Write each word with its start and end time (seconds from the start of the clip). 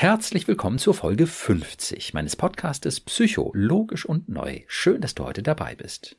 Herzlich 0.00 0.48
willkommen 0.48 0.78
zur 0.78 0.94
Folge 0.94 1.26
50 1.26 2.14
meines 2.14 2.34
Podcastes 2.34 3.00
Psycho, 3.00 3.50
logisch 3.54 4.06
und 4.06 4.30
neu. 4.30 4.62
Schön, 4.66 5.02
dass 5.02 5.14
du 5.14 5.26
heute 5.26 5.42
dabei 5.42 5.74
bist. 5.74 6.16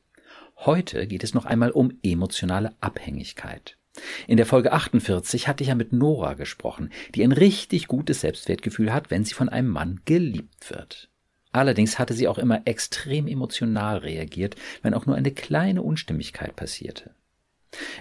Heute 0.56 1.08
geht 1.08 1.24
es 1.24 1.34
noch 1.34 1.46
einmal 1.46 1.72
um 1.72 1.92
emotionale 2.04 2.76
Abhängigkeit. 2.80 3.80
In 4.28 4.38
der 4.38 4.46
Folge 4.46 4.72
48 4.72 5.48
hatte 5.48 5.64
ich 5.64 5.70
ja 5.70 5.74
mit 5.74 5.94
Nora 5.94 6.36
gesprochen, 6.36 6.92
die 7.16 7.24
ein 7.24 7.32
richtig 7.32 7.88
gutes 7.88 8.22
Selbstwertgefühl 8.22 8.94
hat, 8.94 9.10
wenn 9.10 9.26
sie 9.26 9.34
von 9.34 9.50
einem 9.50 9.70
Mann 9.70 10.02
geliebt 10.06 10.70
wird. 10.70 11.10
Allerdings 11.52 11.98
hatte 11.98 12.14
sie 12.14 12.28
auch 12.28 12.38
immer 12.38 12.62
extrem 12.66 13.26
emotional 13.26 13.98
reagiert, 13.98 14.58
wenn 14.84 14.94
auch 14.94 15.08
nur 15.08 15.16
eine 15.16 15.32
kleine 15.32 15.82
Unstimmigkeit 15.82 16.56
passierte. 16.56 17.16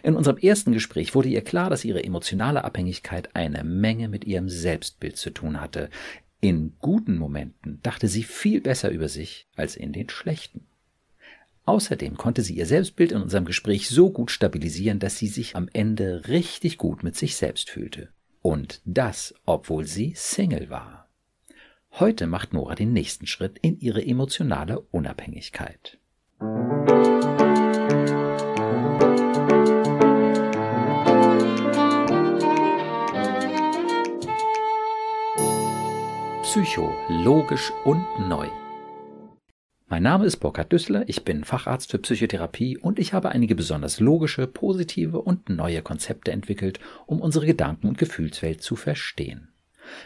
In 0.03 0.17
unserem 0.17 0.39
ersten 0.39 0.73
Gespräch 0.73 1.15
wurde 1.15 1.29
ihr 1.29 1.43
klar, 1.43 1.71
dass 1.71 1.85
ihre 1.85 2.03
emotionale 2.03 2.65
Abhängigkeit 2.65 3.35
eine 3.35 3.65
Menge 3.65 4.09
mit 4.09 4.25
ihrem 4.25 4.49
Selbstbild 4.49 5.17
zu 5.17 5.31
tun 5.31 5.61
hatte. 5.61 5.91
In 6.41 6.73
guten 6.81 7.19
Momenten 7.19 7.81
dachte 7.83 8.09
sie 8.09 8.23
viel 8.23 8.61
besser 8.61 8.91
über 8.91 9.09
sich 9.09 9.47
als 9.57 9.77
in 9.77 9.93
den 9.93 10.09
schlechten. 10.09 10.67
Außerdem 11.67 12.17
konnte 12.17 12.43
sie 12.43 12.55
ihr 12.55 12.67
Selbstbild 12.67 13.13
in 13.13 13.23
unserem 13.23 13.45
Gespräch 13.45 13.89
so 13.89 14.11
gut 14.11 14.31
stabilisieren, 14.31 14.99
dass 14.99 15.19
sie 15.19 15.29
sich 15.29 15.55
am 15.55 15.69
Ende 15.73 16.29
richtig 16.29 16.79
gut 16.79 17.03
mit 17.03 17.17
sich 17.17 17.37
selbst 17.37 17.71
fühlte. 17.71 18.09
Und 18.43 18.81
das, 18.85 19.35
obwohl 19.45 19.87
sie 19.87 20.15
Single 20.17 20.71
war. 20.71 21.09
Heute 21.93 22.27
macht 22.27 22.53
Nora 22.55 22.75
den 22.75 22.93
nächsten 22.93 23.27
Schritt 23.27 23.59
in 23.61 23.79
ihre 23.79 24.05
emotionale 24.05 24.81
Unabhängigkeit. 24.81 25.99
Psycho, 36.53 36.93
logisch 37.09 37.71
und 37.85 38.05
neu. 38.29 38.49
Mein 39.87 40.03
Name 40.03 40.25
ist 40.25 40.39
Burkhard 40.39 40.73
Düssler, 40.73 41.09
ich 41.09 41.25
bin 41.25 41.45
Facharzt 41.45 41.93
für 41.93 41.99
Psychotherapie 41.99 42.77
und 42.77 42.99
ich 42.99 43.13
habe 43.13 43.29
einige 43.29 43.55
besonders 43.55 44.01
logische, 44.01 44.49
positive 44.49 45.23
und 45.23 45.49
neue 45.49 45.81
Konzepte 45.81 46.33
entwickelt, 46.33 46.81
um 47.07 47.21
unsere 47.21 47.47
Gedanken- 47.47 47.87
und 47.87 47.99
Gefühlswelt 47.99 48.63
zu 48.63 48.75
verstehen. 48.75 49.53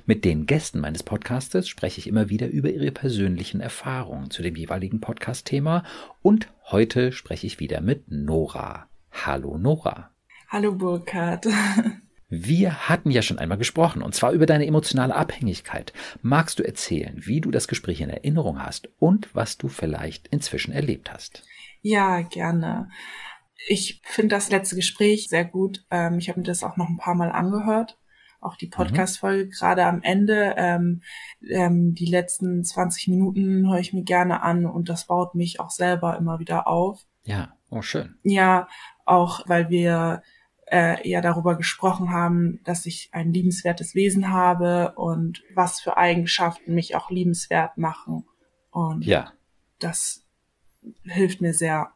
Mit 0.04 0.26
den 0.26 0.44
Gästen 0.44 0.80
meines 0.80 1.02
Podcastes 1.02 1.66
spreche 1.66 1.98
ich 1.98 2.08
immer 2.08 2.28
wieder 2.28 2.48
über 2.48 2.68
ihre 2.68 2.90
persönlichen 2.90 3.62
Erfahrungen 3.62 4.28
zu 4.28 4.42
dem 4.42 4.54
jeweiligen 4.54 5.00
Podcast-Thema 5.00 5.82
und 6.20 6.52
heute 6.66 7.12
spreche 7.12 7.46
ich 7.46 7.58
wieder 7.58 7.80
mit 7.80 8.10
Nora. 8.10 8.90
Hallo 9.10 9.56
Nora. 9.56 10.10
Hallo 10.50 10.74
Burkhard. 10.74 11.46
Wir 12.42 12.88
hatten 12.88 13.12
ja 13.12 13.22
schon 13.22 13.38
einmal 13.38 13.58
gesprochen, 13.58 14.02
und 14.02 14.14
zwar 14.14 14.32
über 14.32 14.44
deine 14.44 14.66
emotionale 14.66 15.14
Abhängigkeit. 15.14 15.92
Magst 16.20 16.58
du 16.58 16.64
erzählen, 16.64 17.14
wie 17.24 17.40
du 17.40 17.52
das 17.52 17.68
Gespräch 17.68 18.00
in 18.00 18.10
Erinnerung 18.10 18.60
hast 18.60 18.88
und 18.98 19.32
was 19.34 19.56
du 19.56 19.68
vielleicht 19.68 20.26
inzwischen 20.28 20.72
erlebt 20.72 21.12
hast? 21.12 21.44
Ja, 21.80 22.22
gerne. 22.22 22.88
Ich 23.68 24.00
finde 24.04 24.34
das 24.34 24.50
letzte 24.50 24.74
Gespräch 24.74 25.28
sehr 25.28 25.44
gut. 25.44 25.84
Ähm, 25.92 26.18
ich 26.18 26.28
habe 26.28 26.40
mir 26.40 26.46
das 26.46 26.64
auch 26.64 26.76
noch 26.76 26.88
ein 26.88 26.96
paar 26.96 27.14
Mal 27.14 27.30
angehört. 27.30 27.98
Auch 28.40 28.56
die 28.56 28.66
mhm. 28.66 28.70
Podcast-Folge, 28.70 29.44
mhm. 29.44 29.50
gerade 29.50 29.84
am 29.84 30.02
Ende. 30.02 30.54
Ähm, 30.56 31.02
ähm, 31.48 31.94
die 31.94 32.06
letzten 32.06 32.64
20 32.64 33.08
Minuten 33.08 33.70
höre 33.70 33.78
ich 33.78 33.92
mir 33.92 34.02
gerne 34.02 34.42
an 34.42 34.66
und 34.66 34.88
das 34.88 35.06
baut 35.06 35.36
mich 35.36 35.60
auch 35.60 35.70
selber 35.70 36.18
immer 36.18 36.40
wieder 36.40 36.66
auf. 36.66 37.06
Ja, 37.22 37.56
oh 37.70 37.82
schön. 37.82 38.16
Ja, 38.24 38.66
auch 39.06 39.48
weil 39.48 39.70
wir 39.70 40.22
äh, 40.66 41.08
ja 41.08 41.20
darüber 41.20 41.56
gesprochen 41.56 42.10
haben, 42.10 42.60
dass 42.64 42.86
ich 42.86 43.10
ein 43.12 43.32
liebenswertes 43.32 43.94
Wesen 43.94 44.30
habe 44.30 44.92
und 44.96 45.42
was 45.54 45.80
für 45.80 45.96
Eigenschaften 45.96 46.74
mich 46.74 46.96
auch 46.96 47.10
liebenswert 47.10 47.78
machen. 47.78 48.26
Und 48.70 49.04
ja. 49.04 49.32
das 49.78 50.24
hilft 51.04 51.40
mir 51.40 51.54
sehr. 51.54 51.92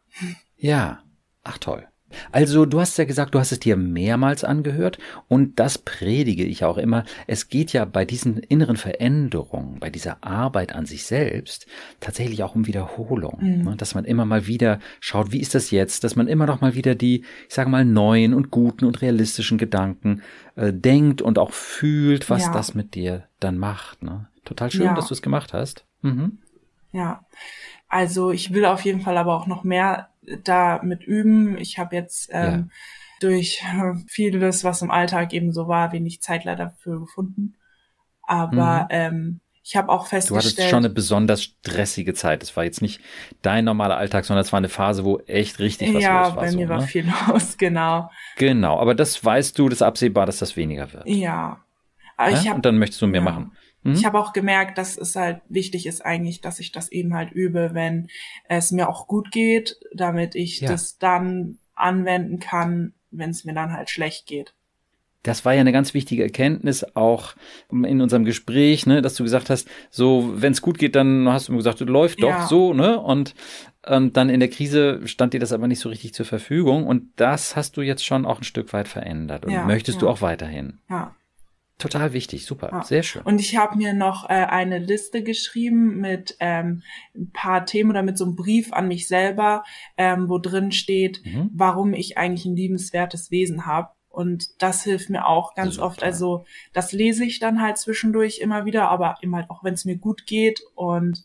Ja, 0.56 1.03
ach 1.43 1.59
toll. 1.59 1.88
Also 2.32 2.66
du 2.66 2.80
hast 2.80 2.98
ja 2.98 3.04
gesagt, 3.04 3.34
du 3.34 3.38
hast 3.38 3.52
es 3.52 3.60
dir 3.60 3.76
mehrmals 3.76 4.44
angehört 4.44 4.98
und 5.28 5.58
das 5.58 5.78
predige 5.78 6.44
ich 6.44 6.64
auch 6.64 6.78
immer. 6.78 7.04
Es 7.26 7.48
geht 7.48 7.72
ja 7.72 7.84
bei 7.84 8.04
diesen 8.04 8.38
inneren 8.38 8.76
Veränderungen, 8.76 9.78
bei 9.78 9.91
dieser 9.91 10.22
Arbeit 10.22 10.74
an 10.74 10.86
sich 10.86 11.04
selbst 11.04 11.66
tatsächlich 12.00 12.42
auch 12.42 12.54
um 12.54 12.66
Wiederholung, 12.66 13.38
mhm. 13.41 13.62
ne? 13.62 13.76
dass 13.76 13.94
man 13.94 14.04
immer 14.04 14.24
mal 14.24 14.46
wieder 14.46 14.78
schaut, 15.00 15.32
wie 15.32 15.41
ist 15.41 15.54
das 15.54 15.70
jetzt, 15.70 16.04
dass 16.04 16.16
man 16.16 16.28
immer 16.28 16.46
noch 16.46 16.60
mal 16.60 16.74
wieder 16.74 16.94
die, 16.94 17.24
ich 17.48 17.54
sage 17.54 17.70
mal, 17.70 17.84
neuen 17.84 18.34
und 18.34 18.50
guten 18.50 18.84
und 18.84 19.02
realistischen 19.02 19.58
Gedanken 19.58 20.22
äh, 20.56 20.72
denkt 20.72 21.22
und 21.22 21.38
auch 21.38 21.52
fühlt, 21.52 22.30
was 22.30 22.46
ja. 22.46 22.52
das 22.52 22.75
mit 22.75 22.94
dir 22.94 23.25
dann 23.40 23.58
macht. 23.58 24.02
Ne? 24.02 24.28
Total 24.44 24.70
schön, 24.70 24.86
ja. 24.86 24.94
dass 24.94 25.08
du 25.08 25.14
es 25.14 25.22
gemacht 25.22 25.52
hast. 25.52 25.84
Mhm. 26.02 26.38
Ja, 26.92 27.25
also 27.88 28.30
ich 28.30 28.52
will 28.52 28.64
auf 28.64 28.82
jeden 28.82 29.00
Fall 29.00 29.16
aber 29.16 29.34
auch 29.34 29.46
noch 29.46 29.64
mehr 29.64 30.08
da 30.44 30.81
mit 30.83 31.05
üben. 31.05 31.59
Ich 31.59 31.78
habe 31.78 31.97
jetzt 31.97 32.31
ähm, 32.33 32.44
ja. 32.44 32.65
durch 33.21 33.62
äh, 33.62 33.94
vieles, 34.09 34.65
was 34.65 34.83
im 34.83 34.91
Alltag 34.91 35.33
eben 35.33 35.53
so 35.53 35.69
war, 35.69 35.93
wenig 35.93 36.21
Zeit 36.22 36.44
leider 36.44 36.66
dafür 36.66 37.00
gefunden. 37.00 37.56
Aber 38.22 38.83
mhm. 38.83 38.88
ähm, 38.91 39.41
ich 39.69 39.77
habe 39.77 39.91
auch 39.91 40.06
festgestellt. 40.06 40.56
Du 40.56 40.62
hattest 40.62 40.71
schon 40.71 40.78
eine 40.78 40.88
besonders 40.88 41.43
stressige 41.43 42.15
Zeit. 42.15 42.43
Es 42.43 42.56
war 42.56 42.65
jetzt 42.65 42.81
nicht 42.81 43.03
dein 43.43 43.67
normaler 43.67 43.99
Alltag, 43.99 44.25
sondern 44.25 44.43
es 44.43 44.50
war 44.50 44.56
eine 44.56 44.71
Phase, 44.71 45.05
wo 45.05 45.19
echt 45.27 45.59
richtig 45.59 45.94
was 45.94 46.03
ja, 46.03 46.22
los 46.22 46.37
war. 46.37 46.44
Ja, 46.44 46.50
bei 46.50 46.56
mir 46.56 46.67
so, 46.67 46.72
war 46.72 46.81
ne? 46.81 46.87
viel 46.87 47.12
los, 47.28 47.59
genau. 47.59 48.11
Genau, 48.37 48.81
aber 48.81 48.94
das 48.94 49.22
weißt 49.22 49.59
du, 49.59 49.69
das 49.69 49.78
ist 49.78 49.83
absehbar, 49.83 50.25
dass 50.25 50.38
das 50.38 50.56
weniger 50.56 50.91
wird. 50.94 51.06
Ja. 51.06 51.62
Aber 52.17 52.31
ja? 52.31 52.41
ich 52.41 52.49
hab, 52.49 52.56
Und 52.56 52.65
dann 52.65 52.78
möchtest 52.78 53.03
du 53.03 53.06
mehr 53.06 53.21
ja. 53.21 53.25
machen. 53.25 53.53
Mhm. 53.88 53.94
Ich 53.94 54.04
habe 54.04 54.19
auch 54.19 54.32
gemerkt, 54.32 54.78
dass 54.78 54.97
es 54.97 55.16
halt 55.16 55.41
wichtig 55.49 55.87
ist 55.87 56.04
eigentlich, 56.04 56.41
dass 56.41 56.60
ich 56.60 56.72
das 56.72 56.91
eben 56.91 57.15
halt 57.15 57.32
übe, 57.32 57.71
wenn 57.72 58.09
es 58.49 58.71
mir 58.71 58.88
auch 58.88 59.06
gut 59.06 59.31
geht, 59.31 59.76
damit 59.93 60.34
ich 60.34 60.60
ja. 60.60 60.69
das 60.71 60.99
dann 60.99 61.59
anwenden 61.75 62.38
kann, 62.38 62.94
wenn 63.10 63.31
es 63.31 63.44
mir 63.44 63.54
dann 63.54 63.72
halt 63.72 63.91
schlecht 63.91 64.26
geht. 64.26 64.54
Das 65.25 65.44
war 65.44 65.53
ja 65.53 65.60
eine 65.60 65.72
ganz 65.72 65.94
wichtige 65.94 66.22
Erkenntnis 66.22 66.87
auch 66.94 67.34
in 67.71 68.00
unserem 68.00 68.25
Gespräch, 68.25 68.87
ne, 68.87 69.03
dass 69.03 69.15
du 69.15 69.25
gesagt 69.25 69.50
hast, 69.50 69.69
so 69.91 70.32
wenn 70.37 70.53
es 70.53 70.62
gut 70.62 70.78
geht, 70.78 70.94
dann 70.94 71.28
hast 71.28 71.49
du 71.49 71.53
mir 71.53 71.59
gesagt, 71.59 71.81
läuft 71.81 72.22
doch 72.22 72.28
ja. 72.28 72.47
so, 72.47 72.72
ne? 72.72 72.99
Und 73.00 73.34
ähm, 73.84 74.12
dann 74.12 74.31
in 74.31 74.38
der 74.38 74.49
Krise 74.49 75.00
stand 75.06 75.34
dir 75.34 75.41
das 75.41 75.53
aber 75.53 75.66
nicht 75.66 75.81
so 75.81 75.88
richtig 75.88 76.15
zur 76.15 76.25
Verfügung 76.25 76.87
und 76.87 77.10
das 77.16 77.56
hast 77.56 77.76
du 77.76 77.82
jetzt 77.82 78.05
schon 78.05 78.26
auch 78.26 78.38
ein 78.38 78.44
Stück 78.44 78.72
weit 78.72 78.87
verändert 78.87 79.44
und 79.44 79.53
ja, 79.53 79.65
möchtest 79.65 79.97
ja. 79.97 80.00
du 80.03 80.09
auch 80.09 80.22
weiterhin. 80.22 80.78
Ja. 80.88 81.15
Total 81.78 82.12
wichtig, 82.12 82.44
super, 82.44 82.71
ja. 82.72 82.83
sehr 82.83 83.05
schön. 83.05 83.22
Und 83.22 83.41
ich 83.41 83.56
habe 83.56 83.77
mir 83.77 83.93
noch 83.93 84.28
äh, 84.28 84.33
eine 84.33 84.78
Liste 84.78 85.22
geschrieben 85.22 86.00
mit 86.00 86.37
ähm, 86.41 86.83
ein 87.15 87.31
paar 87.33 87.66
Themen 87.66 87.91
oder 87.91 88.03
mit 88.03 88.19
so 88.19 88.25
einem 88.25 88.34
Brief 88.34 88.72
an 88.72 88.89
mich 88.89 89.06
selber, 89.06 89.62
ähm, 89.97 90.28
wo 90.28 90.38
drin 90.38 90.72
steht, 90.72 91.25
mhm. 91.25 91.50
warum 91.55 91.94
ich 91.94 92.19
eigentlich 92.19 92.47
ein 92.47 92.56
liebenswertes 92.56 93.31
Wesen 93.31 93.65
habe. 93.65 93.91
Und 94.09 94.61
das 94.61 94.83
hilft 94.83 95.09
mir 95.09 95.28
auch 95.28 95.55
ganz 95.55 95.77
super. 95.77 95.87
oft. 95.87 96.03
Also 96.03 96.44
das 96.72 96.91
lese 96.91 97.25
ich 97.25 97.38
dann 97.38 97.62
halt 97.62 97.78
zwischendurch 97.78 98.41
immer 98.41 98.65
wieder, 98.65 98.88
aber 98.88 99.15
immer 99.21 99.37
halt 99.37 99.50
auch, 99.50 99.62
wenn 99.62 99.75
es 99.75 99.84
mir 99.84 99.99
gut 99.99 100.27
geht. 100.27 100.61
Und 100.75 101.22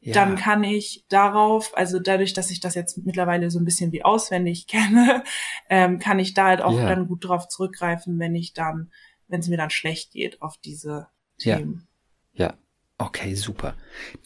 ja. 0.00 0.12
dann 0.12 0.36
kann 0.36 0.64
ich 0.64 1.06
darauf, 1.08 1.74
also 1.74 1.98
dadurch, 1.98 2.34
dass 2.34 2.50
ich 2.50 2.60
das 2.60 2.74
jetzt 2.74 2.98
mittlerweile 3.06 3.50
so 3.50 3.58
ein 3.58 3.64
bisschen 3.64 3.90
wie 3.92 4.04
auswendig 4.04 4.66
kenne, 4.68 5.24
ähm, 5.70 5.98
kann 5.98 6.18
ich 6.18 6.34
da 6.34 6.48
halt 6.48 6.60
auch 6.60 6.76
ja. 6.76 6.90
dann 6.90 7.08
gut 7.08 7.24
drauf 7.26 7.48
zurückgreifen, 7.48 8.18
wenn 8.18 8.34
ich 8.34 8.52
dann 8.52 8.90
wenn 9.28 9.40
es 9.40 9.48
mir 9.48 9.56
dann 9.56 9.70
schlecht 9.70 10.12
geht 10.12 10.40
auf 10.42 10.56
diese 10.58 11.08
Themen. 11.38 11.86
Ja. 12.32 12.46
ja. 12.46 12.54
Okay, 12.96 13.34
super. 13.34 13.74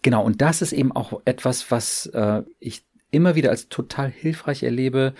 Genau, 0.02 0.22
und 0.24 0.42
das 0.42 0.60
ist 0.60 0.72
eben 0.72 0.92
auch 0.92 1.22
etwas, 1.24 1.70
was 1.70 2.06
äh, 2.06 2.42
ich 2.60 2.84
immer 3.10 3.34
wieder 3.34 3.50
als 3.50 3.68
total 3.68 4.10
hilfreich 4.10 4.62
erlebe. 4.62 5.14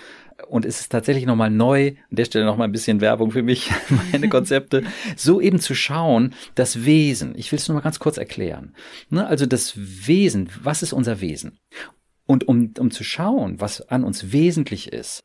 Und 0.49 0.65
es 0.65 0.81
ist 0.81 0.93
tatsächlich 0.93 1.27
nochmal 1.27 1.51
neu, 1.51 1.89
an 1.89 2.17
der 2.17 2.27
Stelle 2.27 2.45
nochmal 2.45 2.69
ein 2.69 2.73
bisschen 2.73 3.01
Werbung 3.01 3.31
für 3.31 3.43
mich, 3.43 3.71
meine 4.13 4.29
Konzepte, 4.29 4.85
so 5.17 5.41
eben 5.41 5.59
zu 5.59 5.75
schauen, 5.75 6.35
das 6.55 6.85
Wesen, 6.85 7.35
ich 7.37 7.51
will 7.51 7.59
es 7.59 7.67
nur 7.69 7.75
mal 7.75 7.81
ganz 7.83 7.99
kurz 7.99 8.19
erklären. 8.19 8.75
Ne, 9.11 9.27
also 9.27 9.47
das 9.47 9.73
Wesen, 9.77 10.51
was 10.63 10.83
ist 10.83 10.93
unser 10.93 11.21
Wesen? 11.21 11.59
Und 12.27 12.47
um, 12.47 12.73
um 12.79 12.91
zu 12.91 13.05
schauen, 13.05 13.61
was 13.61 13.81
an 13.89 14.05
uns 14.05 14.33
wesentlich 14.33 14.93
ist, 14.93 15.21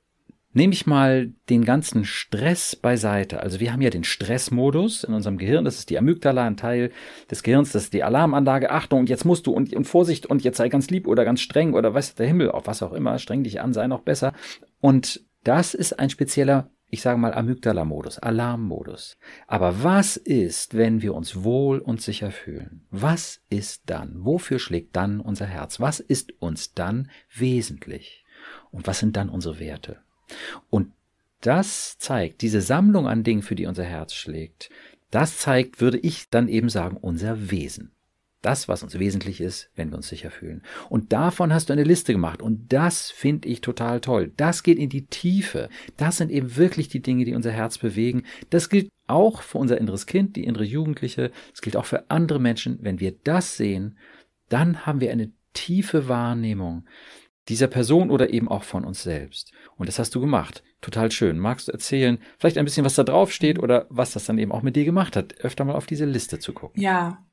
Nehme 0.55 0.73
ich 0.73 0.85
mal 0.85 1.33
den 1.49 1.65
ganzen 1.65 2.05
Stress 2.05 2.75
beiseite. 2.75 3.41
Also 3.41 3.59
wir 3.59 3.73
haben 3.73 3.81
ja 3.81 3.89
den 3.89 4.03
Stressmodus 4.03 5.03
in 5.03 5.13
unserem 5.13 5.39
Gehirn. 5.39 5.65
Das 5.65 5.79
ist 5.79 5.89
die 5.89 5.97
Amygdala, 5.97 6.45
ein 6.45 6.57
Teil 6.57 6.91
des 7.29 7.41
Gehirns. 7.41 7.71
Das 7.71 7.85
ist 7.85 7.93
die 7.93 8.03
Alarmanlage. 8.03 8.69
Achtung, 8.69 9.01
und 9.01 9.09
jetzt 9.09 9.25
musst 9.25 9.47
du 9.47 9.51
und, 9.51 9.73
und 9.73 9.85
Vorsicht 9.85 10.27
und 10.27 10.43
jetzt 10.43 10.57
sei 10.57 10.69
ganz 10.69 10.91
lieb 10.91 11.07
oder 11.07 11.25
ganz 11.25 11.41
streng 11.41 11.73
oder 11.73 11.95
weiß 11.95 12.13
der 12.15 12.27
Himmel, 12.27 12.51
auf 12.51 12.67
was 12.67 12.83
auch 12.83 12.93
immer. 12.93 13.17
Streng 13.17 13.43
dich 13.43 13.61
an, 13.61 13.73
sei 13.73 13.87
noch 13.87 14.01
besser. 14.01 14.33
Und 14.79 15.25
das 15.43 15.73
ist 15.73 15.99
ein 15.99 16.11
spezieller, 16.11 16.69
ich 16.89 17.01
sage 17.01 17.17
mal 17.17 17.33
Amygdala-Modus, 17.33 18.19
Alarmmodus. 18.19 19.17
Aber 19.47 19.83
was 19.83 20.17
ist, 20.17 20.77
wenn 20.77 21.01
wir 21.01 21.15
uns 21.15 21.43
wohl 21.43 21.79
und 21.79 21.99
sicher 21.99 22.29
fühlen? 22.29 22.85
Was 22.91 23.41
ist 23.49 23.83
dann? 23.87 24.23
Wofür 24.23 24.59
schlägt 24.59 24.95
dann 24.95 25.19
unser 25.19 25.47
Herz? 25.47 25.79
Was 25.79 25.99
ist 25.99 26.33
uns 26.39 26.75
dann 26.75 27.09
wesentlich? 27.35 28.23
Und 28.69 28.85
was 28.85 28.99
sind 28.99 29.17
dann 29.17 29.29
unsere 29.29 29.59
Werte? 29.59 29.97
Und 30.69 30.91
das 31.41 31.97
zeigt, 31.97 32.41
diese 32.41 32.61
Sammlung 32.61 33.07
an 33.07 33.23
Dingen, 33.23 33.41
für 33.41 33.55
die 33.55 33.65
unser 33.65 33.83
Herz 33.83 34.13
schlägt, 34.13 34.69
Das 35.11 35.37
zeigt, 35.37 35.79
würde 35.79 35.99
ich 35.99 36.29
dann 36.31 36.47
eben 36.47 36.69
sagen, 36.69 36.97
unser 36.97 37.51
Wesen. 37.51 37.91
Das, 38.41 38.67
was 38.67 38.81
uns 38.81 38.97
wesentlich 38.97 39.39
ist, 39.41 39.69
wenn 39.75 39.91
wir 39.91 39.97
uns 39.97 40.09
sicher 40.09 40.31
fühlen. 40.31 40.63
Und 40.89 41.13
davon 41.13 41.53
hast 41.53 41.69
du 41.69 41.73
eine 41.73 41.83
Liste 41.83 42.13
gemacht. 42.13 42.41
Und 42.41 42.73
das 42.73 43.11
finde 43.11 43.47
ich 43.47 43.61
total 43.61 44.01
toll. 44.01 44.31
Das 44.35 44.63
geht 44.63 44.79
in 44.79 44.89
die 44.89 45.05
Tiefe. 45.05 45.69
Das 45.97 46.17
sind 46.17 46.31
eben 46.31 46.55
wirklich 46.55 46.87
die 46.87 47.01
Dinge, 47.01 47.25
die 47.25 47.35
unser 47.35 47.51
Herz 47.51 47.77
bewegen. 47.77 48.23
Das 48.49 48.69
gilt 48.69 48.89
auch 49.05 49.43
für 49.43 49.59
unser 49.59 49.77
inneres 49.77 50.07
Kind, 50.07 50.35
die 50.35 50.45
innere 50.45 50.65
Jugendliche. 50.65 51.31
Es 51.53 51.61
gilt 51.61 51.77
auch 51.77 51.85
für 51.85 52.09
andere 52.09 52.39
Menschen. 52.39 52.79
Wenn 52.81 52.99
wir 52.99 53.13
das 53.23 53.55
sehen, 53.55 53.97
dann 54.49 54.85
haben 54.85 54.99
wir 54.99 55.11
eine 55.11 55.31
tiefe 55.53 56.07
Wahrnehmung 56.07 56.85
dieser 57.49 57.67
Person 57.67 58.09
oder 58.09 58.31
eben 58.31 58.47
auch 58.47 58.63
von 58.63 58.85
uns 58.85 59.03
selbst. 59.03 59.51
Und 59.75 59.89
das 59.89 59.99
hast 59.99 60.15
du 60.15 60.21
gemacht. 60.21 60.63
Total 60.81 61.11
schön. 61.11 61.39
Magst 61.39 61.67
du 61.67 61.71
erzählen, 61.71 62.19
vielleicht 62.39 62.57
ein 62.57 62.65
bisschen, 62.65 62.85
was 62.85 62.95
da 62.95 63.03
drauf 63.03 63.31
steht 63.31 63.59
oder 63.59 63.85
was 63.89 64.11
das 64.11 64.25
dann 64.25 64.37
eben 64.37 64.51
auch 64.51 64.61
mit 64.61 64.75
dir 64.75 64.85
gemacht 64.85 65.15
hat, 65.15 65.39
öfter 65.41 65.65
mal 65.65 65.75
auf 65.75 65.85
diese 65.85 66.05
Liste 66.05 66.39
zu 66.39 66.53
gucken? 66.53 66.81
Ja, 66.81 67.25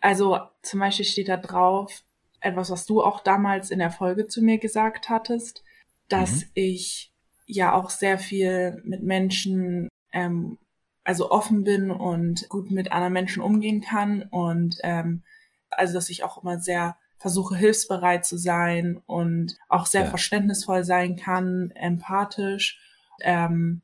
also 0.00 0.38
zum 0.62 0.80
Beispiel 0.80 1.04
steht 1.04 1.28
da 1.28 1.36
drauf 1.36 2.02
etwas, 2.40 2.70
was 2.70 2.86
du 2.86 3.02
auch 3.02 3.20
damals 3.20 3.70
in 3.70 3.78
der 3.78 3.90
Folge 3.90 4.28
zu 4.28 4.42
mir 4.42 4.58
gesagt 4.58 5.08
hattest, 5.08 5.64
dass 6.08 6.42
mhm. 6.42 6.50
ich 6.54 7.12
ja 7.46 7.74
auch 7.74 7.90
sehr 7.90 8.18
viel 8.18 8.80
mit 8.84 9.02
Menschen, 9.02 9.88
ähm, 10.12 10.58
also 11.02 11.30
offen 11.30 11.64
bin 11.64 11.90
und 11.90 12.48
gut 12.48 12.70
mit 12.70 12.92
anderen 12.92 13.12
Menschen 13.12 13.42
umgehen 13.42 13.80
kann 13.80 14.22
und 14.30 14.78
ähm, 14.82 15.22
also 15.70 15.94
dass 15.94 16.10
ich 16.10 16.24
auch 16.24 16.42
immer 16.42 16.58
sehr 16.58 16.96
versuche 17.18 17.56
hilfsbereit 17.56 18.24
zu 18.24 18.38
sein 18.38 19.00
und 19.06 19.56
auch 19.68 19.86
sehr 19.86 20.04
ja. 20.04 20.08
verständnisvoll 20.08 20.84
sein 20.84 21.16
kann, 21.16 21.70
empathisch. 21.74 22.78
Ähm, 23.20 23.82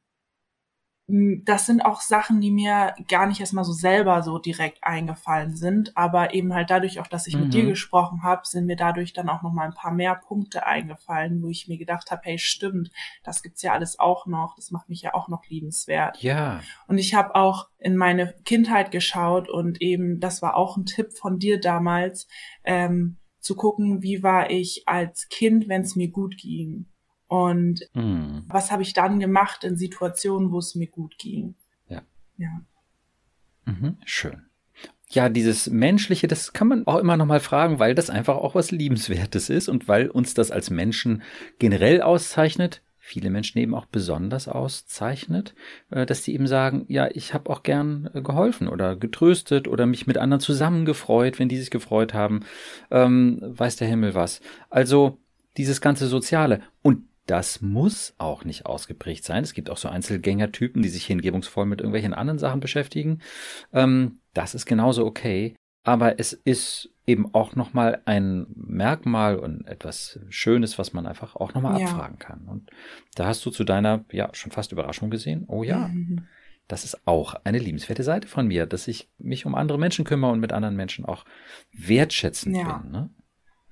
das 1.09 1.67
sind 1.67 1.85
auch 1.85 2.01
Sachen, 2.01 2.41
die 2.41 2.51
mir 2.51 2.95
gar 3.09 3.27
nicht 3.27 3.41
erstmal 3.41 3.65
so 3.65 3.73
selber 3.73 4.23
so 4.23 4.39
direkt 4.39 4.83
eingefallen 4.83 5.57
sind, 5.57 5.97
aber 5.97 6.33
eben 6.33 6.55
halt 6.55 6.71
dadurch 6.71 7.01
auch, 7.01 7.09
dass 7.09 7.27
ich 7.27 7.35
mhm. 7.35 7.43
mit 7.43 7.55
dir 7.55 7.65
mhm. 7.65 7.71
gesprochen 7.71 8.23
habe, 8.23 8.43
sind 8.45 8.67
mir 8.67 8.77
dadurch 8.77 9.13
dann 9.13 9.29
auch 9.29 9.43
noch 9.43 9.53
mal 9.53 9.67
ein 9.67 9.75
paar 9.75 9.93
mehr 9.93 10.15
Punkte 10.15 10.65
eingefallen, 10.65 11.43
wo 11.43 11.49
ich 11.49 11.69
mir 11.69 11.77
gedacht 11.77 12.11
habe, 12.11 12.23
hey, 12.25 12.39
stimmt, 12.39 12.91
das 13.25 13.43
gibt's 13.43 13.63
ja 13.63 13.73
alles 13.73 13.99
auch 13.99 14.27
noch, 14.27 14.55
das 14.55 14.71
macht 14.71 14.89
mich 14.89 15.03
ja 15.03 15.13
auch 15.13 15.29
noch 15.29 15.45
liebenswert. 15.47 16.23
Ja. 16.23 16.61
Und 16.87 16.99
ich 16.99 17.15
habe 17.15 17.35
auch 17.35 17.69
in 17.79 17.97
meine 17.97 18.35
Kindheit 18.45 18.91
geschaut 18.91 19.51
und 19.51 19.83
eben, 19.83 20.21
das 20.21 20.41
war 20.41 20.57
auch 20.57 20.77
ein 20.77 20.87
Tipp 20.87 21.13
von 21.13 21.39
dir 21.39 21.61
damals, 21.61 22.29
ähm, 22.65 23.19
zu 23.43 23.57
gucken, 23.57 24.03
wie 24.03 24.23
war 24.23 24.51
ich 24.51 24.85
als 24.87 25.29
Kind, 25.29 25.69
wenn 25.69 25.83
es 25.83 25.97
mir 25.97 26.09
gut 26.09 26.39
ging. 26.39 26.87
Und 27.27 27.89
mhm. 27.93 28.45
was 28.47 28.71
habe 28.71 28.83
ich 28.83 28.95
dann 28.95 29.19
gemacht 29.19 29.65
in 29.65 29.77
Situationen, 29.77 30.53
wo 30.53 30.59
es 30.59 30.75
mir 30.75 30.87
gut 30.87 31.19
ging? 31.19 31.55
Ja. 31.89 32.03
Ja. 32.37 32.63
Mhm, 33.65 33.97
schön. 34.05 34.43
Ja, 35.09 35.29
dieses 35.29 35.69
Menschliche, 35.69 36.27
das 36.27 36.53
kann 36.53 36.69
man 36.69 36.87
auch 36.87 36.99
immer 36.99 37.17
noch 37.17 37.27
mal 37.27 37.41
fragen, 37.41 37.79
weil 37.79 37.95
das 37.95 38.09
einfach 38.09 38.37
auch 38.37 38.55
was 38.55 38.71
Liebenswertes 38.71 39.51
ist 39.51 39.69
und 39.69 39.89
weil 39.89 40.09
uns 40.09 40.35
das 40.35 40.51
als 40.51 40.71
Menschen 40.71 41.23
generell 41.59 42.01
auszeichnet, 42.01 42.83
viele 43.05 43.31
Menschen 43.31 43.59
eben 43.59 43.75
auch 43.75 43.87
besonders 43.87 44.47
auszeichnet, 44.47 45.57
äh, 45.91 46.07
dass 46.07 46.23
die 46.23 46.35
eben 46.35 46.47
sagen, 46.47 46.85
ja, 46.87 47.09
ich 47.13 47.35
habe 47.35 47.51
auch 47.51 47.65
gern 47.65 48.09
äh, 48.15 48.23
geholfen 48.23 48.69
oder 48.69 48.95
getröstet 48.95 49.67
oder 49.67 49.87
mich 49.87 50.07
mit 50.07 50.19
anderen 50.19 50.41
zusammengefreut, 50.41 51.41
wenn 51.41 51.49
die 51.49 51.59
sich 51.59 51.71
gefreut 51.71 52.15
haben, 52.15 52.45
ähm, 52.93 53.41
weiß 53.43 53.75
der 53.77 53.89
Himmel 53.89 54.15
was. 54.15 54.41
Also 54.71 55.19
dieses 55.57 55.81
ganze 55.81 56.07
Soziale. 56.07 56.63
Und 56.81 57.09
das 57.27 57.61
muss 57.61 58.15
auch 58.19 58.45
nicht 58.45 58.67
ausgeprägt 58.67 59.25
sein. 59.25 59.43
Es 59.43 59.53
gibt 59.53 59.69
auch 59.69 59.79
so 59.79 59.89
Einzelgängertypen, 59.89 60.81
die 60.81 60.89
sich 60.89 61.05
hingebungsvoll 61.05 61.67
mit 61.67 61.81
irgendwelchen 61.81 62.15
anderen 62.15 62.39
Sachen 62.39 62.61
beschäftigen. 62.61 63.21
Ähm, 63.73 64.21
das 64.33 64.55
ist 64.55 64.65
genauso 64.65 65.05
okay. 65.05 65.57
Aber 65.85 66.21
es 66.21 66.33
ist 66.33 66.92
eben 67.07 67.35
auch 67.35 67.57
nochmal 67.57 68.01
ein 68.05 68.47
Merkmal 68.55 69.39
und 69.39 69.67
etwas 69.67 70.21
Schönes, 70.29 70.79
was 70.79 70.93
man 70.93 71.07
einfach 71.07 71.35
auch 71.37 71.53
nochmal 71.55 71.81
ja. 71.81 71.87
abfragen 71.87 72.19
kann. 72.19 72.47
Und 72.47 72.71
da 73.15 73.27
hast 73.27 73.45
du 73.45 73.51
zu 73.51 73.65
deiner, 73.65 74.05
ja, 74.13 74.31
schon 74.33 74.53
fast 74.53 74.73
Überraschung 74.73 75.11
gesehen, 75.11 75.45
oh 75.49 75.65
ja, 75.65 75.89
mhm. 75.89 76.27
das 76.69 76.85
ist 76.85 77.07
auch 77.07 77.35
eine 77.45 77.59
liebenswerte 77.59 78.05
Seite 78.05 78.29
von 78.29 78.47
mir, 78.47 78.67
dass 78.67 78.87
ich 78.87 79.11
mich 79.19 79.47
um 79.47 79.55
andere 79.55 79.79
Menschen 79.79 80.05
kümmere 80.05 80.31
und 80.31 80.41
mit 80.41 80.53
anderen 80.53 80.77
Menschen 80.77 81.05
auch 81.05 81.25
wertschätzend 81.73 82.57
ja. 82.57 82.79
bin. 82.79 82.93
Ne? 82.93 83.11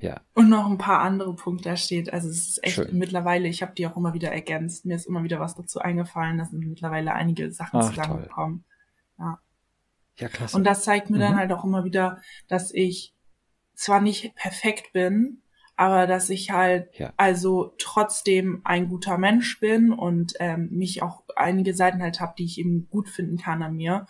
Ja. 0.01 0.21
Und 0.35 0.49
noch 0.49 0.67
ein 0.67 0.79
paar 0.79 1.01
andere 1.01 1.35
Punkte 1.37 1.69
da 1.69 1.77
steht. 1.77 2.13
Also 2.13 2.29
es 2.29 2.49
ist 2.49 2.65
echt 2.65 2.77
Schön. 2.77 2.99
mittlerweile, 2.99 3.49
ich 3.49 3.63
habe 3.63 3.75
die 3.75 3.87
auch 3.87 3.97
immer 3.97 4.15
wieder 4.15 4.33
ergänzt. 4.33 4.87
Mir 4.87 4.97
ist 4.97 5.07
immer 5.07 5.23
wieder 5.23 5.39
was 5.41 5.55
dazu 5.55 5.79
eingefallen. 5.79 6.39
Da 6.39 6.47
sind 6.47 6.67
mittlerweile 6.67 7.13
einige 7.13 7.53
Sachen 7.53 7.81
Ach, 7.81 7.91
zusammengekommen. 7.91 8.65
Ja. 9.19 9.39
Ja, 10.17 10.29
klasse. 10.29 10.57
Und 10.57 10.65
das 10.65 10.83
zeigt 10.83 11.11
mir 11.11 11.17
mhm. 11.17 11.21
dann 11.21 11.37
halt 11.37 11.53
auch 11.53 11.65
immer 11.65 11.85
wieder, 11.85 12.21
dass 12.49 12.73
ich 12.73 13.15
zwar 13.81 14.01
nicht 14.01 14.35
perfekt 14.35 14.93
bin, 14.93 15.43
aber 15.75 16.07
dass 16.07 16.29
ich 16.29 16.51
halt 16.51 16.91
ja. 16.99 17.15
also 17.17 17.75
trotzdem 17.79 18.61
ein 18.65 18.89
guter 18.89 19.17
Mensch 19.17 19.59
bin 19.59 19.93
und 19.93 20.35
ähm, 20.39 20.69
mich 20.71 21.03
auch 21.03 21.25
einige 21.35 21.73
Seiten 21.75 22.03
halt 22.03 22.21
habe, 22.21 22.35
die 22.37 22.45
ich 22.45 22.59
eben 22.59 22.89
gut 22.91 23.09
finden 23.09 23.39
kann 23.39 23.63
an 23.63 23.77
mir. 23.77 24.07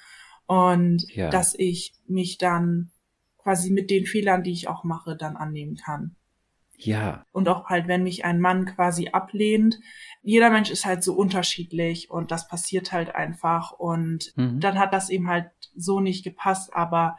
Und 0.46 1.04
ja. 1.14 1.30
dass 1.30 1.54
ich 1.56 1.92
mich 2.08 2.38
dann 2.38 2.90
quasi 3.38 3.70
mit 3.70 3.90
den 3.90 4.06
Fehlern, 4.06 4.42
die 4.42 4.50
ich 4.50 4.66
auch 4.66 4.82
mache, 4.82 5.16
dann 5.16 5.36
annehmen 5.36 5.76
kann. 5.76 6.16
Ja. 6.76 7.24
Und 7.30 7.48
auch 7.48 7.66
halt, 7.66 7.86
wenn 7.86 8.02
mich 8.02 8.24
ein 8.24 8.40
Mann 8.40 8.64
quasi 8.66 9.10
ablehnt, 9.10 9.78
jeder 10.22 10.50
Mensch 10.50 10.70
ist 10.70 10.84
halt 10.84 11.04
so 11.04 11.14
unterschiedlich 11.14 12.10
und 12.10 12.32
das 12.32 12.48
passiert 12.48 12.90
halt 12.90 13.14
einfach 13.14 13.70
und 13.70 14.32
mhm. 14.34 14.58
dann 14.58 14.80
hat 14.80 14.92
das 14.92 15.10
eben 15.10 15.28
halt 15.28 15.50
so 15.76 16.00
nicht 16.00 16.24
gepasst, 16.24 16.74
aber 16.74 17.16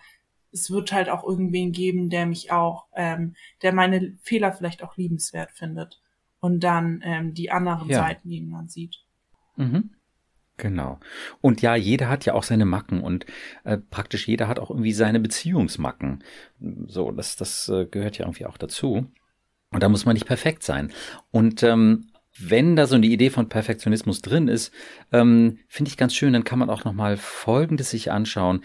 es 0.51 0.71
wird 0.71 0.91
halt 0.91 1.09
auch 1.09 1.23
irgendwen 1.23 1.71
geben, 1.71 2.09
der 2.09 2.25
mich 2.25 2.51
auch, 2.51 2.87
ähm, 2.95 3.35
der 3.61 3.73
meine 3.73 4.17
Fehler 4.21 4.51
vielleicht 4.51 4.83
auch 4.83 4.97
liebenswert 4.97 5.51
findet 5.51 6.01
und 6.39 6.63
dann 6.63 7.01
ähm, 7.03 7.33
die 7.33 7.51
anderen 7.51 7.89
ja. 7.89 7.99
Seiten 7.99 8.29
eben 8.29 8.49
man 8.49 8.67
sieht. 8.67 8.97
Mhm. 9.55 9.91
Genau. 10.57 10.99
Und 11.39 11.61
ja, 11.61 11.75
jeder 11.75 12.07
hat 12.07 12.25
ja 12.25 12.33
auch 12.33 12.43
seine 12.43 12.65
Macken 12.65 13.01
und 13.01 13.25
äh, 13.63 13.77
praktisch 13.77 14.27
jeder 14.27 14.47
hat 14.47 14.59
auch 14.59 14.69
irgendwie 14.69 14.93
seine 14.93 15.19
Beziehungsmacken. 15.19 16.23
So, 16.85 17.11
das, 17.11 17.35
das 17.35 17.67
äh, 17.69 17.85
gehört 17.85 18.19
ja 18.19 18.25
irgendwie 18.25 18.45
auch 18.45 18.57
dazu. 18.57 19.07
Und 19.71 19.81
da 19.81 19.89
muss 19.89 20.05
man 20.05 20.13
nicht 20.13 20.27
perfekt 20.27 20.61
sein. 20.63 20.91
Und 21.31 21.63
ähm, 21.63 22.11
wenn 22.37 22.75
da 22.75 22.85
so 22.85 22.95
eine 22.95 23.07
Idee 23.07 23.29
von 23.29 23.49
Perfektionismus 23.49 24.21
drin 24.21 24.47
ist, 24.47 24.71
ähm, 25.11 25.59
finde 25.67 25.89
ich 25.89 25.97
ganz 25.97 26.13
schön, 26.13 26.33
dann 26.33 26.43
kann 26.43 26.59
man 26.59 26.69
auch 26.69 26.83
nochmal 26.83 27.17
Folgendes 27.17 27.89
sich 27.89 28.11
anschauen. 28.11 28.63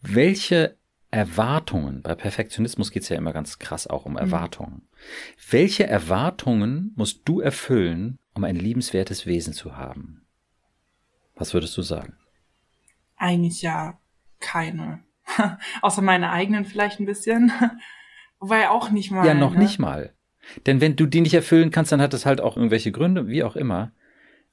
Welche 0.00 0.76
Erwartungen, 1.16 2.02
bei 2.02 2.14
Perfektionismus 2.14 2.90
geht 2.90 3.02
es 3.02 3.08
ja 3.08 3.16
immer 3.16 3.32
ganz 3.32 3.58
krass 3.58 3.86
auch 3.86 4.04
um 4.04 4.12
mhm. 4.12 4.18
Erwartungen. 4.18 4.74
Mhm. 4.74 4.88
Welche 5.50 5.86
Erwartungen 5.86 6.92
musst 6.94 7.22
du 7.24 7.40
erfüllen, 7.40 8.18
um 8.34 8.44
ein 8.44 8.56
liebenswertes 8.56 9.24
Wesen 9.24 9.54
zu 9.54 9.78
haben? 9.78 10.26
Was 11.34 11.54
würdest 11.54 11.74
du 11.76 11.82
sagen? 11.82 12.18
Eigentlich 13.16 13.62
ja 13.62 13.98
keine. 14.40 15.00
Außer 15.82 16.02
meine 16.02 16.30
eigenen 16.30 16.66
vielleicht 16.66 17.00
ein 17.00 17.06
bisschen. 17.06 17.50
Wobei 18.38 18.68
auch 18.68 18.90
nicht 18.90 19.10
mal. 19.10 19.26
Ja, 19.26 19.32
noch 19.32 19.54
ne? 19.54 19.60
nicht 19.60 19.78
mal. 19.78 20.12
Denn 20.66 20.82
wenn 20.82 20.96
du 20.96 21.06
die 21.06 21.22
nicht 21.22 21.34
erfüllen 21.34 21.70
kannst, 21.70 21.92
dann 21.92 22.02
hat 22.02 22.12
das 22.12 22.26
halt 22.26 22.42
auch 22.42 22.56
irgendwelche 22.56 22.92
Gründe, 22.92 23.26
wie 23.26 23.42
auch 23.42 23.56
immer. 23.56 23.92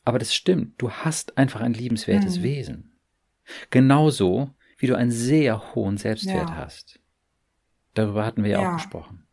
Aber 0.06 0.18
das 0.18 0.34
stimmt, 0.34 0.82
du 0.82 0.92
hast 0.92 1.38
einfach 1.38 1.60
ein 1.60 1.74
liebenswertes 1.74 2.38
hm. 2.38 2.44
Wesen. 2.44 2.92
Genauso 3.70 4.54
wie 4.84 4.88
du 4.88 4.98
einen 4.98 5.12
sehr 5.12 5.76
hohen 5.76 5.96
Selbstwert 5.96 6.50
ja. 6.50 6.58
hast. 6.58 7.00
Darüber 7.94 8.26
hatten 8.26 8.44
wir 8.44 8.52
ja, 8.52 8.62
ja 8.62 8.70
auch 8.70 8.76
gesprochen. 8.76 9.24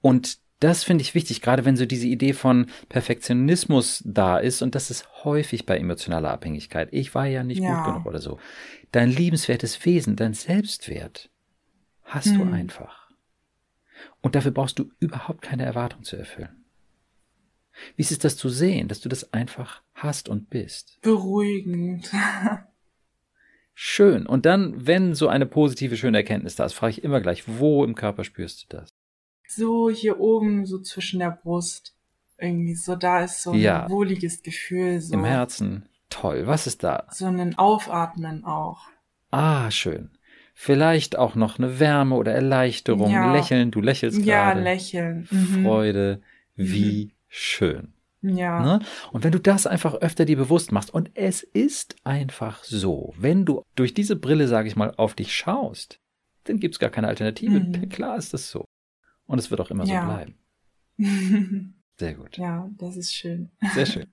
Und 0.00 0.38
das 0.58 0.82
finde 0.82 1.02
ich 1.02 1.14
wichtig, 1.14 1.40
gerade 1.40 1.64
wenn 1.64 1.76
so 1.76 1.86
diese 1.86 2.08
Idee 2.08 2.32
von 2.32 2.66
Perfektionismus 2.88 4.02
da 4.04 4.38
ist, 4.38 4.60
und 4.60 4.74
das 4.74 4.90
ist 4.90 5.06
häufig 5.22 5.66
bei 5.66 5.78
emotionaler 5.78 6.32
Abhängigkeit. 6.32 6.88
Ich 6.90 7.14
war 7.14 7.26
ja 7.26 7.44
nicht 7.44 7.62
ja. 7.62 7.76
gut 7.76 7.92
genug 7.92 8.06
oder 8.06 8.18
so. 8.18 8.40
Dein 8.90 9.08
liebenswertes 9.08 9.86
Wesen, 9.86 10.16
dein 10.16 10.34
Selbstwert 10.34 11.30
hast 12.02 12.26
hm. 12.26 12.38
du 12.38 12.52
einfach. 12.52 13.08
Und 14.20 14.34
dafür 14.34 14.50
brauchst 14.50 14.80
du 14.80 14.90
überhaupt 14.98 15.42
keine 15.42 15.64
Erwartung 15.64 16.02
zu 16.02 16.16
erfüllen. 16.16 16.64
Wie 17.94 18.02
ist 18.02 18.10
es 18.10 18.18
das 18.18 18.36
zu 18.36 18.48
sehen, 18.48 18.88
dass 18.88 19.00
du 19.00 19.08
das 19.08 19.32
einfach 19.32 19.82
hast 19.94 20.28
und 20.28 20.50
bist? 20.50 20.98
Beruhigend. 21.02 22.10
Schön. 23.74 24.26
Und 24.26 24.46
dann, 24.46 24.86
wenn 24.86 25.14
so 25.14 25.28
eine 25.28 25.46
positive, 25.46 25.96
schöne 25.96 26.18
Erkenntnis 26.18 26.56
da 26.56 26.64
ist, 26.64 26.74
frage 26.74 26.92
ich 26.92 27.04
immer 27.04 27.20
gleich, 27.20 27.44
wo 27.46 27.84
im 27.84 27.94
Körper 27.94 28.24
spürst 28.24 28.64
du 28.64 28.76
das? 28.76 28.90
So 29.48 29.90
hier 29.90 30.20
oben, 30.20 30.66
so 30.66 30.78
zwischen 30.80 31.20
der 31.20 31.30
Brust. 31.30 31.94
Irgendwie 32.38 32.74
so, 32.74 32.96
da 32.96 33.24
ist 33.24 33.42
so 33.42 33.52
ein 33.52 33.60
ja. 33.60 33.88
wohliges 33.88 34.42
Gefühl. 34.42 35.00
So. 35.00 35.14
Im 35.14 35.24
Herzen. 35.24 35.88
Toll. 36.10 36.46
Was 36.46 36.66
ist 36.66 36.84
da? 36.84 37.06
So 37.10 37.26
ein 37.26 37.56
Aufatmen 37.56 38.44
auch. 38.44 38.88
Ah, 39.30 39.70
schön. 39.70 40.10
Vielleicht 40.54 41.16
auch 41.16 41.34
noch 41.34 41.58
eine 41.58 41.80
Wärme 41.80 42.14
oder 42.16 42.32
Erleichterung. 42.32 43.10
Ja. 43.10 43.32
Lächeln, 43.32 43.70
du 43.70 43.80
lächelst 43.80 44.18
ja, 44.18 44.52
gerade. 44.52 44.60
Ja, 44.60 44.64
lächeln. 44.64 45.28
Mhm. 45.30 45.64
Freude. 45.64 46.20
Wie 46.54 47.06
mhm. 47.06 47.10
schön. 47.28 47.94
Ja. 48.22 48.62
Ne? 48.62 48.84
Und 49.12 49.24
wenn 49.24 49.32
du 49.32 49.40
das 49.40 49.66
einfach 49.66 49.94
öfter 49.94 50.24
dir 50.24 50.36
bewusst 50.36 50.72
machst, 50.72 50.92
und 50.92 51.10
es 51.14 51.42
ist 51.42 51.96
einfach 52.04 52.62
so, 52.64 53.12
wenn 53.18 53.44
du 53.44 53.62
durch 53.74 53.94
diese 53.94 54.16
Brille, 54.16 54.48
sage 54.48 54.68
ich 54.68 54.76
mal, 54.76 54.94
auf 54.96 55.14
dich 55.14 55.34
schaust, 55.34 55.98
dann 56.44 56.58
gibt 56.58 56.74
es 56.74 56.78
gar 56.78 56.90
keine 56.90 57.08
Alternative. 57.08 57.60
Mhm. 57.60 57.88
Klar 57.88 58.16
ist 58.16 58.32
das 58.32 58.50
so. 58.50 58.64
Und 59.26 59.38
es 59.38 59.50
wird 59.50 59.60
auch 59.60 59.70
immer 59.70 59.84
ja. 59.84 60.00
so 60.00 60.06
bleiben. 60.06 60.38
Sehr 61.98 62.14
gut. 62.14 62.36
Ja, 62.36 62.68
das 62.78 62.96
ist 62.96 63.14
schön. 63.14 63.50
Sehr 63.74 63.86
schön. 63.86 64.06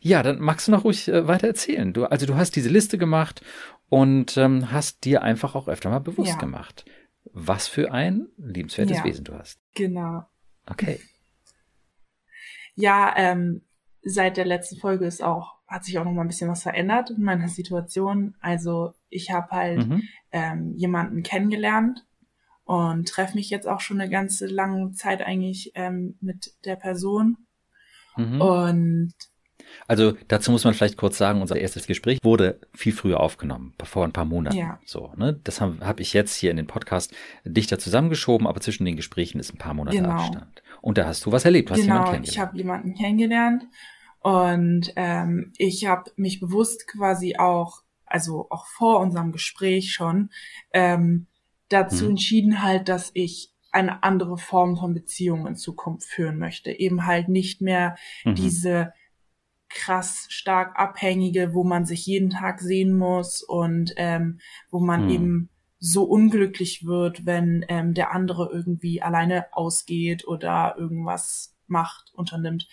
Ja, 0.00 0.22
dann 0.22 0.40
magst 0.40 0.68
du 0.68 0.72
noch 0.72 0.84
ruhig 0.84 1.08
äh, 1.08 1.28
weiter 1.28 1.46
erzählen. 1.48 1.92
Du, 1.92 2.04
also 2.06 2.26
du 2.26 2.34
hast 2.34 2.56
diese 2.56 2.70
Liste 2.70 2.98
gemacht 2.98 3.42
und 3.88 4.36
ähm, 4.36 4.72
hast 4.72 5.04
dir 5.04 5.22
einfach 5.22 5.54
auch 5.54 5.68
öfter 5.68 5.90
mal 5.90 5.98
bewusst 5.98 6.30
ja. 6.30 6.36
gemacht, 6.38 6.84
was 7.32 7.68
für 7.68 7.92
ein 7.92 8.28
liebenswertes 8.38 8.98
ja, 8.98 9.04
Wesen 9.04 9.24
du 9.24 9.34
hast. 9.34 9.60
Genau. 9.74 10.24
Okay. 10.66 11.00
Ja, 12.76 13.12
ähm, 13.16 13.62
seit 14.02 14.36
der 14.36 14.44
letzten 14.44 14.76
Folge 14.76 15.06
ist 15.06 15.22
auch, 15.22 15.54
hat 15.66 15.84
sich 15.84 15.98
auch 15.98 16.04
noch 16.04 16.12
mal 16.12 16.22
ein 16.22 16.28
bisschen 16.28 16.50
was 16.50 16.62
verändert 16.62 17.10
in 17.10 17.22
meiner 17.22 17.48
Situation. 17.48 18.36
Also 18.40 18.94
ich 19.08 19.30
habe 19.32 19.50
halt 19.50 19.88
mhm. 19.88 20.02
ähm, 20.30 20.74
jemanden 20.76 21.22
kennengelernt 21.22 22.06
und 22.64 23.08
treffe 23.08 23.34
mich 23.34 23.50
jetzt 23.50 23.66
auch 23.66 23.80
schon 23.80 24.00
eine 24.00 24.10
ganze 24.10 24.46
lange 24.46 24.92
Zeit 24.92 25.22
eigentlich 25.22 25.72
ähm, 25.74 26.16
mit 26.20 26.52
der 26.64 26.76
Person. 26.76 27.38
Mhm. 28.16 28.40
Und 28.40 29.14
also 29.88 30.14
dazu 30.28 30.50
muss 30.50 30.64
man 30.64 30.74
vielleicht 30.74 30.96
kurz 30.96 31.18
sagen, 31.18 31.40
unser 31.40 31.56
erstes 31.56 31.86
Gespräch 31.86 32.18
wurde 32.22 32.60
viel 32.74 32.92
früher 32.92 33.20
aufgenommen, 33.20 33.74
vor 33.82 34.04
ein 34.04 34.12
paar 34.12 34.24
Monaten. 34.24 34.56
Ja. 34.56 34.78
So, 34.84 35.12
ne? 35.16 35.38
Das 35.44 35.60
habe 35.60 35.78
hab 35.80 36.00
ich 36.00 36.12
jetzt 36.12 36.34
hier 36.34 36.50
in 36.50 36.56
den 36.56 36.66
Podcast 36.66 37.14
dichter 37.44 37.78
zusammengeschoben, 37.78 38.46
aber 38.46 38.60
zwischen 38.60 38.84
den 38.84 38.96
Gesprächen 38.96 39.38
ist 39.38 39.52
ein 39.52 39.58
paar 39.58 39.74
Monate 39.74 39.96
genau. 39.96 40.10
Abstand. 40.10 40.62
Und 40.80 40.98
da 40.98 41.06
hast 41.06 41.24
du 41.26 41.32
was 41.32 41.44
erlebt, 41.44 41.70
hast 41.70 41.80
genau, 41.80 41.94
jemanden 41.94 42.12
kennengelernt. 42.12 42.28
Ich 42.28 42.38
habe 42.38 42.56
jemanden 42.56 42.94
kennengelernt 42.94 43.64
und 44.20 44.92
ähm, 44.96 45.52
ich 45.56 45.86
habe 45.86 46.10
mich 46.16 46.40
bewusst 46.40 46.86
quasi 46.88 47.36
auch, 47.38 47.82
also 48.04 48.46
auch 48.50 48.66
vor 48.66 49.00
unserem 49.00 49.32
Gespräch 49.32 49.92
schon, 49.92 50.30
ähm, 50.72 51.26
dazu 51.68 52.04
mhm. 52.04 52.10
entschieden 52.10 52.62
halt, 52.62 52.88
dass 52.88 53.10
ich 53.14 53.52
eine 53.72 54.02
andere 54.02 54.38
Form 54.38 54.76
von 54.76 54.94
Beziehung 54.94 55.46
in 55.46 55.56
Zukunft 55.56 56.08
führen 56.08 56.38
möchte. 56.38 56.70
Eben 56.72 57.06
halt 57.06 57.28
nicht 57.28 57.60
mehr 57.60 57.96
mhm. 58.24 58.34
diese 58.34 58.92
krass 59.68 60.26
stark 60.28 60.78
abhängige, 60.78 61.52
wo 61.52 61.62
man 61.62 61.84
sich 61.84 62.06
jeden 62.06 62.30
Tag 62.30 62.60
sehen 62.60 62.96
muss 62.96 63.42
und 63.42 63.92
ähm, 63.96 64.38
wo 64.70 64.80
man 64.80 65.04
mhm. 65.04 65.10
eben 65.10 65.50
so 65.78 66.04
unglücklich 66.04 66.84
wird, 66.86 67.26
wenn 67.26 67.64
ähm, 67.68 67.94
der 67.94 68.12
andere 68.12 68.50
irgendwie 68.52 69.02
alleine 69.02 69.46
ausgeht 69.52 70.26
oder 70.26 70.74
irgendwas 70.78 71.56
macht, 71.66 72.12
unternimmt. 72.14 72.68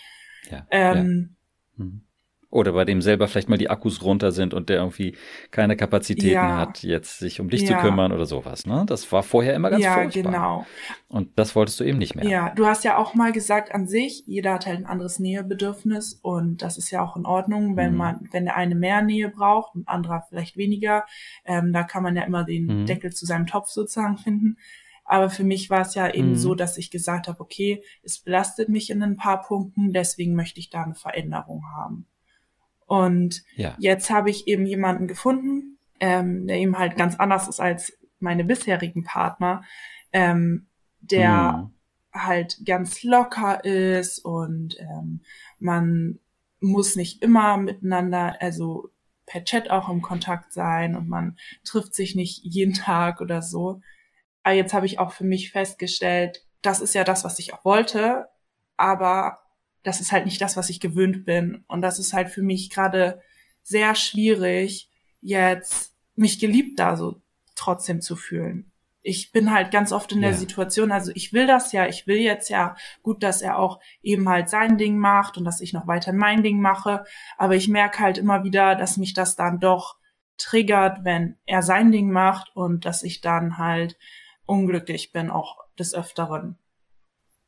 Ja, 0.50 0.66
ähm, 0.72 1.36
ja. 1.78 1.84
Mhm. 1.84 2.02
Oder 2.54 2.74
bei 2.74 2.86
dem 2.86 3.02
selber 3.02 3.28
vielleicht 3.28 3.50
mal 3.50 3.58
die 3.58 3.72
Akkus 3.72 4.04
runter 4.04 4.32
sind 4.32 4.54
und 4.54 4.70
der 4.70 4.78
irgendwie 4.78 5.18
keine 5.50 5.76
Kapazitäten 5.76 6.36
ja. 6.36 6.58
hat, 6.58 6.84
jetzt 6.84 7.18
sich 7.18 7.40
um 7.40 7.50
dich 7.50 7.64
ja. 7.64 7.70
zu 7.70 7.74
kümmern 7.84 8.12
oder 8.12 8.28
sowas. 8.28 8.68
Ne? 8.68 8.84
Das 8.86 9.12
war 9.12 9.24
vorher 9.24 9.56
immer 9.56 9.72
ganz 9.72 9.84
ja, 9.84 9.96
furchtbar. 9.96 10.24
Ja, 10.24 10.30
genau. 10.30 10.66
Und 11.08 11.32
das 11.40 11.56
wolltest 11.56 11.80
du 11.80 11.84
eben 11.84 11.98
nicht 11.98 12.14
mehr. 12.14 12.26
Ja, 12.26 12.50
du 12.52 12.68
hast 12.68 12.84
ja 12.84 12.98
auch 12.98 13.16
mal 13.16 13.32
gesagt, 13.32 13.74
an 13.74 13.88
sich, 13.88 14.24
jeder 14.28 14.54
hat 14.54 14.68
halt 14.68 14.78
ein 14.78 14.86
anderes 14.86 15.18
Nähebedürfnis 15.18 16.14
und 16.22 16.62
das 16.62 16.78
ist 16.78 16.92
ja 16.92 17.04
auch 17.04 17.18
in 17.18 17.26
Ordnung, 17.26 17.76
wenn 17.76 17.94
mhm. 17.94 17.98
man, 17.98 18.30
wenn 18.32 18.46
der 18.46 18.56
eine 18.56 18.76
mehr 18.76 19.02
Nähe 19.02 19.30
braucht 19.30 19.74
und 19.74 19.88
anderer 19.88 20.24
vielleicht 20.30 20.56
weniger. 20.56 21.06
Ähm, 21.46 21.74
da 21.74 21.82
kann 21.82 22.04
man 22.04 22.16
ja 22.16 22.22
immer 22.22 22.44
den 22.44 22.82
mhm. 22.82 22.86
Deckel 22.86 23.12
zu 23.14 23.26
seinem 23.26 23.48
Topf 23.48 23.70
sozusagen 23.70 24.18
finden. 24.20 24.58
Aber 25.06 25.32
für 25.32 25.44
mich 25.44 25.72
war 25.72 25.82
es 25.82 25.96
ja 25.96 26.08
eben 26.08 26.30
mhm. 26.30 26.36
so, 26.36 26.54
dass 26.54 26.78
ich 26.78 26.92
gesagt 26.92 27.28
habe, 27.28 27.40
okay, 27.40 27.84
es 28.04 28.20
belastet 28.20 28.70
mich 28.70 28.92
in 28.92 29.02
ein 29.02 29.18
paar 29.18 29.42
Punkten, 29.42 29.92
deswegen 29.92 30.36
möchte 30.36 30.60
ich 30.60 30.70
da 30.70 30.84
eine 30.84 30.94
Veränderung 30.94 31.64
haben. 31.76 32.06
Und 32.86 33.44
ja. 33.56 33.76
jetzt 33.80 34.10
habe 34.10 34.30
ich 34.30 34.48
eben 34.48 34.66
jemanden 34.66 35.08
gefunden, 35.08 35.78
ähm, 36.00 36.48
der 36.48 36.58
eben 36.58 36.78
halt 36.78 36.96
ganz 36.98 37.16
anders 37.16 37.48
ist 37.48 37.60
als 37.60 37.98
meine 38.20 38.44
bisherigen 38.44 39.04
Partner, 39.04 39.64
ähm, 40.12 40.68
der 41.02 41.70
mhm. 42.14 42.20
halt 42.20 42.60
ganz 42.66 43.04
locker 43.04 43.64
ist 43.64 44.20
und 44.20 44.78
ähm, 44.80 45.22
man 45.60 46.20
muss 46.60 46.96
nicht 46.96 47.22
immer 47.22 47.58
miteinander, 47.58 48.38
also 48.42 48.90
per 49.26 49.44
Chat 49.44 49.70
auch 49.70 49.90
im 49.90 50.02
Kontakt 50.02 50.54
sein 50.54 50.96
und 50.96 51.08
man 51.08 51.38
trifft 51.64 51.94
sich 51.94 52.16
nicht 52.16 52.44
jeden 52.44 52.74
Tag 52.74 53.22
oder 53.22 53.42
so. 53.42 53.82
Aber 54.44 54.56
jetzt 54.56 54.74
habe 54.74 54.86
ich 54.86 55.00
auch 55.00 55.12
für 55.12 55.24
mich 55.24 55.52
festgestellt, 55.52 56.46
das 56.62 56.80
ist 56.82 56.96
ja 56.96 57.04
das, 57.04 57.24
was 57.24 57.40
ich 57.40 57.54
auch 57.54 57.66
wollte, 57.66 58.28
aber 58.78 59.43
das 59.84 60.02
ist 60.02 60.12
halt 60.12 60.26
nicht 60.26 60.42
das, 60.42 60.58
was 60.58 60.70
ich 60.70 60.80
gewöhnt 60.80 61.26
bin. 61.26 61.64
Und 61.68 61.82
das 61.82 62.00
ist 62.00 62.14
halt 62.14 62.30
für 62.30 62.42
mich 62.42 62.70
gerade 62.70 63.22
sehr 63.62 63.96
schwierig, 63.96 64.90
jetzt 65.22 65.94
mich 66.16 66.40
geliebt 66.40 66.80
da 66.80 66.96
so 66.96 67.22
trotzdem 67.56 68.02
zu 68.02 68.16
fühlen. 68.16 68.72
Ich 69.06 69.34
bin 69.34 69.52
halt 69.52 69.72
ganz 69.72 69.92
oft 69.92 70.14
in 70.14 70.22
der 70.22 70.32
ja. 70.32 70.38
Situation, 70.38 70.92
also 70.92 71.12
ich 71.14 71.34
will 71.34 71.46
das 71.46 71.74
ja, 71.74 71.88
ich 71.88 72.08
will 72.08 72.18
jetzt 72.18 72.50
ja 72.50 72.76
gut, 73.02 73.22
dass 73.22 73.42
er 73.42 73.60
auch 73.60 73.82
eben 74.02 74.30
halt 74.30 74.50
sein 74.50 74.78
Ding 74.78 74.98
macht 74.98 75.38
und 75.38 75.44
dass 75.44 75.60
ich 75.60 75.74
noch 75.74 75.88
weiter 75.88 76.14
mein 76.14 76.42
Ding 76.42 76.62
mache, 76.62 77.04
aber 77.38 77.56
ich 77.56 77.68
merke 77.68 78.00
halt 78.00 78.18
immer 78.18 78.46
wieder, 78.46 78.76
dass 78.76 78.96
mich 78.96 79.14
das 79.14 79.36
dann 79.36 79.60
doch 79.60 79.98
triggert, 80.38 81.04
wenn 81.04 81.38
er 81.46 81.62
sein 81.62 81.92
Ding 81.92 82.12
macht 82.12 82.56
und 82.56 82.86
dass 82.86 83.04
ich 83.04 83.20
dann 83.20 83.58
halt 83.58 83.98
unglücklich 84.46 85.12
bin, 85.12 85.30
auch 85.30 85.58
des 85.78 85.94
Öfteren. 85.94 86.58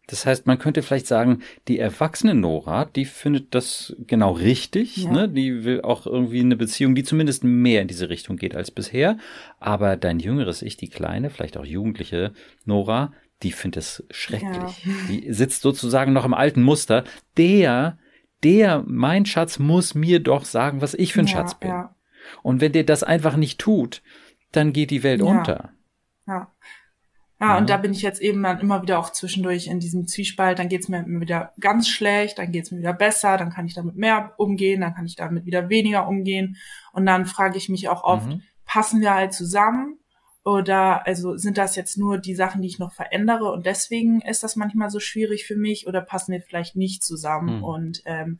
Das 0.08 0.26
heißt, 0.26 0.46
man 0.46 0.60
könnte 0.60 0.82
vielleicht 0.82 1.08
sagen, 1.08 1.42
die 1.68 1.80
erwachsene 1.80 2.36
Nora, 2.36 2.86
die 2.86 3.06
findet 3.06 3.56
das 3.56 3.96
genau 4.06 4.34
richtig. 4.34 4.98
Ja. 4.98 5.12
Ne? 5.12 5.30
Die 5.30 5.64
will 5.64 5.82
auch 5.82 6.06
irgendwie 6.06 6.42
eine 6.42 6.56
Beziehung, 6.56 6.96
die 6.96 7.04
zumindest 7.04 7.44
mehr 7.44 7.82
in 7.82 7.88
diese 7.88 8.10
Richtung 8.10 8.38
geht 8.38 8.56
als 8.56 8.72
bisher. 8.72 9.18
Aber 9.60 9.98
dein 9.98 10.20
jüngeres 10.20 10.62
Ich, 10.62 10.78
die 10.78 10.90
kleine, 10.90 11.30
vielleicht 11.30 11.58
auch 11.58 11.66
jugendliche 11.66 12.34
Nora, 12.66 13.14
die 13.44 13.52
findet 13.52 13.84
es 13.84 14.04
schrecklich. 14.12 14.86
Ja. 14.86 14.94
Die 15.10 15.34
sitzt 15.34 15.62
sozusagen 15.62 16.14
noch 16.14 16.26
im 16.26 16.34
alten 16.34 16.62
Muster. 16.62 17.04
Der, 17.38 17.98
der, 18.44 18.84
mein 18.86 19.26
Schatz 19.26 19.60
muss 19.60 19.96
mir 19.96 20.20
doch 20.20 20.46
sagen, 20.46 20.82
was 20.82 20.94
ich 20.94 21.14
für 21.14 21.22
ein 21.22 21.28
ja, 21.28 21.34
Schatz 21.34 21.56
bin. 21.56 21.74
Und 22.44 22.62
wenn 22.62 22.72
der 22.72 22.84
das 22.84 23.04
einfach 23.04 23.36
nicht 23.36 23.60
tut, 23.60 24.02
dann 24.52 24.72
geht 24.72 24.92
die 24.92 25.04
Welt 25.04 25.22
unter. 25.22 25.72
Ja. 26.28 26.52
Ja, 27.39 27.48
ja, 27.48 27.58
und 27.58 27.70
da 27.70 27.77
bin 27.77 27.92
ich 27.92 28.01
jetzt 28.01 28.22
eben 28.22 28.42
dann 28.44 28.60
immer 28.60 28.82
wieder 28.82 28.98
auch 28.98 29.10
zwischendurch 29.10 29.68
in 29.68 29.80
diesem 29.82 30.08
Zwiespalt. 30.08 30.58
Dann 30.58 30.70
geht's 30.70 30.88
mir 30.88 31.04
immer 31.04 31.20
wieder 31.20 31.51
ganz 31.60 31.89
schlecht, 31.89 32.39
dann 32.39 32.51
geht's 32.51 32.72
mir 32.72 32.80
wieder 32.80 32.94
besser, 32.94 33.38
dann 33.38 33.50
kann 33.50 33.65
ich 33.65 33.74
damit 33.74 33.98
mehr 33.98 34.34
umgehen, 34.38 34.82
dann 34.82 34.94
kann 34.94 35.06
ich 35.06 35.15
damit 35.15 35.46
wieder 35.46 35.70
weniger 35.70 36.08
umgehen. 36.08 36.56
Und 36.94 37.06
dann 37.06 37.25
frage 37.25 37.58
ich 37.58 37.68
mich 37.68 37.89
auch 37.89 38.04
oft, 38.04 38.27
mhm. 38.27 38.42
passen 38.65 39.01
wir 39.01 39.13
halt 39.13 39.34
zusammen? 39.34 40.00
Oder 40.46 41.08
also 41.08 41.36
sind 41.38 41.58
das 41.58 41.75
jetzt 41.75 41.98
nur 41.98 42.20
die 42.20 42.36
Sachen, 42.36 42.62
die 42.62 42.68
ich 42.68 42.77
noch 42.77 42.94
verändere 42.94 43.51
und 43.51 43.65
deswegen 43.65 44.22
ist 44.22 44.44
das 44.44 44.56
manchmal 44.56 44.92
so 44.92 45.00
schwierig 45.00 45.44
für 45.46 45.56
mich 45.56 45.88
oder 45.88 46.01
passen 46.01 46.34
wir 46.34 46.42
vielleicht 46.42 46.75
nicht 46.75 47.04
zusammen? 47.04 47.58
Mhm. 47.58 47.63
Und 47.63 48.01
ähm, 48.06 48.39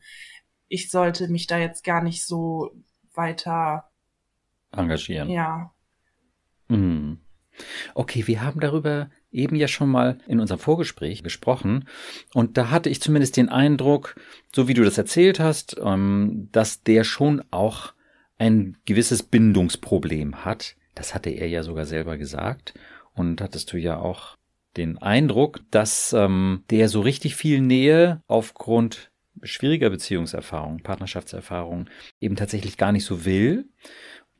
ich 0.68 0.88
sollte 0.88 1.28
mich 1.28 1.48
da 1.48 1.58
jetzt 1.58 1.84
gar 1.84 2.02
nicht 2.02 2.24
so 2.24 2.70
weiter 3.12 3.90
engagieren. 4.70 5.28
Ja. 5.30 5.72
Mhm. 6.68 7.25
Okay, 7.94 8.26
wir 8.26 8.42
haben 8.42 8.60
darüber 8.60 9.10
eben 9.30 9.56
ja 9.56 9.68
schon 9.68 9.88
mal 9.88 10.18
in 10.26 10.40
unserem 10.40 10.60
Vorgespräch 10.60 11.22
gesprochen. 11.22 11.86
Und 12.34 12.56
da 12.56 12.70
hatte 12.70 12.88
ich 12.88 13.00
zumindest 13.00 13.36
den 13.36 13.48
Eindruck, 13.48 14.16
so 14.54 14.68
wie 14.68 14.74
du 14.74 14.84
das 14.84 14.98
erzählt 14.98 15.40
hast, 15.40 15.76
ähm, 15.82 16.48
dass 16.52 16.82
der 16.82 17.04
schon 17.04 17.42
auch 17.50 17.92
ein 18.38 18.76
gewisses 18.84 19.22
Bindungsproblem 19.22 20.44
hat. 20.44 20.76
Das 20.94 21.14
hatte 21.14 21.30
er 21.30 21.48
ja 21.48 21.62
sogar 21.62 21.86
selber 21.86 22.16
gesagt. 22.16 22.74
Und 23.14 23.40
hattest 23.40 23.72
du 23.72 23.78
ja 23.78 23.98
auch 23.98 24.36
den 24.76 24.98
Eindruck, 24.98 25.60
dass 25.70 26.12
ähm, 26.12 26.64
der 26.70 26.88
so 26.88 27.00
richtig 27.00 27.36
viel 27.36 27.60
Nähe 27.60 28.22
aufgrund 28.26 29.10
schwieriger 29.42 29.90
Beziehungserfahrungen, 29.90 30.82
Partnerschaftserfahrungen 30.82 31.90
eben 32.20 32.36
tatsächlich 32.36 32.76
gar 32.76 32.92
nicht 32.92 33.04
so 33.04 33.24
will 33.24 33.68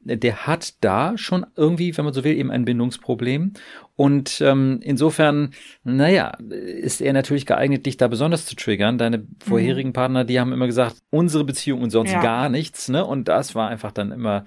der 0.06 0.46
hat 0.46 0.75
da 0.82 1.18
schon 1.18 1.46
irgendwie, 1.56 1.96
wenn 1.96 2.04
man 2.04 2.14
so 2.14 2.25
will, 2.25 2.36
eben 2.36 2.50
ein 2.50 2.64
Bindungsproblem. 2.64 3.52
Und 3.96 4.40
ähm, 4.40 4.80
insofern, 4.82 5.52
naja, 5.84 6.36
ist 6.50 7.00
er 7.00 7.12
natürlich 7.12 7.46
geeignet, 7.46 7.86
dich 7.86 7.96
da 7.96 8.08
besonders 8.08 8.46
zu 8.46 8.54
triggern. 8.54 8.98
Deine 8.98 9.26
vorherigen 9.42 9.90
mhm. 9.90 9.94
Partner, 9.94 10.25
die 10.25 10.38
haben 10.38 10.52
immer 10.52 10.66
gesagt, 10.66 10.96
unsere 11.10 11.44
Beziehung 11.44 11.82
und 11.82 11.90
sonst 11.90 12.12
ja. 12.12 12.22
gar 12.22 12.48
nichts, 12.48 12.88
ne? 12.88 13.04
Und 13.04 13.28
das 13.28 13.54
war 13.54 13.68
einfach 13.68 13.92
dann 13.92 14.12
immer 14.12 14.44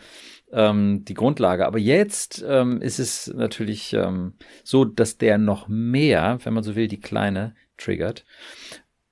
ähm, 0.51 1.03
die 1.05 1.13
Grundlage. 1.13 1.65
Aber 1.65 1.79
jetzt 1.79 2.43
ähm, 2.47 2.81
ist 2.81 2.99
es 2.99 3.27
natürlich 3.33 3.93
ähm, 3.93 4.33
so, 4.63 4.85
dass 4.85 5.17
der 5.17 5.37
noch 5.37 5.67
mehr, 5.67 6.39
wenn 6.43 6.53
man 6.53 6.63
so 6.63 6.75
will, 6.75 6.87
die 6.87 7.01
Kleine 7.01 7.55
triggert, 7.77 8.25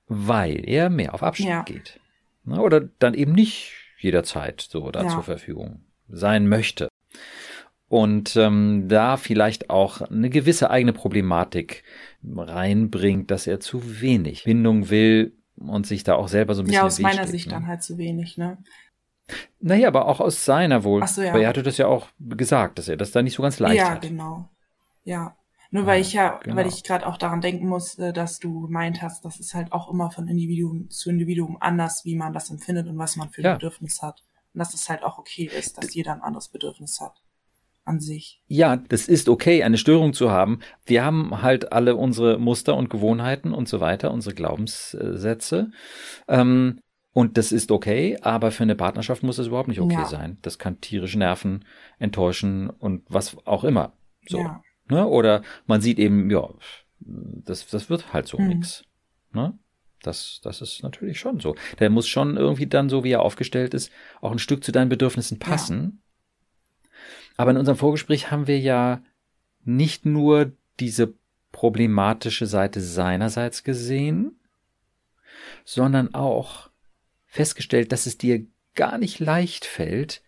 weil 0.06 0.68
er 0.68 0.88
mehr 0.88 1.14
auf 1.14 1.22
Abstand 1.22 1.50
ja. 1.50 1.62
geht. 1.62 2.00
Ne? 2.44 2.60
Oder 2.60 2.88
dann 2.98 3.14
eben 3.14 3.32
nicht 3.32 3.72
jederzeit 3.98 4.60
so 4.60 4.90
da 4.90 5.02
ja. 5.02 5.08
zur 5.08 5.22
Verfügung 5.22 5.82
sein 6.08 6.48
möchte. 6.48 6.88
Und 7.88 8.36
ähm, 8.36 8.86
da 8.88 9.16
vielleicht 9.16 9.70
auch 9.70 10.02
eine 10.02 10.28
gewisse 10.28 10.70
eigene 10.70 10.92
Problematik 10.92 11.84
reinbringt, 12.22 13.30
dass 13.30 13.46
er 13.46 13.60
zu 13.60 14.00
wenig 14.02 14.44
Bindung 14.44 14.90
will, 14.90 15.38
und 15.58 15.86
sich 15.86 16.04
da 16.04 16.14
auch 16.14 16.28
selber 16.28 16.54
so 16.54 16.62
ein 16.62 16.66
bisschen. 16.66 16.80
Ja, 16.80 16.86
aus 16.86 16.98
meiner 16.98 17.22
steht, 17.22 17.30
Sicht 17.30 17.46
ne? 17.46 17.52
dann 17.54 17.66
halt 17.66 17.82
zu 17.82 17.98
wenig, 17.98 18.38
ne? 18.38 18.58
Naja, 19.60 19.88
aber 19.88 20.06
auch 20.06 20.20
aus 20.20 20.44
seiner 20.44 20.84
wohl. 20.84 21.02
Ach 21.02 21.08
so, 21.08 21.22
ja. 21.22 21.34
Weil 21.34 21.42
er 21.42 21.48
hatte 21.48 21.62
das 21.62 21.76
ja 21.76 21.86
auch 21.86 22.08
gesagt, 22.18 22.78
dass 22.78 22.88
er 22.88 22.96
das 22.96 23.12
da 23.12 23.22
nicht 23.22 23.34
so 23.34 23.42
ganz 23.42 23.58
leicht 23.58 23.76
ja, 23.76 23.90
hat. 23.90 24.04
Ja, 24.04 24.10
genau. 24.10 24.48
Ja. 25.04 25.36
Nur 25.70 25.84
weil 25.84 26.00
ich 26.00 26.14
ja, 26.14 26.40
genau. 26.42 26.56
weil 26.56 26.66
ich 26.66 26.82
gerade 26.82 27.06
auch 27.06 27.18
daran 27.18 27.42
denken 27.42 27.68
musste, 27.68 28.14
dass 28.14 28.38
du 28.38 28.62
gemeint 28.62 29.02
hast, 29.02 29.26
dass 29.26 29.38
es 29.38 29.52
halt 29.52 29.72
auch 29.72 29.90
immer 29.90 30.10
von 30.10 30.26
Individuum 30.26 30.88
zu 30.88 31.10
Individuum 31.10 31.58
anders, 31.60 32.06
wie 32.06 32.16
man 32.16 32.32
das 32.32 32.48
empfindet 32.48 32.86
und 32.86 32.96
was 32.96 33.16
man 33.16 33.28
für 33.28 33.42
ein 33.42 33.44
ja. 33.44 33.52
Bedürfnis 33.54 34.00
hat. 34.00 34.24
Und 34.54 34.58
dass 34.58 34.74
es 34.74 34.88
halt 34.88 35.02
auch 35.02 35.18
okay 35.18 35.44
ist, 35.44 35.78
dass 35.78 35.94
jeder 35.94 36.12
ein 36.12 36.22
anderes 36.22 36.48
Bedürfnis 36.48 37.00
hat 37.00 37.22
an 37.84 38.00
sich. 38.00 38.42
Ja, 38.46 38.76
das 38.76 39.08
ist 39.08 39.28
okay, 39.28 39.62
eine 39.62 39.78
Störung 39.78 40.12
zu 40.12 40.30
haben. 40.30 40.60
Wir 40.84 41.04
haben 41.04 41.42
halt 41.42 41.72
alle 41.72 41.96
unsere 41.96 42.38
Muster 42.38 42.76
und 42.76 42.90
Gewohnheiten 42.90 43.52
und 43.52 43.66
so 43.68 43.80
weiter, 43.80 44.12
unsere 44.12 44.34
Glaubenssätze. 44.34 45.70
Ähm, 46.28 46.80
und 47.12 47.38
das 47.38 47.50
ist 47.50 47.72
okay, 47.72 48.18
aber 48.20 48.52
für 48.52 48.62
eine 48.62 48.76
Partnerschaft 48.76 49.22
muss 49.22 49.36
das 49.36 49.48
überhaupt 49.48 49.68
nicht 49.68 49.80
okay 49.80 49.94
ja. 49.94 50.04
sein. 50.04 50.38
Das 50.42 50.58
kann 50.58 50.80
tierisch 50.80 51.16
nerven, 51.16 51.64
enttäuschen 51.98 52.70
und 52.70 53.02
was 53.08 53.36
auch 53.46 53.64
immer. 53.64 53.94
So. 54.28 54.38
Ja. 54.38 54.62
Ne? 54.88 55.06
Oder 55.06 55.42
man 55.66 55.80
sieht 55.80 55.98
eben, 55.98 56.30
ja, 56.30 56.48
das, 57.00 57.66
das 57.66 57.90
wird 57.90 58.12
halt 58.12 58.28
so 58.28 58.38
mhm. 58.38 58.48
nix. 58.48 58.84
Ne? 59.32 59.58
Das, 60.02 60.40
das 60.42 60.60
ist 60.60 60.82
natürlich 60.82 61.18
schon 61.18 61.40
so. 61.40 61.56
Der 61.78 61.90
muss 61.90 62.06
schon 62.06 62.36
irgendwie 62.36 62.66
dann, 62.66 62.88
so 62.88 63.04
wie 63.04 63.10
er 63.10 63.22
aufgestellt 63.22 63.74
ist, 63.74 63.90
auch 64.20 64.32
ein 64.32 64.38
Stück 64.38 64.62
zu 64.62 64.72
deinen 64.72 64.88
Bedürfnissen 64.88 65.38
passen. 65.38 66.02
Ja. 66.84 66.90
Aber 67.36 67.50
in 67.52 67.56
unserem 67.56 67.78
Vorgespräch 67.78 68.30
haben 68.30 68.46
wir 68.46 68.58
ja 68.58 69.02
nicht 69.64 70.06
nur 70.06 70.52
diese 70.80 71.14
problematische 71.52 72.46
Seite 72.46 72.80
seinerseits 72.80 73.64
gesehen, 73.64 74.38
sondern 75.64 76.14
auch 76.14 76.70
festgestellt, 77.26 77.92
dass 77.92 78.06
es 78.06 78.18
dir 78.18 78.46
gar 78.74 78.98
nicht 78.98 79.18
leicht 79.18 79.64
fällt, 79.64 80.22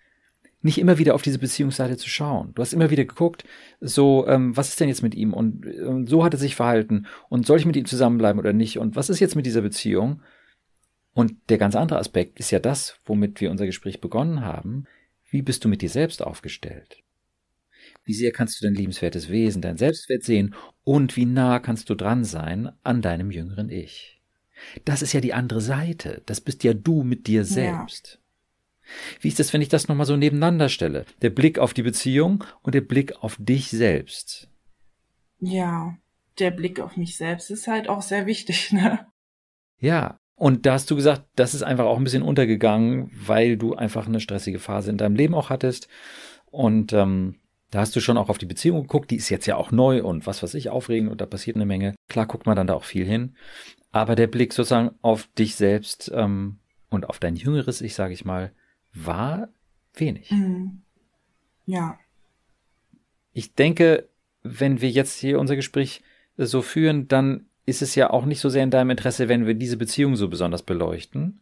nicht 0.63 0.79
immer 0.79 0.99
wieder 0.99 1.15
auf 1.15 1.23
diese 1.23 1.39
Beziehungsseite 1.39 1.97
zu 1.97 2.09
schauen. 2.09 2.53
Du 2.55 2.63
hast 2.63 2.73
immer 2.73 2.91
wieder 2.91 3.05
geguckt, 3.05 3.45
so, 3.81 4.27
ähm, 4.29 4.57
was 4.57 4.69
ist 4.69 4.81
denn 4.81 4.89
jetzt 4.89 5.03
mit 5.03 5.15
ihm? 5.15 5.33
Und, 5.33 5.67
und 5.67 6.07
so 6.09 6.23
hat 6.23 6.35
er 6.35 6.39
sich 6.39 6.55
verhalten. 6.55 7.07
Und 7.29 7.47
soll 7.47 7.59
ich 7.59 7.67
mit 7.67 7.77
ihm 7.77 7.87
zusammenbleiben 7.87 8.39
oder 8.39 8.53
nicht? 8.53 8.79
Und 8.79 8.97
was 8.97 9.09
ist 9.09 9.21
jetzt 9.21 9.37
mit 9.37 9.47
dieser 9.47 9.63
Beziehung? 9.63 10.23
Und 11.13 11.35
der 11.49 11.59
ganz 11.59 11.77
andere 11.77 11.99
Aspekt 11.99 12.39
ist 12.39 12.51
ja 12.51 12.59
das, 12.59 12.99
womit 13.05 13.41
wir 13.41 13.51
unser 13.51 13.67
Gespräch 13.67 14.01
begonnen 14.01 14.43
haben. 14.43 14.87
Wie 15.31 15.43
bist 15.43 15.65
du 15.65 15.69
mit 15.69 15.83
dir 15.83 15.89
selbst 15.89 16.23
aufgestellt? 16.23 17.03
Wie 18.05 18.15
sehr 18.15 18.33
kannst 18.33 18.61
du 18.61 18.67
dein 18.67 18.75
liebenswertes 18.75 19.29
Wesen, 19.31 19.63
dein 19.63 19.77
Selbstwert 19.77 20.25
sehen? 20.25 20.55
Und 20.85 21.17
wie 21.17 21.27
nah 21.27 21.59
kannst 21.59 21.89
du 21.91 21.95
dran 21.95 22.25
sein 22.25 22.71
an 22.83 23.03
deinem 23.03 23.31
jüngeren 23.31 23.71
Ich? 23.71 24.21
Das 24.85 25.03
ist 25.03 25.13
ja 25.13 25.21
die 25.21 25.33
andere 25.33 25.61
Seite. 25.61 26.23
Das 26.27 26.41
bist 26.41 26.65
ja 26.65 26.75
du 26.75 27.03
mit 27.03 27.27
dir 27.27 27.45
selbst. 27.45 28.15
Ja. 28.15 28.20
Wie 29.21 29.29
ist 29.29 29.39
das, 29.39 29.53
wenn 29.53 29.63
ich 29.63 29.69
das 29.69 29.89
nochmal 29.89 30.07
so 30.07 30.17
nebeneinander 30.17 30.69
stelle? 30.69 31.05
Der 31.23 31.31
Blick 31.31 31.59
auf 31.59 31.75
die 31.75 31.83
Beziehung 31.83 32.45
und 32.63 32.75
der 32.75 32.81
Blick 32.81 33.23
auf 33.23 33.37
dich 33.39 33.71
selbst. 33.71 34.49
Ja, 35.41 35.97
der 36.39 36.51
Blick 36.51 36.81
auf 36.81 36.97
mich 36.97 37.17
selbst 37.17 37.51
ist 37.51 37.67
halt 37.67 37.89
auch 37.89 38.03
sehr 38.03 38.27
wichtig, 38.27 38.73
ne? 38.73 39.07
Ja. 39.79 40.17
Und 40.35 40.65
da 40.65 40.73
hast 40.73 40.91
du 40.91 40.97
gesagt, 40.97 41.27
das 41.37 41.53
ist 41.53 41.63
einfach 41.63 41.85
auch 41.85 41.99
ein 41.99 42.05
bisschen 42.05 42.23
untergegangen, 42.23 43.11
weil 43.13 43.59
du 43.59 43.75
einfach 43.75 44.07
eine 44.07 44.21
stressige 44.21 44.59
Phase 44.59 44.91
in 44.91 44.97
deinem 44.97 45.15
Leben 45.15 45.35
auch 45.35 45.51
hattest. 45.51 45.87
Und 46.47 46.95
ähm, 46.95 47.41
da 47.71 47.81
hast 47.81 47.95
du 47.95 48.01
schon 48.01 48.17
auch 48.17 48.31
auf 48.31 48.39
die 48.39 48.47
Beziehung 48.47 48.83
geguckt, 48.83 49.11
die 49.11 49.17
ist 49.17 49.29
jetzt 49.29 49.47
ja 49.47 49.57
auch 49.57 49.71
neu 49.71 50.03
und 50.03 50.27
was 50.27 50.43
weiß 50.43 50.55
ich, 50.55 50.71
aufregend 50.71 51.11
und 51.11 51.21
da 51.21 51.27
passiert 51.27 51.57
eine 51.57 51.67
Menge. 51.67 51.95
Klar 52.09 52.27
guckt 52.27 52.47
man 52.47 52.57
dann 52.57 52.67
da 52.67 52.75
auch 52.75 52.85
viel 52.85 53.05
hin. 53.05 53.37
Aber 53.93 54.17
der 54.17 54.29
Blick 54.29 54.53
sozusagen 54.53 54.93
auf 55.03 55.29
dich 55.39 55.57
selbst 55.57 56.11
ähm, 56.15 56.59
und 56.89 57.09
auf 57.09 57.19
dein 57.19 57.37
jüngeres 57.37 57.81
Ich, 57.81 57.95
sage 57.95 58.15
ich 58.15 58.25
mal, 58.25 58.53
war 58.93 59.49
wenig. 59.95 60.31
Mhm. 60.31 60.83
Ja. 61.67 61.99
Ich 63.33 63.55
denke, 63.55 64.09
wenn 64.43 64.81
wir 64.81 64.91
jetzt 64.91 65.19
hier 65.19 65.39
unser 65.39 65.57
Gespräch 65.57 66.03
so 66.37 66.63
führen, 66.63 67.09
dann 67.09 67.47
ist 67.67 67.83
es 67.83 67.95
ja 67.95 68.11
auch 68.11 68.25
nicht 68.25 68.41
so 68.41 68.49
sehr 68.49 68.65
in 68.65 68.71
deinem 68.71 68.91
Interesse, 68.91 69.29
wenn 69.29 69.47
wir 69.47 69.55
diese 69.55 69.77
Beziehung 69.77 70.17
so 70.17 70.29
besonders 70.29 70.63
beleuchten. 70.63 71.41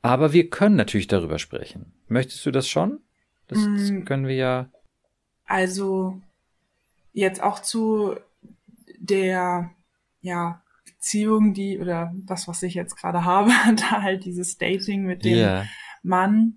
Aber 0.00 0.32
wir 0.32 0.50
können 0.50 0.76
natürlich 0.76 1.06
darüber 1.06 1.38
sprechen. 1.38 1.92
Möchtest 2.08 2.44
du 2.46 2.50
das 2.50 2.68
schon? 2.68 3.00
Das, 3.48 3.58
das 3.58 3.90
mhm. 3.90 4.04
können 4.04 4.26
wir 4.26 4.34
ja. 4.34 4.70
Also 5.46 6.20
jetzt 7.12 7.42
auch 7.42 7.60
zu 7.60 8.16
der 8.98 9.70
ja 10.20 10.62
Beziehung, 10.84 11.52
die, 11.52 11.78
oder 11.78 12.14
das, 12.26 12.46
was 12.48 12.62
ich 12.62 12.74
jetzt 12.74 12.96
gerade 12.96 13.24
habe, 13.24 13.50
da 13.76 14.02
halt 14.02 14.24
dieses 14.24 14.56
Dating 14.58 15.04
mit 15.04 15.24
dem 15.24 15.36
yeah. 15.36 15.66
Mann. 16.02 16.56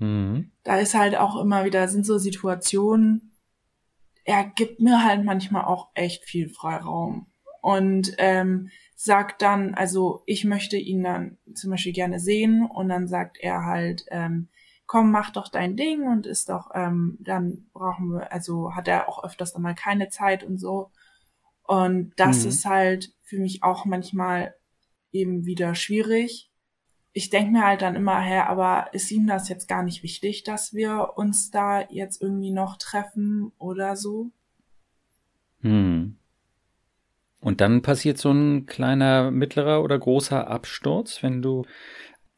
Mhm. 0.00 0.50
Da 0.64 0.78
ist 0.78 0.94
halt 0.94 1.16
auch 1.16 1.40
immer 1.40 1.64
wieder, 1.64 1.86
sind 1.86 2.04
so 2.04 2.18
Situationen, 2.18 3.36
er 4.24 4.44
gibt 4.44 4.80
mir 4.80 5.04
halt 5.04 5.24
manchmal 5.24 5.64
auch 5.64 5.88
echt 5.94 6.24
viel 6.24 6.48
Freiraum. 6.48 7.26
Und 7.62 8.14
ähm, 8.18 8.70
sagt 8.96 9.42
dann, 9.42 9.74
also 9.74 10.22
ich 10.26 10.44
möchte 10.44 10.76
ihn 10.76 11.02
dann 11.02 11.38
zum 11.54 11.70
Beispiel 11.70 11.92
gerne 11.92 12.20
sehen 12.20 12.66
und 12.66 12.88
dann 12.88 13.06
sagt 13.06 13.38
er 13.38 13.64
halt, 13.64 14.06
ähm, 14.10 14.48
komm, 14.86 15.10
mach 15.10 15.30
doch 15.30 15.48
dein 15.48 15.76
Ding 15.76 16.02
und 16.02 16.26
ist 16.26 16.48
doch, 16.48 16.70
ähm, 16.74 17.16
dann 17.20 17.68
brauchen 17.72 18.12
wir, 18.12 18.32
also 18.32 18.74
hat 18.74 18.88
er 18.88 19.08
auch 19.08 19.22
öfters 19.22 19.52
dann 19.52 19.62
mal 19.62 19.74
keine 19.74 20.08
Zeit 20.08 20.42
und 20.42 20.58
so. 20.58 20.90
Und 21.62 22.12
das 22.16 22.42
mhm. 22.42 22.48
ist 22.48 22.64
halt 22.64 23.14
für 23.22 23.38
mich 23.38 23.62
auch 23.62 23.84
manchmal 23.84 24.54
eben 25.12 25.44
wieder 25.44 25.74
schwierig. 25.74 26.49
Ich 27.12 27.30
denke 27.30 27.52
mir 27.52 27.66
halt 27.66 27.82
dann 27.82 27.96
immer, 27.96 28.20
her, 28.20 28.48
aber 28.48 28.88
ist 28.92 29.10
ihm 29.10 29.26
das 29.26 29.48
jetzt 29.48 29.68
gar 29.68 29.82
nicht 29.82 30.02
wichtig, 30.02 30.44
dass 30.44 30.74
wir 30.74 31.12
uns 31.16 31.50
da 31.50 31.88
jetzt 31.88 32.22
irgendwie 32.22 32.52
noch 32.52 32.76
treffen 32.76 33.52
oder 33.58 33.96
so? 33.96 34.30
Hm. 35.60 36.16
Und 37.40 37.60
dann 37.60 37.82
passiert 37.82 38.18
so 38.18 38.30
ein 38.30 38.66
kleiner, 38.66 39.30
mittlerer 39.30 39.82
oder 39.82 39.98
großer 39.98 40.46
Absturz, 40.46 41.22
wenn 41.22 41.42
du 41.42 41.64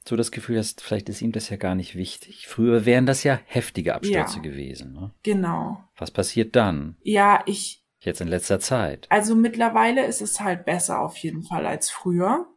so 0.08 0.16
das 0.16 0.32
Gefühl 0.32 0.58
hast, 0.58 0.80
vielleicht 0.80 1.08
ist 1.08 1.22
ihm 1.22 1.32
das 1.32 1.48
ja 1.48 1.56
gar 1.56 1.74
nicht 1.74 1.94
wichtig. 1.94 2.48
Früher 2.48 2.86
wären 2.86 3.06
das 3.06 3.22
ja 3.24 3.38
heftige 3.44 3.94
Abstürze 3.94 4.36
ja, 4.36 4.42
gewesen. 4.42 4.94
Ne? 4.94 5.10
Genau. 5.22 5.84
Was 5.96 6.10
passiert 6.10 6.56
dann? 6.56 6.96
Ja, 7.02 7.42
ich, 7.46 7.82
Jetzt 8.02 8.20
in 8.20 8.26
letzter 8.26 8.58
Zeit. 8.58 9.06
Also 9.10 9.36
mittlerweile 9.36 10.04
ist 10.04 10.22
es 10.22 10.40
halt 10.40 10.64
besser 10.64 11.00
auf 11.00 11.16
jeden 11.18 11.44
Fall 11.44 11.66
als 11.66 11.88
früher. 11.88 12.48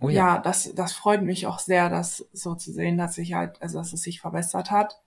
Oh 0.00 0.08
ja. 0.08 0.34
ja, 0.34 0.38
das, 0.38 0.72
das 0.74 0.92
freut 0.92 1.22
mich 1.22 1.46
auch 1.46 1.58
sehr, 1.58 1.88
das 1.88 2.28
so 2.32 2.54
zu 2.54 2.72
sehen, 2.72 2.98
dass 2.98 3.14
sich 3.14 3.32
halt, 3.34 3.60
also 3.60 3.78
dass 3.78 3.92
es 3.92 4.02
sich 4.02 4.20
verbessert 4.20 4.70
hat. 4.70 5.00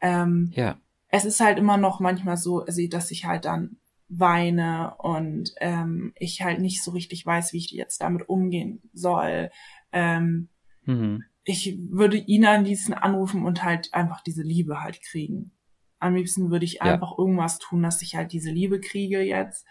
Ähm, 0.00 0.52
ja. 0.54 0.76
Es 1.08 1.24
ist 1.24 1.40
halt 1.40 1.58
immer 1.58 1.76
noch 1.76 2.00
manchmal 2.00 2.36
so, 2.36 2.64
also, 2.64 2.80
dass 2.88 3.10
ich 3.10 3.24
halt 3.24 3.44
dann 3.44 3.76
weine 4.08 4.94
und 4.98 5.52
ähm, 5.60 6.12
ich 6.16 6.42
halt 6.42 6.60
nicht 6.60 6.82
so 6.82 6.90
richtig 6.90 7.24
weiß, 7.24 7.52
wie 7.52 7.58
ich 7.58 7.70
jetzt 7.70 8.00
damit 8.00 8.28
umgehen 8.28 8.82
soll. 8.92 9.50
Ähm, 9.90 10.48
mhm. 10.84 11.24
Ich 11.44 11.78
würde 11.90 12.16
ihn 12.16 12.44
an 12.44 12.64
diesen 12.64 12.94
anrufen 12.94 13.44
und 13.44 13.64
halt 13.64 13.92
einfach 13.92 14.20
diese 14.20 14.42
Liebe 14.42 14.82
halt 14.82 15.02
kriegen. 15.02 15.50
Am 15.98 16.14
liebsten 16.14 16.50
würde 16.50 16.64
ich 16.64 16.82
einfach 16.82 17.12
ja. 17.12 17.18
irgendwas 17.18 17.58
tun, 17.58 17.82
dass 17.82 18.02
ich 18.02 18.14
halt 18.14 18.32
diese 18.32 18.50
Liebe 18.50 18.80
kriege 18.80 19.20
jetzt. 19.20 19.66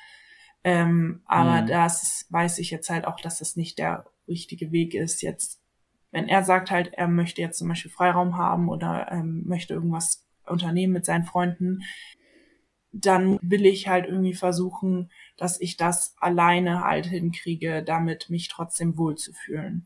Ähm, 0.64 1.22
aber 1.26 1.62
mhm. 1.62 1.68
das 1.68 2.26
weiß 2.30 2.60
ich 2.60 2.72
jetzt 2.72 2.90
halt 2.90 3.06
auch, 3.06 3.20
dass 3.20 3.40
das 3.40 3.56
nicht 3.56 3.80
der 3.80 4.06
richtige 4.32 4.72
Weg 4.72 4.94
ist. 4.96 5.22
Jetzt, 5.22 5.62
wenn 6.12 6.28
er 6.28 6.44
sagt 6.44 6.72
halt, 6.72 6.94
er 6.94 7.08
möchte 7.08 7.42
jetzt 7.42 7.60
zum 7.60 7.68
Beispiel 7.68 7.92
Freiraum 7.92 8.38
haben 8.38 8.70
oder 8.70 9.12
ähm, 9.12 9.44
möchte 9.46 9.74
irgendwas 9.74 10.26
unternehmen 10.46 10.94
mit 10.94 11.06
seinen 11.06 11.26
Freunden, 11.26 11.82
dann 12.92 13.40
will 13.42 13.66
ich 13.66 13.88
halt 13.88 14.06
irgendwie 14.06 14.34
versuchen, 14.34 15.12
dass 15.38 15.62
ich 15.62 15.78
das 15.78 16.16
alleine 16.20 16.82
halt 16.82 17.06
hinkriege, 17.06 17.84
damit 17.84 18.30
mich 18.30 18.50
trotzdem 18.50 18.98
wohlzufühlen. 18.98 19.86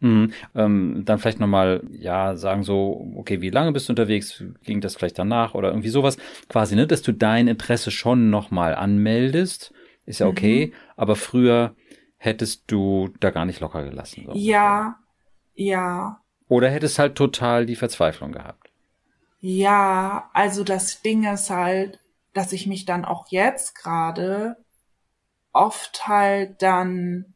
Mhm. 0.00 0.32
Ähm, 0.54 1.02
dann 1.04 1.18
vielleicht 1.18 1.40
nochmal, 1.40 1.82
ja, 1.90 2.36
sagen 2.36 2.62
so, 2.62 3.12
okay, 3.16 3.42
wie 3.42 3.50
lange 3.50 3.72
bist 3.72 3.88
du 3.88 3.92
unterwegs? 3.92 4.42
Ging 4.62 4.80
das 4.80 4.96
vielleicht 4.96 5.18
danach 5.18 5.54
oder 5.54 5.68
irgendwie 5.68 5.90
sowas? 5.90 6.16
Quasi, 6.48 6.74
ne, 6.74 6.86
dass 6.86 7.02
du 7.02 7.12
dein 7.12 7.48
Interesse 7.48 7.90
schon 7.90 8.30
nochmal 8.30 8.74
anmeldest. 8.74 9.74
Ist 10.06 10.20
ja 10.20 10.26
okay, 10.26 10.68
mhm. 10.68 10.72
aber 10.96 11.16
früher 11.16 11.74
hättest 12.20 12.64
du 12.66 13.08
da 13.18 13.30
gar 13.30 13.46
nicht 13.46 13.60
locker 13.60 13.82
gelassen. 13.82 14.24
So 14.26 14.32
ja, 14.34 14.98
ja. 15.54 16.20
Oder 16.48 16.68
hättest 16.68 16.98
halt 16.98 17.16
total 17.16 17.64
die 17.64 17.76
Verzweiflung 17.76 18.32
gehabt. 18.32 18.70
Ja, 19.40 20.28
also 20.34 20.62
das 20.62 21.00
Ding 21.00 21.24
ist 21.24 21.48
halt, 21.48 21.98
dass 22.34 22.52
ich 22.52 22.66
mich 22.66 22.84
dann 22.84 23.06
auch 23.06 23.28
jetzt 23.28 23.74
gerade 23.74 24.58
oft 25.52 26.06
halt 26.06 26.60
dann 26.60 27.34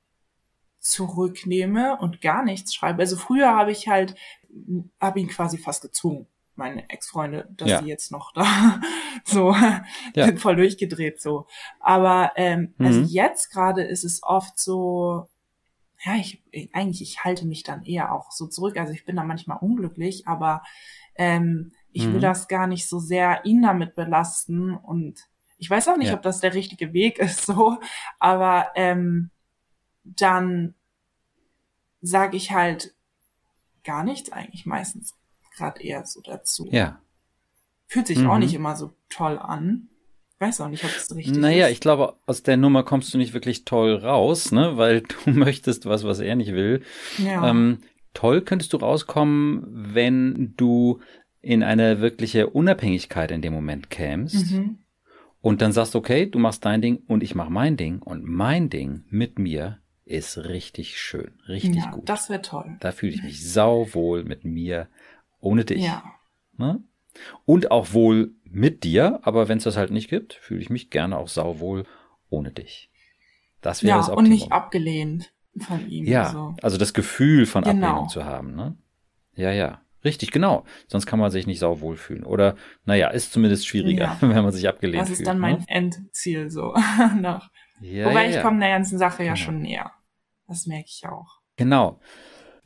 zurücknehme 0.81 1.97
und 1.99 2.21
gar 2.21 2.45
nichts 2.45 2.75
schreibe. 2.75 3.01
Also 3.01 3.17
früher 3.17 3.57
habe 3.57 3.73
ich 3.73 3.89
halt, 3.89 4.15
habe 5.01 5.19
ihn 5.19 5.29
quasi 5.29 5.57
fast 5.57 5.81
gezwungen, 5.81 6.27
meine 6.57 6.89
Ex-Freunde, 6.89 7.49
dass 7.57 7.69
ja. 7.69 7.83
die 7.83 7.89
jetzt 7.89 8.13
noch 8.13 8.33
da 8.33 8.81
so 9.25 9.55
ja. 10.15 10.37
voll 10.37 10.57
durchgedreht 10.57 11.21
so. 11.21 11.47
Aber 11.81 12.33
ähm, 12.37 12.75
also 12.79 12.99
mhm. 12.99 13.05
also 13.05 13.15
jetzt 13.15 13.51
gerade 13.51 13.83
ist 13.83 14.05
es 14.05 14.23
oft 14.23 14.59
so, 14.59 15.29
ja, 16.05 16.17
ich, 16.17 16.43
eigentlich, 16.73 17.03
ich 17.03 17.25
halte 17.25 17.47
mich 17.47 17.63
dann 17.63 17.85
eher 17.85 18.13
auch 18.13 18.31
so 18.31 18.47
zurück. 18.47 18.77
Also 18.77 18.93
ich 18.93 19.05
bin 19.05 19.17
da 19.17 19.25
manchmal 19.25 19.59
unglücklich, 19.61 20.27
aber 20.27 20.63
ähm, 21.17 21.73
ich 21.93 22.07
will 22.07 22.15
mhm. 22.15 22.21
das 22.21 22.49
gar 22.49 22.67
nicht 22.67 22.89
so 22.89 22.99
sehr 22.99 23.45
ihn 23.45 23.63
damit 23.63 23.95
belasten 23.95 24.75
und 24.75 25.29
ich 25.57 25.71
weiß 25.71 25.89
auch 25.89 25.97
nicht, 25.97 26.09
ja. 26.09 26.15
ob 26.15 26.23
das 26.23 26.41
der 26.41 26.53
richtige 26.53 26.93
Weg 26.93 27.19
ist, 27.21 27.47
so, 27.47 27.79
aber 28.19 28.69
ähm, 28.75 29.31
dann 30.03 30.75
sage 32.03 32.37
ich 32.37 32.53
halt 32.53 32.95
gar 33.85 34.05
nichts 34.05 34.33
eigentlich 34.33 34.67
meistens 34.67 35.15
gerade 35.57 35.83
eher 35.83 36.05
so 36.07 36.21
dazu. 36.21 36.69
Ja. 36.71 37.01
Fühlt 37.87 38.07
sich 38.07 38.19
mhm. 38.19 38.31
auch 38.31 38.39
nicht 38.39 38.55
immer 38.55 38.77
so 38.77 38.93
toll 39.09 39.39
an. 39.39 39.89
Weiß 40.39 40.61
auch 40.61 40.69
nicht, 40.69 40.85
ob 40.85 40.91
es 40.91 41.15
richtig 41.15 41.37
naja, 41.37 41.37
ist. 41.37 41.41
Naja, 41.41 41.69
ich 41.69 41.81
glaube, 41.81 42.17
aus 42.27 42.43
der 42.43 42.57
Nummer 42.57 42.83
kommst 42.83 43.15
du 43.15 43.19
nicht 43.19 43.35
wirklich 43.35 43.65
toll 43.65 43.95
raus, 43.95 44.53
ne? 44.53 44.77
Weil 44.77 45.03
du 45.25 45.31
möchtest 45.31 45.87
was, 45.87 46.05
was 46.05 46.19
er 46.21 46.37
nicht 46.37 46.53
will. 46.53 46.83
Ja. 47.19 47.49
Ähm, 47.49 47.79
toll 48.15 48.43
könntest 48.43 48.73
du 48.73 48.79
rauskommen, 48.79 49.95
wenn 49.95 50.55
du 50.57 51.01
in 51.41 51.63
eine 51.63 52.01
wirkliche 52.01 52.49
Unabhängigkeit 52.49 53.31
in 53.31 53.43
dem 53.43 53.53
Moment 53.53 53.91
kämst. 53.91 54.51
Mhm. 54.51 54.79
Und 55.41 55.61
dann 55.61 55.73
sagst, 55.73 55.95
okay, 55.95 56.27
du 56.27 56.39
machst 56.39 56.65
dein 56.65 56.81
Ding 56.81 57.03
und 57.07 57.23
ich 57.23 57.35
mach 57.35 57.51
mein 57.51 57.77
Ding 57.77 58.01
und 58.01 58.25
mein 58.25 58.71
Ding 58.71 59.05
mit 59.11 59.39
mir 59.39 59.79
ist 60.07 60.39
richtig 60.39 60.99
schön, 60.99 61.33
richtig 61.49 61.77
ja, 61.77 61.91
gut. 61.91 62.09
Das 62.09 62.31
wäre 62.31 62.41
toll. 62.41 62.77
Da 62.81 62.93
fühle 62.93 63.13
ich 63.13 63.23
mich 63.23 63.51
sauwohl 63.51 64.25
mit 64.25 64.45
mir, 64.45 64.89
ohne 65.45 65.65
dich. 65.65 65.85
Ja. 65.85 66.03
Ne? 66.57 66.83
Und 67.45 67.71
auch 67.71 67.93
wohl 67.93 68.33
mit 68.45 68.85
dir, 68.85 69.21
aber 69.23 69.49
wenn 69.49 69.59
es 69.59 69.65
das 69.65 69.77
halt 69.77 69.91
nicht 69.91 70.09
gibt, 70.09 70.35
fühle 70.35 70.61
ich 70.61 70.71
mich 70.71 70.91
gerne 70.91 71.17
auch 71.17 71.29
sauwohl 71.29 71.85
ohne 72.29 72.51
dich. 72.51 72.91
Das 73.61 73.83
wäre 73.83 73.91
ja, 73.91 73.97
das 73.97 74.09
Optimum. 74.11 74.25
und 74.25 74.31
nicht 74.31 74.53
abgelehnt 74.53 75.33
von 75.59 75.89
ihm. 75.89 76.07
Ja, 76.07 76.31
so. 76.31 76.55
also 76.63 76.77
das 76.77 76.95
Gefühl 76.95 77.47
von 77.47 77.65
genau. 77.65 77.87
Ablehnung 77.87 78.09
zu 78.09 78.25
haben. 78.25 78.55
Ne? 78.55 78.77
Ja, 79.35 79.53
ja. 79.53 79.81
Richtig, 80.05 80.33
genau. 80.33 80.65
Sonst 80.87 81.07
kann 81.07 81.19
man 81.19 81.31
sich 81.31 81.47
nicht 81.47 81.61
sauwohl 81.61 81.97
fühlen. 81.97 82.25
Oder, 82.25 82.57
naja, 82.85 83.09
ist 83.09 83.33
zumindest 83.33 83.67
schwieriger, 83.67 84.05
ja. 84.05 84.19
wenn 84.21 84.43
man 84.43 84.53
sich 84.53 84.69
abgelehnt 84.69 85.07
fühlt. 85.07 85.13
Das 85.13 85.19
ist 85.21 85.27
dann 85.27 85.37
ne? 85.37 85.41
mein 85.41 85.69
Endziel 85.69 86.51
so 86.51 86.75
noch. 87.21 87.51
Ja, 87.81 88.07
Wobei 88.07 88.29
ja, 88.29 88.37
ich 88.37 88.43
komme 88.43 88.61
der 88.61 88.71
ganzen 88.71 88.99
Sache 88.99 89.25
ja 89.25 89.33
genau. 89.35 89.45
schon 89.45 89.61
näher. 89.63 89.93
Das 90.47 90.67
merke 90.67 90.89
ich 90.89 91.07
auch. 91.07 91.41
Genau. 91.57 92.01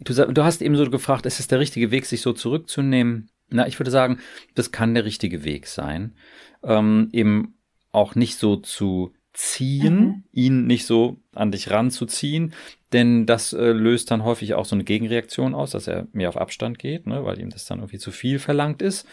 Du, 0.01 0.15
du 0.15 0.45
hast 0.45 0.63
eben 0.63 0.77
so 0.77 0.89
gefragt, 0.91 1.27
ist 1.27 1.41
es 1.41 1.49
der 1.49 1.59
richtige 1.59 1.91
Weg, 1.91 2.07
sich 2.07 2.21
so 2.21 2.33
zurückzunehmen? 2.33 3.31
Na, 3.51 3.67
ich 3.67 3.79
würde 3.79 3.91
sagen, 3.91 4.19
das 4.55 4.73
kann 4.73 4.95
der 4.95 5.05
richtige 5.05 5.45
Weg 5.45 5.67
sein. 5.67 6.15
Ähm, 6.63 7.09
eben 7.13 7.55
auch 7.91 8.15
nicht 8.15 8.37
so 8.37 8.57
zu 8.57 9.13
ziehen, 9.33 10.01
mhm. 10.01 10.25
ihn 10.33 10.67
nicht 10.67 10.85
so 10.85 11.19
an 11.33 11.53
dich 11.53 11.71
ranzuziehen, 11.71 12.55
denn 12.93 13.25
das 13.25 13.53
äh, 13.53 13.71
löst 13.71 14.11
dann 14.11 14.25
häufig 14.25 14.55
auch 14.55 14.65
so 14.65 14.75
eine 14.75 14.85
Gegenreaktion 14.85 15.55
aus, 15.55 15.71
dass 15.71 15.87
er 15.87 16.09
mehr 16.13 16.29
auf 16.29 16.37
Abstand 16.37 16.79
geht, 16.79 17.07
ne, 17.07 17.25
weil 17.25 17.39
ihm 17.39 17.51
das 17.51 17.65
dann 17.65 17.79
irgendwie 17.79 17.99
zu 17.99 18.11
viel 18.11 18.39
verlangt 18.41 18.83
ist. 18.83 19.07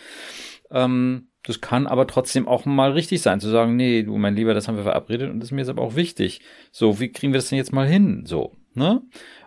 Ähm, 0.71 1.28
das 1.43 1.62
kann 1.62 1.86
aber 1.86 2.08
trotzdem 2.08 2.48
auch 2.48 2.65
mal 2.65 2.91
richtig 2.91 3.21
sein, 3.21 3.39
zu 3.39 3.50
sagen, 3.50 3.76
nee, 3.76 4.02
du 4.02 4.17
mein 4.17 4.36
Lieber, 4.36 4.56
das 4.56 4.67
haben 4.67 4.78
wir 4.78 4.84
verabredet 4.84 5.30
und 5.30 5.39
das 5.39 5.50
ist 5.50 5.52
mir 5.52 5.62
jetzt 5.62 5.69
aber 5.69 5.84
auch 5.84 5.95
wichtig. 5.95 6.41
So, 6.71 7.00
wie 7.00 7.12
kriegen 7.12 7.34
wir 7.34 7.38
das 7.38 7.50
denn 7.50 7.58
jetzt 7.58 7.74
mal 7.74 7.88
hin? 7.88 8.24
So, 8.26 8.56
ne? 8.75 9.01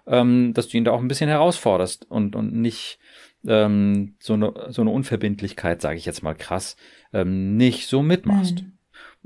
Ähm, 0.06 0.54
dass 0.54 0.68
du 0.68 0.76
ihn 0.76 0.84
da 0.84 0.92
auch 0.92 1.00
ein 1.00 1.08
bisschen 1.08 1.28
herausforderst 1.28 2.10
und, 2.10 2.34
und 2.34 2.54
nicht 2.54 2.98
ähm, 3.46 4.16
so, 4.18 4.34
eine, 4.34 4.52
so 4.70 4.82
eine 4.82 4.90
Unverbindlichkeit, 4.90 5.80
sage 5.80 5.98
ich 5.98 6.06
jetzt 6.06 6.22
mal 6.22 6.34
krass, 6.34 6.76
ähm, 7.12 7.56
nicht 7.56 7.88
so 7.88 8.02
mitmachst. 8.02 8.62
Mhm. 8.62 8.72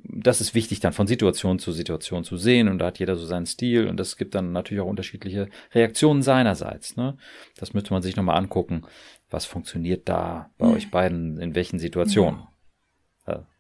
Das 0.05 0.41
ist 0.41 0.55
wichtig 0.55 0.81
dann 0.81 0.93
von 0.93 1.07
Situation 1.07 1.59
zu 1.59 1.71
Situation 1.71 2.25
zu 2.25 2.37
sehen 2.37 2.69
und 2.69 2.79
da 2.79 2.87
hat 2.87 2.99
jeder 2.99 3.17
so 3.17 3.25
seinen 3.25 3.47
Stil 3.47 3.87
und 3.87 3.99
das 3.99 4.17
gibt 4.17 4.35
dann 4.35 4.53
natürlich 4.53 4.83
auch 4.83 4.89
unterschiedliche 4.89 5.49
Reaktionen 5.73 6.23
seinerseits. 6.23 6.97
Ne? 6.97 7.17
Das 7.57 7.73
müsste 7.75 7.93
man 7.93 8.03
sich 8.03 8.17
nochmal 8.17 8.37
angucken, 8.37 8.83
was 9.31 9.45
funktioniert 9.45 10.09
da 10.09 10.51
bei 10.59 10.67
mhm. 10.67 10.75
euch 10.75 10.91
beiden, 10.91 11.39
in 11.39 11.55
welchen 11.55 11.79
Situationen. 11.79 12.41
Ja 12.41 12.49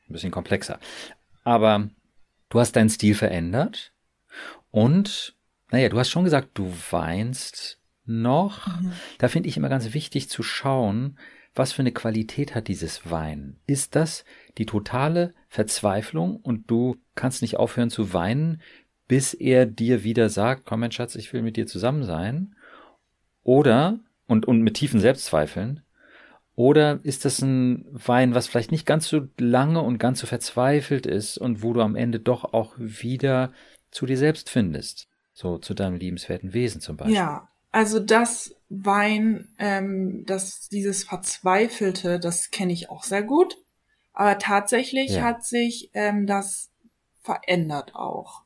ein 0.09 0.13
bisschen 0.13 0.31
komplexer. 0.31 0.79
Aber 1.45 1.89
du 2.51 2.61
hast 2.61 2.77
deinen 2.77 2.91
Stil 2.91 3.15
verändert 3.15 3.93
und, 4.71 5.37
naja, 5.73 5.89
du 5.89 5.99
hast 5.99 6.11
schon 6.11 6.25
gesagt, 6.25 6.51
du 6.55 6.73
weinst 6.91 7.81
noch. 8.05 8.67
Mhm. 8.67 8.93
Da 9.19 9.29
finde 9.29 9.49
ich 9.49 9.57
immer 9.57 9.69
ganz 9.69 9.95
wichtig 9.95 10.29
zu 10.29 10.43
schauen, 10.43 11.19
was 11.55 11.73
für 11.73 11.83
eine 11.83 11.93
Qualität 11.93 12.55
hat 12.55 12.69
dieses 12.69 13.11
Weinen? 13.11 13.61
Ist 13.67 13.95
das 13.95 14.25
die 14.59 14.67
totale 14.67 15.35
Verzweiflung 15.49 16.37
und 16.37 16.71
du 16.71 16.97
kannst 17.15 17.43
nicht 17.43 17.57
aufhören 17.57 17.91
zu 17.91 18.13
weinen, 18.13 18.63
bis 19.07 19.35
er 19.35 19.67
dir 19.67 20.05
wieder 20.05 20.29
sagt, 20.29 20.65
komm 20.65 20.81
mein 20.81 20.93
Schatz, 20.93 21.15
ich 21.15 21.33
will 21.33 21.43
mit 21.43 21.57
dir 21.57 21.67
zusammen 21.67 22.05
sein? 22.05 22.55
Oder, 23.43 23.99
und, 24.27 24.47
und 24.47 24.63
mit 24.63 24.75
tiefen 24.75 25.01
Selbstzweifeln, 25.01 25.83
oder 26.55 27.01
ist 27.03 27.25
das 27.25 27.41
ein 27.41 27.87
Wein, 27.91 28.35
was 28.35 28.47
vielleicht 28.47 28.73
nicht 28.73 28.87
ganz 28.87 29.09
so 29.09 29.27
lange 29.39 29.81
und 29.81 29.99
ganz 29.99 30.21
so 30.21 30.27
verzweifelt 30.27 31.07
ist 31.07 31.39
und 31.39 31.63
wo 31.63 31.73
du 31.73 31.81
am 31.81 31.97
Ende 31.97 32.21
doch 32.21 32.53
auch 32.53 32.75
wieder 32.79 33.53
zu 33.91 34.07
dir 34.07 34.19
selbst 34.19 34.51
findest? 34.51 35.09
So 35.33 35.59
zu 35.59 35.75
deinem 35.75 35.97
liebenswerten 35.97 36.53
Wesen 36.53 36.81
zum 36.81 36.97
Beispiel. 36.97 37.17
Ja, 37.17 37.49
also 37.71 38.01
das 38.01 38.55
Wein, 38.69 39.49
ähm, 39.59 40.25
das 40.27 40.69
dieses 40.69 41.05
Verzweifelte, 41.05 42.21
das 42.21 42.51
kenne 42.51 42.73
ich 42.73 42.91
auch 42.91 43.05
sehr 43.05 43.23
gut. 43.23 43.57
Aber 44.13 44.39
tatsächlich 44.39 45.13
ja. 45.13 45.23
hat 45.23 45.45
sich 45.45 45.91
ähm, 45.95 46.27
das 46.27 46.71
verändert 47.23 47.95
auch. 47.95 48.43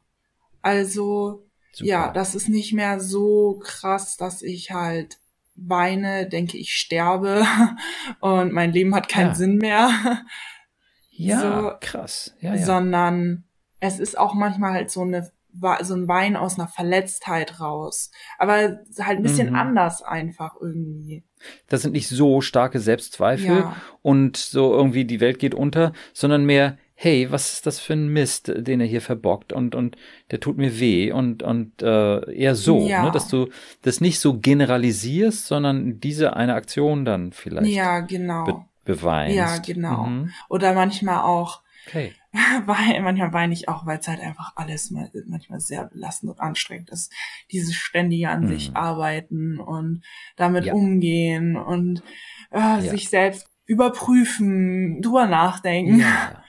Also 0.62 1.46
Super. 1.72 1.88
ja, 1.88 2.12
das 2.12 2.34
ist 2.34 2.48
nicht 2.48 2.72
mehr 2.72 3.00
so 3.00 3.60
krass, 3.62 4.16
dass 4.16 4.42
ich 4.42 4.70
halt 4.70 5.18
weine, 5.56 6.28
denke 6.28 6.56
ich 6.58 6.74
sterbe 6.74 7.44
und 8.20 8.52
mein 8.52 8.72
Leben 8.72 8.94
hat 8.94 9.08
keinen 9.08 9.28
ja. 9.28 9.34
Sinn 9.34 9.56
mehr. 9.56 10.22
Ja, 11.10 11.40
so, 11.40 11.72
krass. 11.80 12.34
Ja, 12.40 12.54
ja. 12.54 12.64
Sondern 12.64 13.44
es 13.80 13.98
ist 13.98 14.18
auch 14.18 14.34
manchmal 14.34 14.72
halt 14.72 14.90
so 14.90 15.02
eine 15.02 15.30
so 15.82 15.94
ein 15.94 16.08
Wein 16.08 16.36
aus 16.36 16.58
einer 16.58 16.68
Verletztheit 16.68 17.60
raus. 17.60 18.10
Aber 18.38 18.54
halt 18.98 19.18
ein 19.18 19.22
bisschen 19.22 19.50
mhm. 19.50 19.56
anders 19.56 20.02
einfach 20.02 20.54
irgendwie. 20.60 21.24
Das 21.68 21.82
sind 21.82 21.92
nicht 21.92 22.08
so 22.08 22.40
starke 22.40 22.80
Selbstzweifel 22.80 23.58
ja. 23.58 23.76
und 24.02 24.36
so 24.36 24.72
irgendwie 24.72 25.04
die 25.04 25.20
Welt 25.20 25.38
geht 25.38 25.54
unter, 25.54 25.92
sondern 26.12 26.44
mehr, 26.44 26.78
hey, 26.94 27.30
was 27.30 27.52
ist 27.52 27.66
das 27.66 27.78
für 27.78 27.92
ein 27.92 28.08
Mist, 28.08 28.50
den 28.56 28.80
er 28.80 28.86
hier 28.86 29.02
verbockt 29.02 29.52
und, 29.52 29.74
und 29.74 29.96
der 30.30 30.40
tut 30.40 30.56
mir 30.56 30.80
weh 30.80 31.12
und, 31.12 31.42
und 31.42 31.82
äh, 31.82 32.32
eher 32.32 32.54
so, 32.54 32.86
ja. 32.86 33.04
ne, 33.04 33.10
dass 33.10 33.28
du 33.28 33.48
das 33.82 34.00
nicht 34.00 34.18
so 34.18 34.38
generalisierst, 34.38 35.46
sondern 35.46 36.00
diese 36.00 36.34
eine 36.36 36.54
Aktion 36.54 37.04
dann 37.04 37.32
vielleicht 37.32 37.70
ja, 37.70 38.00
genau. 38.00 38.44
be 38.44 38.64
beweinst. 38.86 39.36
Ja, 39.36 39.58
genau. 39.58 40.04
Mhm. 40.04 40.30
Oder 40.48 40.72
manchmal 40.72 41.22
auch, 41.24 41.60
okay. 41.86 42.12
weil 42.66 43.00
manchmal 43.02 43.32
weine 43.32 43.52
ich 43.52 43.68
auch, 43.68 43.86
weil 43.86 43.98
es 43.98 44.08
halt 44.08 44.20
einfach 44.20 44.52
alles 44.56 44.90
mal, 44.90 45.10
manchmal 45.26 45.60
sehr 45.60 45.84
belastend 45.84 46.32
und 46.32 46.40
anstrengend 46.40 46.90
ist. 46.90 47.12
Dieses 47.50 47.74
ständige 47.74 48.28
an 48.28 48.42
mhm. 48.44 48.48
sich 48.48 48.76
arbeiten 48.76 49.58
und 49.58 50.02
damit 50.36 50.66
ja. 50.66 50.74
umgehen 50.74 51.56
und 51.56 52.02
äh, 52.50 52.58
ja. 52.58 52.80
sich 52.80 53.08
selbst 53.08 53.48
überprüfen, 53.64 55.02
drüber 55.02 55.26
nachdenken. 55.26 56.00
Ja. 56.00 56.42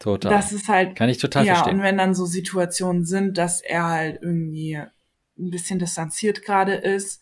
Total. 0.00 0.32
Das 0.32 0.52
ist 0.52 0.68
halt. 0.68 0.96
Kann 0.96 1.10
ich 1.10 1.18
total 1.18 1.44
ja, 1.44 1.54
verstehen. 1.54 1.76
Und 1.76 1.82
wenn 1.82 1.98
dann 1.98 2.14
so 2.14 2.24
Situationen 2.24 3.04
sind, 3.04 3.36
dass 3.36 3.60
er 3.60 3.86
halt 3.86 4.22
irgendwie 4.22 4.76
ein 4.76 5.50
bisschen 5.50 5.78
distanziert 5.78 6.42
gerade 6.42 6.74
ist 6.74 7.20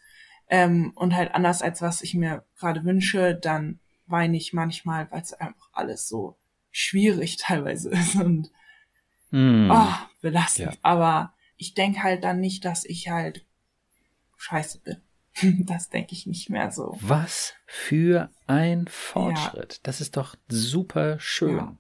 ähm, 0.49 0.93
und 0.95 1.15
halt 1.15 1.35
anders 1.35 1.61
als 1.61 1.83
was 1.83 2.03
ich 2.03 2.15
mir 2.15 2.45
gerade 2.59 2.85
wünsche, 2.85 3.35
dann 3.35 3.81
weine 4.07 4.37
ich 4.37 4.53
manchmal, 4.53 5.11
weil 5.11 5.23
es 5.23 5.35
einfach 5.35 5.69
alles 5.73 6.09
so 6.09 6.38
schwierig 6.71 7.37
teilweise 7.41 7.91
ist 7.91 8.17
und 8.17 8.51
mm. 9.31 9.71
oh, 9.71 9.95
belastend. 10.21 10.75
Ja. 10.75 10.79
Aber 10.83 11.35
ich 11.57 11.75
denke 11.75 12.03
halt 12.03 12.25
dann 12.25 12.41
nicht, 12.41 12.65
dass 12.65 12.85
ich 12.85 13.09
halt 13.09 13.45
scheiße 14.37 14.81
bin. 14.81 14.97
Das 15.67 15.89
denke 15.89 16.15
ich 16.15 16.27
nicht 16.27 16.51
mehr 16.51 16.73
so. 16.73 16.97
Was 17.01 17.55
für 17.65 18.29
ein 18.49 18.89
Fortschritt. 18.89 19.75
Ja. 19.75 19.81
Das 19.85 20.01
ist 20.01 20.17
doch 20.17 20.35
super 20.49 21.21
schön. 21.21 21.57
Ja. 21.59 21.77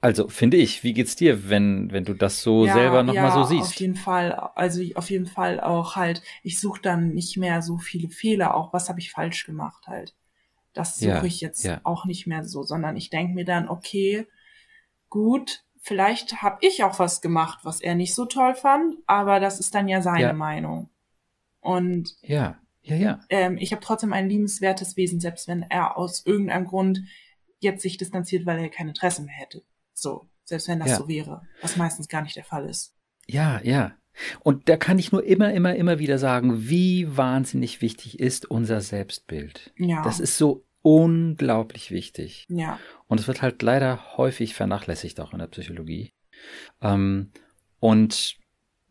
Also 0.00 0.28
finde 0.28 0.56
ich, 0.56 0.82
wie 0.82 0.94
geht's 0.94 1.16
dir, 1.16 1.50
wenn 1.50 1.92
wenn 1.92 2.04
du 2.04 2.14
das 2.14 2.40
so 2.42 2.64
ja, 2.64 2.72
selber 2.72 3.02
noch 3.02 3.12
ja, 3.12 3.22
mal 3.22 3.32
so 3.32 3.44
siehst? 3.44 3.72
Auf 3.72 3.74
jeden 3.74 3.96
Fall, 3.96 4.32
also 4.32 4.82
auf 4.94 5.10
jeden 5.10 5.26
Fall 5.26 5.60
auch 5.60 5.96
halt. 5.96 6.22
Ich 6.42 6.58
suche 6.58 6.80
dann 6.80 7.10
nicht 7.10 7.36
mehr 7.36 7.60
so 7.60 7.76
viele 7.76 8.08
Fehler. 8.08 8.54
Auch 8.54 8.72
was 8.72 8.88
habe 8.88 9.00
ich 9.00 9.10
falsch 9.10 9.44
gemacht 9.44 9.86
halt. 9.86 10.14
Das 10.72 10.98
suche 10.98 11.10
ja, 11.10 11.24
ich 11.24 11.40
jetzt 11.40 11.68
auch 11.82 12.04
nicht 12.04 12.26
mehr 12.26 12.44
so, 12.44 12.62
sondern 12.62 12.96
ich 12.96 13.10
denke 13.10 13.34
mir 13.34 13.44
dann, 13.44 13.68
okay, 13.68 14.26
gut, 15.08 15.64
vielleicht 15.80 16.42
habe 16.42 16.58
ich 16.60 16.84
auch 16.84 16.98
was 16.98 17.20
gemacht, 17.20 17.60
was 17.64 17.80
er 17.80 17.94
nicht 17.94 18.14
so 18.14 18.24
toll 18.24 18.54
fand, 18.54 18.96
aber 19.06 19.40
das 19.40 19.58
ist 19.58 19.74
dann 19.74 19.88
ja 19.88 20.00
seine 20.02 20.32
Meinung. 20.32 20.90
Und 21.60 22.16
ja, 22.22 22.58
ja, 22.82 22.96
ja. 22.96 23.20
Ähm, 23.28 23.58
ich 23.58 23.72
habe 23.72 23.82
trotzdem 23.82 24.12
ein 24.12 24.28
liebenswertes 24.28 24.96
Wesen, 24.96 25.20
selbst 25.20 25.48
wenn 25.48 25.62
er 25.62 25.96
aus 25.98 26.24
irgendeinem 26.24 26.66
Grund 26.66 27.02
jetzt 27.58 27.82
sich 27.82 27.98
distanziert, 27.98 28.46
weil 28.46 28.58
er 28.58 28.70
kein 28.70 28.88
Interesse 28.88 29.22
mehr 29.22 29.34
hätte. 29.34 29.62
So, 29.92 30.28
selbst 30.44 30.68
wenn 30.68 30.80
das 30.80 30.90
ja. 30.90 30.96
so 30.96 31.08
wäre, 31.08 31.42
was 31.60 31.76
meistens 31.76 32.08
gar 32.08 32.22
nicht 32.22 32.36
der 32.36 32.44
Fall 32.44 32.68
ist. 32.68 32.96
Ja, 33.26 33.60
ja. 33.62 33.92
Und 34.40 34.68
da 34.68 34.76
kann 34.76 34.98
ich 34.98 35.12
nur 35.12 35.24
immer, 35.24 35.52
immer, 35.52 35.74
immer 35.74 35.98
wieder 35.98 36.18
sagen, 36.18 36.68
wie 36.68 37.16
wahnsinnig 37.16 37.80
wichtig 37.80 38.20
ist 38.20 38.50
unser 38.50 38.80
Selbstbild. 38.80 39.72
Ja. 39.76 40.02
Das 40.02 40.20
ist 40.20 40.36
so 40.36 40.64
unglaublich 40.82 41.90
wichtig. 41.90 42.46
Ja. 42.48 42.78
Und 43.06 43.20
es 43.20 43.28
wird 43.28 43.42
halt 43.42 43.62
leider 43.62 44.16
häufig 44.16 44.54
vernachlässigt, 44.54 45.20
auch 45.20 45.32
in 45.32 45.38
der 45.38 45.46
Psychologie. 45.46 46.12
Ähm, 46.80 47.30
und 47.80 48.36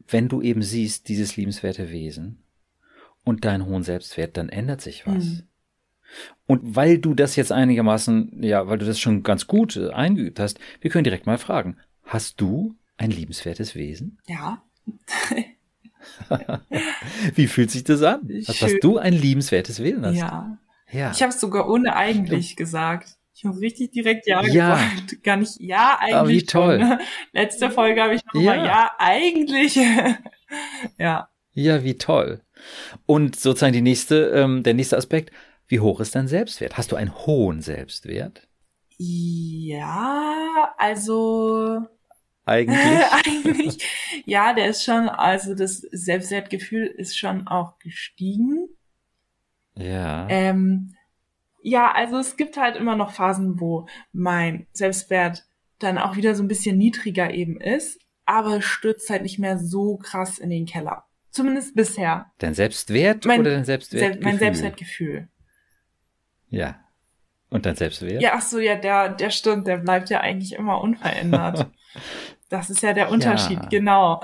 wenn 0.08 0.28
du 0.28 0.42
eben 0.42 0.62
siehst, 0.62 1.08
dieses 1.08 1.38
liebenswerte 1.38 1.92
Wesen 1.92 2.44
und 3.24 3.46
deinen 3.46 3.66
hohen 3.66 3.84
Selbstwert, 3.84 4.38
dann 4.38 4.50
ändert 4.50 4.82
sich 4.82 5.06
was. 5.06 5.26
Mhm. 5.26 5.44
Und 6.48 6.76
weil 6.76 6.98
du 6.98 7.14
das 7.14 7.36
jetzt 7.36 7.52
einigermaßen, 7.52 8.42
ja, 8.42 8.68
weil 8.68 8.80
du 8.80 8.86
das 8.86 9.00
schon 9.00 9.22
ganz 9.22 9.46
gut 9.46 9.76
äh, 9.76 9.90
eingeübt 9.92 10.40
hast, 10.40 10.60
wir 10.82 10.90
können 10.90 11.04
direkt 11.04 11.28
mal 11.28 11.38
fragen, 11.38 11.78
hast 12.04 12.42
du 12.42 12.76
ein 12.98 13.12
liebenswertes 13.12 13.76
Wesen? 13.76 14.18
Ja. 14.28 14.64
Wie 17.36 17.48
fühlt 17.48 17.72
sich 17.72 17.84
das 17.84 18.02
an? 18.04 18.22
Dass, 18.46 18.60
dass 18.60 18.74
du 18.82 18.98
ein 18.98 19.14
liebenswertes 19.14 19.82
Wesen 19.82 20.06
hast? 20.06 20.16
Ja. 20.18 20.58
Ja. 20.92 21.12
Ich 21.12 21.22
habe 21.22 21.32
es 21.32 21.40
sogar 21.40 21.70
ohne 21.70 21.96
eigentlich 21.96 22.56
gesagt. 22.56 23.16
Ich 23.34 23.46
habe 23.46 23.60
richtig 23.60 23.92
direkt 23.92 24.28
Ja, 24.28 24.42
Ja. 24.44 24.76
gesagt. 24.76 25.24
Gar 25.24 25.38
nicht 25.38 25.60
Ja, 25.60 25.98
eigentlich. 26.00 26.16
Aber 26.16 26.30
wie 26.30 26.44
toll. 26.46 26.80
schon. 26.80 27.00
Letzte 27.32 27.70
Folge 27.72 28.02
habe 28.02 28.16
ich 28.16 28.26
nochmal 28.26 28.44
Ja. 28.44 28.56
Ja. 28.56 28.66
ja, 28.66 28.92
eigentlich. 28.98 29.76
ja. 30.98 31.30
Ja, 31.54 31.84
wie 31.84 31.98
toll. 31.98 32.42
Und 33.06 33.40
sozusagen 33.40 33.74
die 33.74 33.82
nächste, 33.82 34.30
ähm, 34.32 34.64
der 34.64 34.74
nächste 34.74 34.98
Aspekt, 34.98 35.32
wie 35.68 35.80
hoch 35.80 36.00
ist 36.00 36.16
dein 36.16 36.28
Selbstwert? 36.28 36.78
Hast 36.78 36.92
du 36.92 36.96
einen 36.96 37.16
hohen 37.26 37.62
Selbstwert? 37.62 38.48
Ja, 38.98 40.74
also 40.78 41.86
Eigentlich? 42.46 42.80
eigentlich, 43.26 43.88
ja, 44.26 44.54
der 44.54 44.68
ist 44.70 44.84
schon, 44.84 45.10
also 45.10 45.56
das 45.56 45.80
Selbstwertgefühl 45.92 46.86
ist 46.86 47.18
schon 47.18 47.48
auch 47.48 47.80
gestiegen. 47.80 48.70
ja. 49.76 50.28
Ähm, 50.30 50.96
ja, 51.62 51.92
also 51.92 52.18
es 52.18 52.38
gibt 52.38 52.58
halt 52.58 52.78
immer 52.78 52.96
noch 52.96 53.12
Phasen, 53.12 53.60
wo 53.60 53.88
mein 54.14 54.68
Selbstwert 54.72 55.46
dann 55.78 55.98
auch 55.98 56.16
wieder 56.16 56.36
so 56.36 56.44
ein 56.44 56.48
bisschen 56.48 56.78
niedriger 56.78 57.34
eben 57.34 57.60
ist, 57.60 58.00
aber 58.26 58.62
stürzt 58.62 59.10
halt 59.10 59.24
nicht 59.24 59.40
mehr 59.40 59.58
so 59.58 59.98
krass 59.98 60.40
in 60.40 60.50
den 60.50 60.66
Keller. 60.66 61.06
Zumindest 61.32 61.76
bisher. 61.76 62.32
Dein 62.38 62.54
Selbstwert 62.54 63.26
Mein 63.26 63.42
oder 63.42 63.52
dein 63.52 63.66
Selbstwert? 63.66 64.14
Sel 64.14 64.24
mein 64.24 64.40
Selbstwertgefühl. 64.40 65.28
Ja. 66.50 66.80
Und 67.50 67.66
dein 67.66 67.76
Selbstwert? 67.76 68.22
Ja, 68.22 68.32
ach 68.34 68.42
so, 68.42 68.60
ja, 68.60 68.76
der, 68.76 69.10
der 69.10 69.30
stimmt, 69.30 69.68
der 69.68 69.78
bleibt 69.78 70.10
ja 70.10 70.22
eigentlich 70.22 70.54
immer 70.54 70.82
unverändert. 70.82 71.70
das 72.50 72.70
ist 72.70 72.82
ja 72.82 72.94
der 72.94 73.10
Unterschied, 73.12 73.60
Ja. 73.60 73.68
genau. 73.70 74.22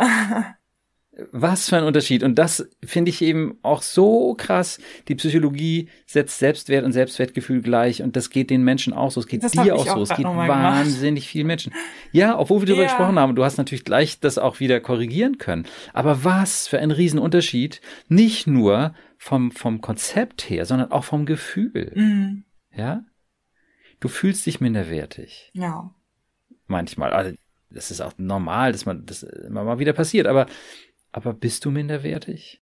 Was 1.31 1.69
für 1.69 1.77
ein 1.77 1.85
Unterschied. 1.85 2.23
Und 2.23 2.35
das 2.35 2.67
finde 2.83 3.09
ich 3.09 3.21
eben 3.21 3.57
auch 3.61 3.81
so 3.81 4.33
krass. 4.35 4.79
Die 5.07 5.15
Psychologie 5.15 5.87
setzt 6.05 6.39
Selbstwert 6.39 6.83
und 6.83 6.91
Selbstwertgefühl 6.91 7.61
gleich. 7.61 8.01
Und 8.03 8.17
das 8.17 8.29
geht 8.29 8.49
den 8.49 8.65
Menschen 8.65 8.91
auch 8.91 9.11
so. 9.11 9.21
Es 9.21 9.27
geht 9.27 9.41
Das 9.41 9.53
dir 9.53 9.75
auch 9.77 9.85
so. 9.85 9.91
auch 9.93 9.97
Es 10.01 10.09
geht 10.09 10.25
wahnsinnig 10.25 11.29
vielen 11.29 11.47
Menschen. 11.47 11.73
Ja, 12.11 12.37
obwohl 12.37 12.59
wir 12.61 12.65
darüber 12.65 12.83
Ja. 12.83 12.89
gesprochen 12.89 13.17
haben. 13.17 13.33
Du 13.33 13.45
hast 13.45 13.55
natürlich 13.57 13.85
gleich 13.85 14.19
das 14.19 14.37
auch 14.37 14.59
wieder 14.59 14.81
korrigieren 14.81 15.37
können. 15.37 15.65
Aber 15.93 16.25
was 16.25 16.67
für 16.67 16.79
ein 16.79 16.91
Riesenunterschied. 16.91 17.79
Nicht 18.09 18.45
nur 18.45 18.93
vom, 19.17 19.51
vom 19.51 19.79
Konzept 19.79 20.49
her, 20.49 20.65
sondern 20.65 20.91
auch 20.91 21.05
vom 21.05 21.25
Gefühl. 21.25 21.93
Mm, 21.95 22.43
Ja? 22.77 23.05
Du 24.01 24.09
fühlst 24.09 24.45
dich 24.45 24.59
minderwertig. 24.59 25.49
ja. 25.53 25.91
Manchmal. 26.67 27.13
Also, 27.13 27.35
das 27.75 27.91
ist 27.91 28.01
auch 28.01 28.13
normal, 28.17 28.71
dass 28.71 28.85
man 28.85 29.05
das 29.05 29.23
immer 29.23 29.63
mal 29.63 29.79
wieder 29.79 29.93
passiert. 29.93 30.27
Aber, 30.27 30.47
aber 31.11 31.33
bist 31.33 31.65
du 31.65 31.71
minderwertig? 31.71 32.61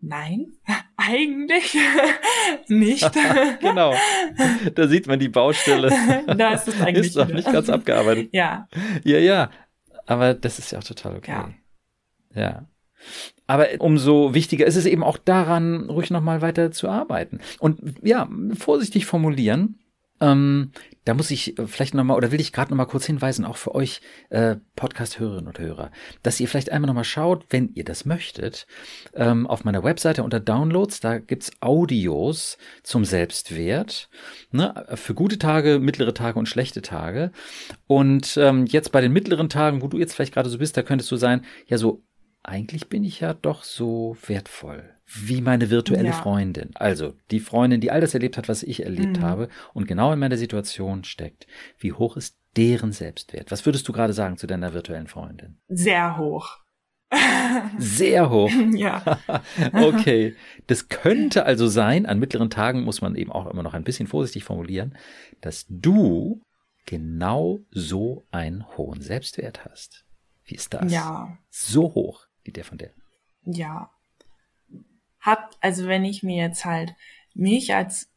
Nein, 0.00 0.52
eigentlich 0.96 1.76
nicht. 2.68 3.10
genau. 3.60 3.94
Da 4.74 4.88
sieht 4.88 5.06
man 5.06 5.18
die 5.18 5.28
Baustelle. 5.28 5.90
da 6.26 6.54
ist 6.54 6.68
es 6.68 6.80
eigentlich 6.80 7.08
ist 7.08 7.16
noch 7.16 7.28
nicht 7.28 7.50
ganz 7.50 7.68
abgearbeitet. 7.68 8.30
Ja, 8.32 8.68
Ja, 9.04 9.18
ja. 9.18 9.50
Aber 10.06 10.32
das 10.32 10.58
ist 10.58 10.72
ja 10.72 10.78
auch 10.78 10.84
total 10.84 11.16
okay. 11.16 11.30
Ja. 11.30 11.54
Ja. 12.34 12.68
Aber 13.46 13.66
umso 13.78 14.34
wichtiger 14.34 14.66
ist 14.66 14.76
es 14.76 14.86
eben 14.86 15.02
auch 15.02 15.18
daran, 15.18 15.90
ruhig 15.90 16.10
nochmal 16.10 16.40
weiter 16.40 16.70
zu 16.70 16.88
arbeiten. 16.88 17.40
Und 17.58 17.80
ja, 18.02 18.28
vorsichtig 18.56 19.06
formulieren. 19.06 19.78
Ähm, 20.20 20.72
da 21.04 21.14
muss 21.14 21.30
ich 21.30 21.54
vielleicht 21.64 21.94
nochmal, 21.94 22.16
oder 22.16 22.32
will 22.32 22.40
ich 22.40 22.52
gerade 22.52 22.70
nochmal 22.70 22.86
kurz 22.86 23.06
hinweisen, 23.06 23.44
auch 23.46 23.56
für 23.56 23.74
euch 23.74 24.02
äh, 24.28 24.56
Podcast-Hörerinnen 24.76 25.46
und 25.46 25.58
Hörer, 25.58 25.90
dass 26.22 26.38
ihr 26.38 26.48
vielleicht 26.48 26.70
einmal 26.70 26.88
nochmal 26.88 27.04
schaut, 27.04 27.46
wenn 27.50 27.72
ihr 27.74 27.84
das 27.84 28.04
möchtet, 28.04 28.66
ähm, 29.14 29.46
auf 29.46 29.64
meiner 29.64 29.82
Webseite 29.82 30.22
unter 30.22 30.38
Downloads, 30.38 31.00
da 31.00 31.18
gibt's 31.18 31.50
Audios 31.60 32.58
zum 32.82 33.04
Selbstwert, 33.06 34.10
ne, 34.50 34.86
für 34.94 35.14
gute 35.14 35.38
Tage, 35.38 35.78
mittlere 35.78 36.12
Tage 36.12 36.38
und 36.38 36.46
schlechte 36.46 36.82
Tage. 36.82 37.32
Und 37.86 38.36
ähm, 38.36 38.66
jetzt 38.66 38.92
bei 38.92 39.00
den 39.00 39.12
mittleren 39.12 39.48
Tagen, 39.48 39.80
wo 39.80 39.88
du 39.88 39.98
jetzt 39.98 40.14
vielleicht 40.14 40.34
gerade 40.34 40.50
so 40.50 40.58
bist, 40.58 40.76
da 40.76 40.82
könntest 40.82 41.10
du 41.10 41.16
sein, 41.16 41.44
ja 41.66 41.78
so, 41.78 42.02
eigentlich 42.42 42.88
bin 42.88 43.04
ich 43.04 43.20
ja 43.20 43.32
doch 43.32 43.64
so 43.64 44.16
wertvoll 44.26 44.97
wie 45.10 45.40
meine 45.40 45.70
virtuelle 45.70 46.08
Ja. 46.08 46.12
Freundin. 46.12 46.70
Also 46.74 47.14
die 47.30 47.40
Freundin, 47.40 47.80
die 47.80 47.90
all 47.90 48.00
das 48.00 48.12
erlebt 48.14 48.36
hat, 48.36 48.48
was 48.48 48.62
ich 48.62 48.82
erlebt 48.84 49.18
Mhm. 49.18 49.22
habe 49.22 49.48
und 49.74 49.88
genau 49.88 50.12
in 50.12 50.18
meiner 50.18 50.36
Situation 50.36 51.04
steckt. 51.04 51.46
Wie 51.78 51.92
hoch 51.92 52.16
ist 52.16 52.36
deren 52.56 52.92
Selbstwert? 52.92 53.50
Was 53.50 53.64
würdest 53.64 53.88
du 53.88 53.92
gerade 53.92 54.12
sagen 54.12 54.36
zu 54.36 54.46
deiner 54.46 54.74
virtuellen 54.74 55.06
Freundin? 55.06 55.58
sehr 55.68 56.16
hoch. 56.18 56.58
Sehr 57.78 58.28
hoch. 58.28 58.50
ja, 58.74 59.18
Okay. 59.72 60.36
Das 60.66 60.88
könnte 60.90 61.46
also 61.46 61.66
sein, 61.66 62.04
an 62.04 62.18
mittleren 62.18 62.50
Tagen 62.50 62.82
muss 62.84 63.00
man 63.00 63.14
eben 63.16 63.32
auch 63.32 63.46
immer 63.46 63.62
noch 63.62 63.72
ein 63.72 63.84
bisschen 63.84 64.06
vorsichtig 64.06 64.44
formulieren, 64.44 64.94
dass 65.40 65.64
du 65.70 66.42
genau 66.84 67.60
so 67.70 68.26
einen 68.30 68.66
hohen 68.76 69.00
Selbstwert 69.00 69.64
hast. 69.64 70.04
Wie 70.44 70.54
ist 70.56 70.74
das? 70.74 70.92
ja, 70.92 71.38
So 71.48 71.94
hoch 71.94 72.26
wie 72.44 72.52
der 72.52 72.64
von 72.64 72.76
der. 72.76 72.90
ja. 73.44 73.90
Hat, 75.20 75.56
also 75.60 75.86
wenn 75.86 76.04
ich 76.04 76.22
mir 76.22 76.36
jetzt 76.36 76.64
halt 76.64 76.94
mich 77.34 77.74
als 77.74 78.08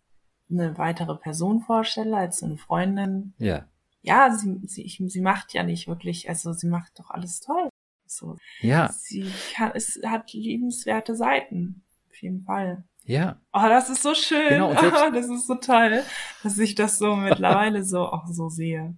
eine 0.50 0.78
weitere 0.78 1.16
Person 1.16 1.62
vorstelle, 1.62 2.18
als 2.18 2.44
eine 2.44 2.58
Freundin, 2.58 3.34
Ja. 3.38 3.66
ja, 4.02 4.32
sie, 4.36 4.60
sie, 4.66 4.84
ich, 4.84 5.02
sie 5.06 5.22
macht 5.22 5.54
ja 5.54 5.64
nicht 5.64 5.88
wirklich, 5.88 6.28
also 6.30 6.54
sie 6.54 6.68
macht 6.68 7.00
doch 7.00 7.10
alles 7.10 7.40
toll. 7.40 7.70
So, 8.06 8.38
Ja. 8.60 8.90
sie 8.92 9.32
kann, 9.54 9.72
es 9.74 10.00
hat 10.06 10.34
liebenswerte 10.34 11.16
Seiten. 11.16 11.84
Auf 12.10 12.22
jeden 12.22 12.44
Fall. 12.44 12.84
Ja. 13.06 13.40
Oh, 13.54 13.62
das 13.68 13.90
ist 13.90 14.04
so 14.04 14.14
schön. 14.14 14.50
Genau, 14.50 14.74
das 15.14 15.28
ist 15.30 15.48
so 15.48 15.56
toll, 15.56 16.04
dass 16.44 16.58
ich 16.60 16.76
das 16.76 16.98
so 17.00 17.16
mittlerweile 17.16 17.84
so 17.84 18.02
auch 18.08 18.28
so 18.28 18.50
sehe. 18.50 18.96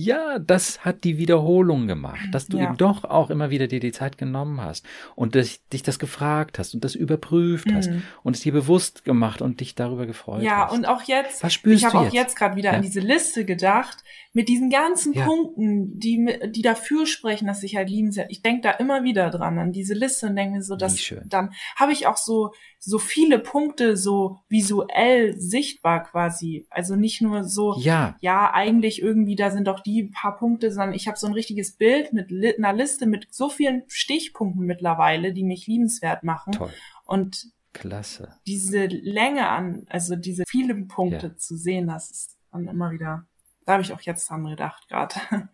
Ja, 0.00 0.38
das 0.38 0.84
hat 0.84 1.02
die 1.04 1.18
Wiederholung 1.18 1.86
gemacht, 1.88 2.20
dass 2.32 2.46
du 2.46 2.58
Ja. 2.58 2.64
eben 2.64 2.76
doch 2.76 3.04
auch 3.04 3.30
immer 3.30 3.50
wieder 3.50 3.66
dir 3.66 3.80
die 3.80 3.90
Zeit 3.92 4.16
genommen 4.18 4.60
hast 4.60 4.86
und 5.16 5.34
dich, 5.34 5.60
dich 5.72 5.82
das 5.82 5.98
gefragt 5.98 6.58
hast 6.58 6.74
und 6.74 6.84
das 6.84 6.94
überprüft 6.94 7.72
hast 7.72 7.90
Mhm. 7.90 8.02
und 8.22 8.36
es 8.36 8.42
dir 8.42 8.52
bewusst 8.52 9.04
gemacht 9.04 9.42
und 9.42 9.60
dich 9.60 9.74
darüber 9.74 10.06
gefreut 10.06 10.42
Ja, 10.42 10.66
hast. 10.66 10.72
und 10.72 10.86
auch 10.86 11.02
jetzt, 11.02 11.42
Was 11.42 11.52
spürst 11.52 11.78
ich 11.80 11.84
habe 11.86 11.98
auch 11.98 12.04
jetzt? 12.04 12.14
jetzt 12.14 12.36
gerade 12.36 12.54
wieder 12.56 12.70
Ja. 12.70 12.76
an 12.76 12.82
diese 12.82 13.00
Liste 13.00 13.44
gedacht, 13.44 13.98
mit 14.32 14.48
diesen 14.48 14.70
ganzen 14.70 15.14
Ja. 15.14 15.24
Punkten, 15.24 15.98
die, 15.98 16.38
die 16.50 16.62
dafür 16.62 17.06
sprechen, 17.06 17.46
dass 17.46 17.62
ich 17.62 17.74
halt 17.76 17.88
liebenswert. 17.90 18.30
Ich 18.30 18.42
denke 18.42 18.60
da 18.62 18.70
immer 18.72 19.02
wieder 19.02 19.30
dran, 19.30 19.58
an 19.58 19.72
diese 19.72 19.94
Liste 19.94 20.26
und 20.28 20.36
denke 20.36 20.56
mir 20.58 20.62
so, 20.62 20.76
dass 20.76 21.00
schön. 21.00 21.22
dann 21.28 21.50
habe 21.76 21.92
ich 21.92 22.06
auch 22.06 22.16
so, 22.18 22.52
so 22.80 22.98
viele 22.98 23.38
Punkte 23.38 23.96
so 23.96 24.38
visuell 24.48 25.38
sichtbar 25.38 26.04
quasi. 26.04 26.66
Also 26.70 26.94
nicht 26.96 27.20
nur 27.20 27.44
so, 27.44 27.76
Ja, 27.78 28.16
ja, 28.20 28.52
eigentlich 28.54 29.02
irgendwie, 29.02 29.34
da 29.36 29.50
sind 29.50 29.66
doch 29.66 29.80
die 29.80 30.04
paar 30.04 30.36
Punkte, 30.36 30.70
sondern 30.70 30.94
ich 30.94 31.08
habe 31.08 31.18
so 31.18 31.26
ein 31.26 31.32
richtiges 31.32 31.72
Bild 31.76 32.12
mit 32.12 32.30
einer 32.58 32.72
Liste 32.72 33.06
mit 33.06 33.26
so 33.30 33.48
vielen 33.50 33.82
Stichpunkten 33.88 34.64
mittlerweile, 34.64 35.32
die 35.32 35.44
mich 35.44 35.66
liebenswert 35.66 36.22
machen. 36.22 36.52
toll. 36.52 36.72
Und 37.04 37.46
Klasse. 37.72 38.36
diese 38.46 38.86
Länge 38.86 39.48
an, 39.48 39.84
also 39.88 40.16
diese 40.16 40.44
vielen 40.48 40.88
Punkte 40.88 41.26
Ja. 41.28 41.36
zu 41.36 41.56
sehen, 41.56 41.88
das 41.88 42.10
ist 42.10 42.36
dann 42.52 42.66
immer 42.68 42.90
wieder, 42.92 43.26
da 43.66 43.72
habe 43.74 43.82
ich 43.82 43.92
auch 43.92 44.00
jetzt 44.00 44.28
dran 44.30 44.44
gedacht 44.44 44.88
gerade. 44.88 45.14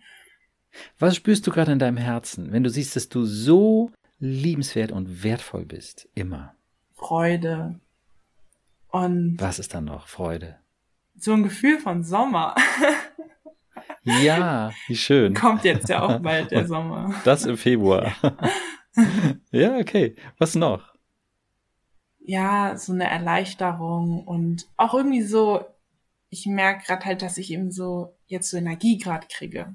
Was 0.99 1.17
spürst 1.17 1.47
du 1.47 1.51
gerade 1.53 1.73
in 1.73 1.79
deinem 1.79 1.97
Herzen, 1.97 2.53
wenn 2.53 2.65
du 2.65 2.71
siehst, 2.71 2.97
dass 2.97 3.09
du 3.09 3.25
so 3.25 3.91
liebenswert 4.19 4.91
und 4.93 5.23
wertvoll 5.23 5.65
bist? 5.65 6.09
Immer. 6.15 6.54
Freude 6.95 7.79
und 8.89 9.37
Was 9.41 9.59
ist 9.59 9.75
dann 9.75 9.85
noch? 9.85 10.07
Freude. 10.09 10.59
so 11.17 11.33
ein 11.33 11.43
Gefühl 11.43 11.79
von 11.79 12.03
Sommer. 12.05 12.55
Ja, 14.03 14.71
wie 14.87 14.97
schön. 14.97 15.35
Kommt 15.35 15.65
jetzt 15.65 15.89
ja 15.89 16.03
auch 16.03 16.21
bald 16.21 16.51
der 16.51 16.67
Sommer. 16.67 17.15
Das 17.25 17.47
im 17.47 17.57
Februar. 17.57 18.13
ja, 19.51 19.77
okay. 19.79 20.15
Was 20.39 20.55
noch? 20.55 20.95
Ja, 22.21 22.77
so 22.77 22.93
eine 22.93 23.09
Erleichterung 23.09 24.25
und 24.27 24.67
auch 24.77 24.95
irgendwie 24.95 25.23
so, 25.23 25.65
ich 26.31 26.47
merke 26.47 26.85
gerade 26.87 27.05
halt, 27.05 27.23
dass 27.23 27.39
ich 27.39 27.51
eben 27.51 27.71
so 27.71 28.15
jetzt 28.27 28.51
so 28.51 28.57
Energie 28.57 28.99
gerade 28.99 29.27
kriege. 29.29 29.75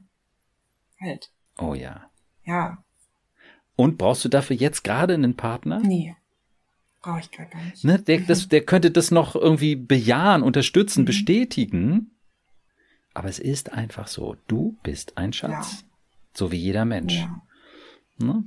Halt, 1.01 1.31
Oh 1.59 1.73
ja. 1.73 2.09
ja. 2.43 2.83
Und 3.75 3.97
brauchst 3.97 4.23
du 4.25 4.29
dafür 4.29 4.55
jetzt 4.55 4.83
gerade 4.83 5.13
einen 5.13 5.35
Partner? 5.35 5.79
Nee. 5.79 6.15
Brauche 7.01 7.19
ich 7.19 7.31
gar 7.31 7.47
nicht. 7.63 7.83
Ne, 7.83 7.99
der, 7.99 8.19
das, 8.21 8.49
der 8.49 8.61
könnte 8.61 8.91
das 8.91 9.11
noch 9.11 9.35
irgendwie 9.35 9.75
bejahen, 9.75 10.43
unterstützen, 10.43 11.01
mhm. 11.01 11.05
bestätigen. 11.05 12.11
Aber 13.13 13.29
es 13.29 13.39
ist 13.39 13.71
einfach 13.73 14.07
so. 14.07 14.35
Du 14.47 14.77
bist 14.83 15.17
ein 15.17 15.33
Schatz. 15.33 15.81
Ja. 15.81 15.87
So 16.33 16.51
wie 16.51 16.57
jeder 16.57 16.85
Mensch. 16.85 17.15
Ja. 17.15 17.41
Ne? 18.17 18.43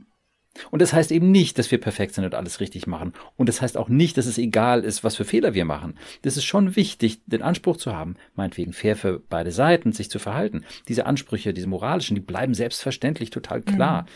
Und 0.71 0.83
das 0.83 0.93
heißt 0.93 1.13
eben 1.13 1.31
nicht, 1.31 1.59
dass 1.59 1.71
wir 1.71 1.81
perfekt 1.81 2.15
sind 2.15 2.25
und 2.25 2.35
alles 2.35 2.61
richtig 2.61 2.87
machen. 2.87 3.15
Und 3.37 3.49
das 3.49 3.63
heißt 3.63 3.77
auch 3.79 3.89
nicht, 3.89 4.19
dass 4.19 4.27
es 4.27 4.37
egal 4.37 4.85
ist, 4.85 5.03
was 5.03 5.17
für 5.17 5.25
Fehler 5.25 5.55
wir 5.55 5.65
machen. 5.65 5.99
Das 6.23 6.37
ist 6.37 6.45
schon 6.45 6.77
wichtig, 6.77 7.23
den 7.27 7.43
Anspruch 7.43 7.79
zu 7.79 7.95
haben, 7.95 8.17
meinetwegen 8.35 8.75
fair 8.75 8.97
für 8.97 9.19
beide 9.19 9.51
Seiten, 9.51 9.93
sich 9.93 10.11
zu 10.11 10.19
verhalten. 10.19 10.65
Diese 10.89 11.07
Ansprüche, 11.07 11.55
diese 11.55 11.69
moralischen, 11.69 12.15
die 12.17 12.21
bleiben 12.21 12.53
selbstverständlich 12.53 13.31
total 13.31 13.63
klar. 13.63 14.03
Mhm. 14.03 14.07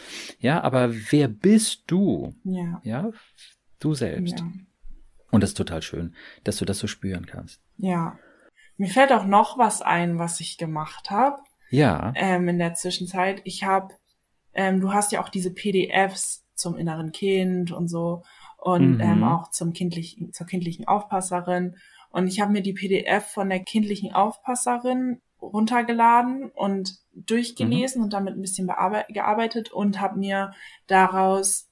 Ja, 0.41 0.63
aber 0.63 0.95
wer 1.11 1.29
bist 1.29 1.85
du? 1.87 2.35
Ja. 2.45 2.81
Ja, 2.85 3.11
du 3.79 3.95
selbst. 3.95 4.39
Ja. 4.39 4.47
Und 5.31 5.43
das 5.43 5.51
ist 5.51 5.57
total 5.57 5.83
schön, 5.83 6.15
dass 6.45 6.57
du 6.57 6.65
das 6.65 6.79
so 6.79 6.87
spüren 6.87 7.27
kannst. 7.27 7.61
Ja. 7.77 8.19
Mir 8.77 8.89
fällt 8.89 9.13
auch 9.13 9.25
noch 9.25 9.59
was 9.59 9.83
ein, 9.83 10.19
was 10.19 10.41
ich 10.41 10.59
gemacht 10.59 11.11
habe. 11.11 11.39
Ja. 11.71 12.13
Ähm, 12.15 12.49
in 12.49 12.59
der 12.59 12.75
Zwischenzeit. 12.75 13.41
Ich 13.45 13.65
habe 13.65 13.95
ähm, 14.57 14.81
du 14.81 14.93
hast 14.93 15.13
ja 15.13 15.23
auch 15.23 15.29
diese 15.29 15.53
PDFs 15.53 16.45
zum 16.55 16.77
inneren 16.77 17.13
Kind 17.13 17.71
und 17.71 17.89
so 17.89 18.25
und 18.57 18.95
mhm. 18.95 19.01
ähm, 19.01 19.25
auch 19.25 19.51
zum 19.51 19.75
kindlichen, 19.75 20.33
zur 20.33 20.47
kindlichen 20.47 20.89
Aufpasserin. 20.89 21.77
Und 22.11 22.27
ich 22.27 22.41
habe 22.41 22.53
mir 22.53 22.63
die 22.63 22.73
PDF 22.73 23.27
von 23.27 23.51
der 23.51 23.61
kindlichen 23.61 24.13
Aufpasserin 24.13 25.21
runtergeladen 25.41 26.51
und 26.51 26.97
durchgelesen 27.13 28.01
mhm. 28.01 28.05
und 28.05 28.13
damit 28.15 28.35
ein 28.35 28.41
bisschen 28.41 28.67
gearbeitet 28.67 29.71
und 29.71 30.01
habe 30.01 30.19
mir 30.19 30.55
daraus 30.87 31.66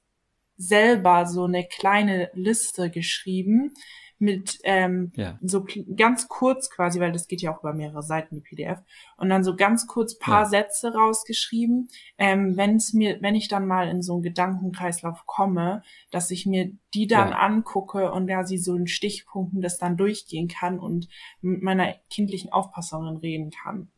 selber 0.57 1.25
so 1.25 1.45
eine 1.45 1.65
kleine 1.65 2.29
Liste 2.33 2.89
geschrieben 2.89 3.73
mit 4.17 4.59
ähm, 4.63 5.11
ja. 5.15 5.37
so 5.41 5.65
ganz 5.95 6.27
kurz 6.29 6.69
quasi, 6.69 6.99
weil 6.99 7.11
das 7.11 7.27
geht 7.27 7.41
ja 7.41 7.53
auch 7.53 7.59
über 7.59 7.73
mehrere 7.73 8.01
Seiten, 8.01 8.35
die 8.35 8.41
PDF, 8.41 8.79
und 9.17 9.29
dann 9.29 9.43
so 9.43 9.55
ganz 9.55 9.87
kurz 9.87 10.17
paar 10.17 10.43
ja. 10.43 10.49
Sätze 10.49 10.93
rausgeschrieben, 10.93 11.89
ähm, 12.17 12.55
wenn 12.55 12.77
es 12.77 12.93
mir, 12.93 13.21
wenn 13.21 13.35
ich 13.35 13.49
dann 13.49 13.67
mal 13.67 13.89
in 13.89 14.01
so 14.01 14.13
einen 14.13 14.23
Gedankenkreislauf 14.23 15.25
komme, 15.25 15.83
dass 16.11 16.31
ich 16.31 16.45
mir 16.45 16.71
die 16.93 17.07
dann 17.07 17.29
ja. 17.29 17.39
angucke 17.39 18.11
und 18.11 18.29
ja 18.29 18.45
sie 18.45 18.57
so 18.57 18.75
in 18.75 18.87
Stichpunkten 18.87 19.61
das 19.61 19.77
dann 19.77 19.97
durchgehen 19.97 20.47
kann 20.47 20.79
und 20.79 21.09
mit 21.41 21.61
meiner 21.61 21.93
kindlichen 22.09 22.51
Aufpasserin 22.51 23.17
reden 23.17 23.51
kann 23.51 23.91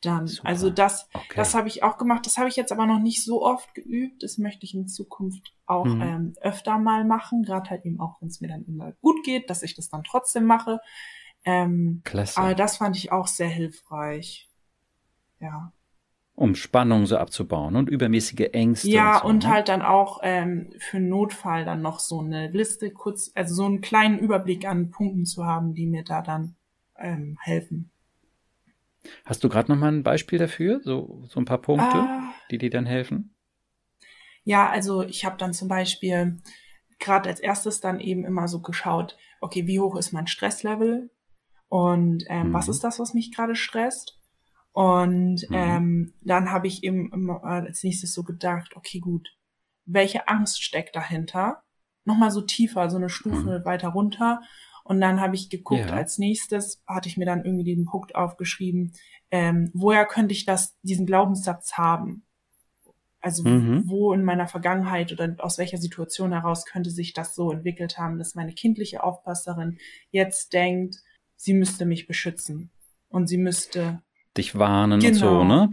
dann. 0.00 0.26
Super. 0.26 0.48
Also 0.48 0.70
das, 0.70 1.08
okay. 1.12 1.34
das 1.36 1.54
habe 1.54 1.68
ich 1.68 1.82
auch 1.82 1.98
gemacht. 1.98 2.26
Das 2.26 2.38
habe 2.38 2.48
ich 2.48 2.56
jetzt 2.56 2.72
aber 2.72 2.86
noch 2.86 2.98
nicht 2.98 3.24
so 3.24 3.42
oft 3.42 3.74
geübt. 3.74 4.22
Das 4.22 4.38
möchte 4.38 4.64
ich 4.64 4.74
in 4.74 4.88
Zukunft 4.88 5.54
auch 5.66 5.86
mhm. 5.86 6.02
ähm, 6.02 6.34
öfter 6.40 6.78
mal 6.78 7.04
machen. 7.04 7.42
Gerade 7.42 7.70
halt 7.70 7.84
eben 7.84 8.00
auch, 8.00 8.20
wenn 8.20 8.28
es 8.28 8.40
mir 8.40 8.48
dann 8.48 8.64
immer 8.64 8.92
gut 9.00 9.24
geht, 9.24 9.50
dass 9.50 9.62
ich 9.62 9.74
das 9.74 9.88
dann 9.88 10.04
trotzdem 10.04 10.44
mache. 10.44 10.80
Ähm, 11.44 12.02
Klasse. 12.04 12.38
Aber 12.40 12.54
das 12.54 12.78
fand 12.78 12.96
ich 12.96 13.12
auch 13.12 13.26
sehr 13.26 13.48
hilfreich. 13.48 14.48
Ja. 15.40 15.72
Um 16.34 16.54
Spannung 16.54 17.06
so 17.06 17.16
abzubauen 17.16 17.76
und 17.76 17.88
übermäßige 17.88 18.50
Ängste. 18.52 18.90
Ja, 18.90 19.18
und, 19.18 19.20
so, 19.22 19.28
und 19.28 19.44
ne? 19.44 19.50
halt 19.50 19.68
dann 19.68 19.80
auch 19.80 20.20
ähm, 20.22 20.70
für 20.78 21.00
Notfall 21.00 21.64
dann 21.64 21.80
noch 21.80 21.98
so 21.98 22.20
eine 22.20 22.48
Liste 22.50 22.90
kurz, 22.90 23.32
also 23.34 23.54
so 23.54 23.64
einen 23.64 23.80
kleinen 23.80 24.18
Überblick 24.18 24.66
an 24.66 24.90
Punkten 24.90 25.24
zu 25.24 25.46
haben, 25.46 25.72
die 25.72 25.86
mir 25.86 26.04
da 26.04 26.20
dann 26.20 26.56
ähm, 26.98 27.38
helfen. 27.40 27.90
Hast 29.24 29.42
du 29.44 29.48
gerade 29.48 29.70
noch 29.70 29.78
mal 29.78 29.92
ein 29.92 30.02
Beispiel 30.02 30.38
dafür? 30.38 30.80
So, 30.82 31.24
so 31.28 31.40
ein 31.40 31.44
paar 31.44 31.60
Punkte, 31.60 31.96
ah. 31.96 32.34
die 32.50 32.58
dir 32.58 32.70
dann 32.70 32.86
helfen? 32.86 33.34
Ja, 34.44 34.70
also 34.70 35.02
ich 35.02 35.24
habe 35.24 35.36
dann 35.38 35.52
zum 35.52 35.68
Beispiel 35.68 36.40
gerade 36.98 37.28
als 37.28 37.40
erstes 37.40 37.80
dann 37.80 38.00
eben 38.00 38.24
immer 38.24 38.48
so 38.48 38.60
geschaut, 38.60 39.16
okay, 39.40 39.66
wie 39.66 39.80
hoch 39.80 39.96
ist 39.96 40.12
mein 40.12 40.26
Stresslevel 40.26 41.10
und 41.68 42.24
ähm, 42.28 42.48
mhm. 42.48 42.52
was 42.52 42.68
ist 42.68 42.84
das, 42.84 42.98
was 42.98 43.12
mich 43.12 43.34
gerade 43.34 43.56
stresst? 43.56 44.20
Und 44.72 45.48
mhm. 45.48 45.54
ähm, 45.54 46.14
dann 46.20 46.52
habe 46.52 46.66
ich 46.66 46.84
eben 46.84 47.12
immer 47.12 47.42
als 47.44 47.82
nächstes 47.82 48.12
so 48.12 48.22
gedacht, 48.22 48.76
okay, 48.76 49.00
gut, 49.00 49.28
welche 49.84 50.28
Angst 50.28 50.62
steckt 50.62 50.94
dahinter? 50.94 51.62
Nochmal 52.04 52.30
so 52.30 52.42
tiefer, 52.42 52.90
so 52.90 52.96
eine 52.96 53.08
Stufe 53.08 53.60
mhm. 53.60 53.64
weiter 53.64 53.88
runter. 53.88 54.42
Und 54.86 55.00
dann 55.00 55.20
habe 55.20 55.34
ich 55.34 55.50
geguckt, 55.50 55.90
ja. 55.90 55.96
als 55.96 56.18
nächstes 56.18 56.82
hatte 56.86 57.08
ich 57.08 57.16
mir 57.16 57.26
dann 57.26 57.44
irgendwie 57.44 57.74
den 57.74 57.86
Punkt 57.86 58.14
aufgeschrieben, 58.14 58.92
ähm, 59.30 59.70
woher 59.74 60.06
könnte 60.06 60.32
ich 60.32 60.44
das, 60.44 60.76
diesen 60.82 61.06
Glaubenssatz 61.06 61.72
haben? 61.74 62.24
Also 63.20 63.42
mhm. 63.42 63.82
wo 63.86 64.12
in 64.12 64.22
meiner 64.22 64.46
Vergangenheit 64.46 65.12
oder 65.12 65.34
aus 65.38 65.58
welcher 65.58 65.78
Situation 65.78 66.32
heraus 66.32 66.64
könnte 66.64 66.90
sich 66.90 67.12
das 67.12 67.34
so 67.34 67.50
entwickelt 67.50 67.98
haben, 67.98 68.18
dass 68.18 68.36
meine 68.36 68.52
kindliche 68.52 69.02
Aufpasserin 69.02 69.78
jetzt 70.12 70.52
denkt, 70.52 70.96
sie 71.34 71.52
müsste 71.52 71.86
mich 71.86 72.06
beschützen 72.06 72.70
und 73.08 73.26
sie 73.26 73.38
müsste 73.38 74.00
dich 74.36 74.56
warnen 74.56 75.00
genau. 75.00 75.12
und 75.12 75.18
so, 75.18 75.26
genau. 75.40 75.44
ne? 75.44 75.70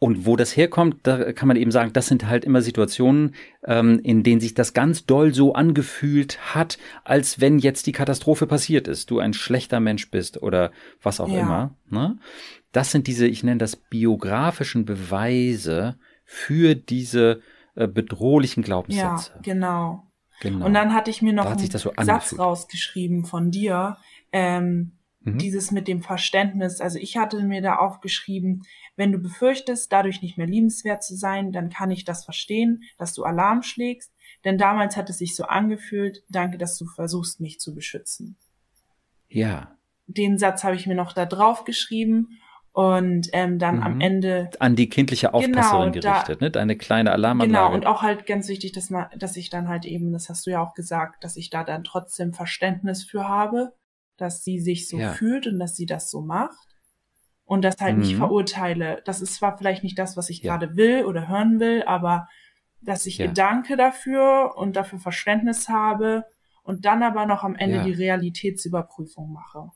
Und 0.00 0.26
wo 0.26 0.36
das 0.36 0.56
herkommt, 0.56 0.98
da 1.02 1.32
kann 1.32 1.48
man 1.48 1.56
eben 1.56 1.72
sagen, 1.72 1.92
das 1.92 2.06
sind 2.06 2.28
halt 2.28 2.44
immer 2.44 2.62
Situationen, 2.62 3.34
ähm, 3.66 3.98
in 4.04 4.22
denen 4.22 4.40
sich 4.40 4.54
das 4.54 4.72
ganz 4.72 5.06
doll 5.06 5.34
so 5.34 5.54
angefühlt 5.54 6.54
hat, 6.54 6.78
als 7.02 7.40
wenn 7.40 7.58
jetzt 7.58 7.86
die 7.86 7.92
Katastrophe 7.92 8.46
passiert 8.46 8.86
ist, 8.86 9.10
du 9.10 9.18
ein 9.18 9.32
schlechter 9.32 9.80
Mensch 9.80 10.10
bist 10.10 10.40
oder 10.40 10.70
was 11.02 11.18
auch 11.18 11.28
ja. 11.28 11.40
immer. 11.40 11.74
Ne? 11.90 12.18
Das 12.70 12.92
sind 12.92 13.08
diese, 13.08 13.26
ich 13.26 13.42
nenne 13.42 13.58
das 13.58 13.74
biografischen 13.74 14.84
Beweise 14.84 15.98
für 16.24 16.76
diese 16.76 17.40
äh, 17.74 17.88
bedrohlichen 17.88 18.62
Glaubenssätze. 18.62 19.32
Ja, 19.34 19.40
genau. 19.42 20.06
genau. 20.40 20.66
Und 20.66 20.74
dann 20.74 20.94
hatte 20.94 21.10
ich 21.10 21.22
mir 21.22 21.32
noch 21.32 21.46
einen 21.46 21.58
so 21.58 21.92
Satz 22.00 22.38
rausgeschrieben 22.38 23.24
von 23.24 23.50
dir. 23.50 23.96
Ähm, 24.30 24.97
Mhm. 25.34 25.38
Dieses 25.38 25.70
mit 25.70 25.88
dem 25.88 26.02
Verständnis. 26.02 26.80
Also 26.80 26.98
ich 26.98 27.16
hatte 27.16 27.42
mir 27.42 27.62
da 27.62 27.76
aufgeschrieben, 27.76 28.62
wenn 28.96 29.12
du 29.12 29.18
befürchtest, 29.18 29.92
dadurch 29.92 30.22
nicht 30.22 30.38
mehr 30.38 30.46
liebenswert 30.46 31.02
zu 31.02 31.16
sein, 31.16 31.52
dann 31.52 31.70
kann 31.70 31.90
ich 31.90 32.04
das 32.04 32.24
verstehen, 32.24 32.82
dass 32.98 33.14
du 33.14 33.24
Alarm 33.24 33.62
schlägst. 33.62 34.12
Denn 34.44 34.58
damals 34.58 34.96
hat 34.96 35.10
es 35.10 35.18
sich 35.18 35.34
so 35.34 35.44
angefühlt, 35.44 36.22
danke, 36.28 36.58
dass 36.58 36.78
du 36.78 36.86
versuchst, 36.86 37.40
mich 37.40 37.60
zu 37.60 37.74
beschützen. 37.74 38.36
Ja. 39.28 39.76
Den 40.06 40.38
Satz 40.38 40.64
habe 40.64 40.76
ich 40.76 40.86
mir 40.86 40.94
noch 40.94 41.12
da 41.12 41.26
drauf 41.26 41.64
geschrieben 41.64 42.38
und 42.72 43.28
ähm, 43.32 43.58
dann 43.58 43.76
mhm. 43.78 43.82
am 43.82 44.00
Ende 44.00 44.50
an 44.60 44.76
die 44.76 44.88
kindliche 44.88 45.34
Aufpasserin 45.34 45.92
genau, 45.92 46.12
gerichtet, 46.12 46.40
da, 46.40 46.44
ne? 46.44 46.50
Deine 46.50 46.76
kleine 46.76 47.12
Alarmanlage. 47.12 47.66
Genau 47.66 47.74
und 47.74 47.86
auch 47.86 48.02
halt 48.02 48.24
ganz 48.26 48.48
wichtig, 48.48 48.72
dass 48.72 48.88
man, 48.88 49.06
dass 49.16 49.36
ich 49.36 49.50
dann 49.50 49.68
halt 49.68 49.84
eben, 49.84 50.12
das 50.12 50.28
hast 50.28 50.46
du 50.46 50.50
ja 50.50 50.62
auch 50.62 50.74
gesagt, 50.74 51.24
dass 51.24 51.36
ich 51.36 51.50
da 51.50 51.64
dann 51.64 51.82
trotzdem 51.82 52.32
Verständnis 52.32 53.02
für 53.02 53.28
habe, 53.28 53.72
dass 54.18 54.44
sie 54.44 54.58
sich 54.58 54.88
so 54.88 54.98
ja. 54.98 55.12
fühlt 55.12 55.46
und 55.46 55.58
dass 55.58 55.76
sie 55.76 55.86
das 55.86 56.10
so 56.10 56.20
macht 56.20 56.68
und 57.44 57.62
das 57.62 57.76
halt 57.80 57.96
mhm. 57.96 58.02
nicht 58.02 58.16
verurteile. 58.16 59.00
Das 59.06 59.22
ist 59.22 59.36
zwar 59.36 59.56
vielleicht 59.56 59.82
nicht 59.82 59.98
das, 59.98 60.16
was 60.16 60.28
ich 60.28 60.42
ja. 60.42 60.56
gerade 60.56 60.76
will 60.76 61.04
oder 61.06 61.28
hören 61.28 61.60
will, 61.60 61.82
aber 61.84 62.28
dass 62.80 63.06
ich 63.06 63.18
ja. 63.18 63.28
danke 63.28 63.76
dafür 63.76 64.54
und 64.56 64.76
dafür 64.76 64.98
Verständnis 64.98 65.68
habe 65.68 66.24
und 66.62 66.84
dann 66.84 67.02
aber 67.02 67.26
noch 67.26 67.44
am 67.44 67.56
Ende 67.56 67.82
die 67.82 67.92
Realitätsüberprüfung 67.92 69.32
mache. 69.32 69.70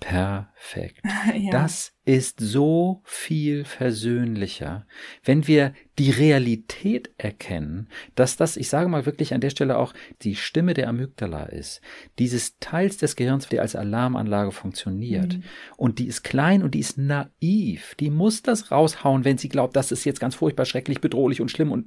Perfekt. 0.00 1.02
ja. 1.36 1.50
Das 1.50 1.92
ist 2.04 2.40
so 2.40 3.02
viel 3.04 3.64
versöhnlicher, 3.64 4.86
wenn 5.24 5.46
wir 5.46 5.74
die 5.98 6.10
Realität 6.10 7.10
erkennen, 7.18 7.88
dass 8.14 8.36
das, 8.36 8.56
ich 8.56 8.68
sage 8.68 8.88
mal 8.88 9.04
wirklich 9.04 9.34
an 9.34 9.40
der 9.40 9.50
Stelle 9.50 9.76
auch 9.76 9.92
die 10.22 10.36
Stimme 10.36 10.72
der 10.72 10.88
Amygdala 10.88 11.46
ist, 11.46 11.80
dieses 12.18 12.58
Teils 12.60 12.96
des 12.96 13.16
Gehirns, 13.16 13.48
der 13.48 13.60
als 13.62 13.74
Alarmanlage 13.74 14.52
funktioniert. 14.52 15.36
Mhm. 15.36 15.42
Und 15.76 15.98
die 15.98 16.06
ist 16.06 16.22
klein 16.22 16.62
und 16.62 16.74
die 16.74 16.80
ist 16.80 16.96
naiv. 16.96 17.96
Die 17.96 18.10
muss 18.10 18.42
das 18.42 18.70
raushauen, 18.70 19.24
wenn 19.24 19.36
sie 19.36 19.48
glaubt, 19.48 19.74
das 19.74 19.90
ist 19.90 20.04
jetzt 20.04 20.20
ganz 20.20 20.36
furchtbar 20.36 20.64
schrecklich, 20.64 21.00
bedrohlich 21.00 21.40
und 21.40 21.50
schlimm 21.50 21.72
und 21.72 21.86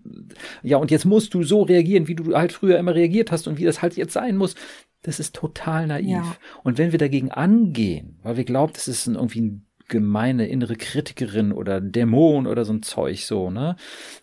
ja, 0.61 0.77
und 0.77 0.91
jetzt 0.91 1.05
musst 1.05 1.33
du 1.33 1.43
so 1.43 1.63
reagieren, 1.63 2.09
wie 2.09 2.15
du 2.15 2.35
halt 2.35 2.51
früher 2.51 2.77
immer 2.77 2.93
reagiert 2.93 3.31
hast 3.31 3.47
und 3.47 3.57
wie 3.57 3.65
das 3.65 3.81
halt 3.81 3.95
jetzt 3.95 4.13
sein 4.13 4.35
muss. 4.35 4.55
Das 5.03 5.19
ist 5.19 5.35
total 5.35 5.87
naiv. 5.87 6.09
Ja. 6.09 6.35
Und 6.63 6.77
wenn 6.77 6.91
wir 6.91 6.99
dagegen 6.99 7.31
angehen, 7.31 8.19
weil 8.23 8.37
wir 8.37 8.43
glauben, 8.43 8.73
das 8.73 8.87
ist 8.87 9.07
ein, 9.07 9.15
irgendwie 9.15 9.41
ein 9.41 9.67
gemeine 9.87 10.47
innere 10.47 10.75
Kritikerin 10.75 11.51
oder 11.51 11.81
Dämon 11.81 12.47
oder 12.47 12.65
so 12.65 12.73
ein 12.73 12.83
Zeug 12.83 13.21
so, 13.21 13.49
ne? 13.49 13.75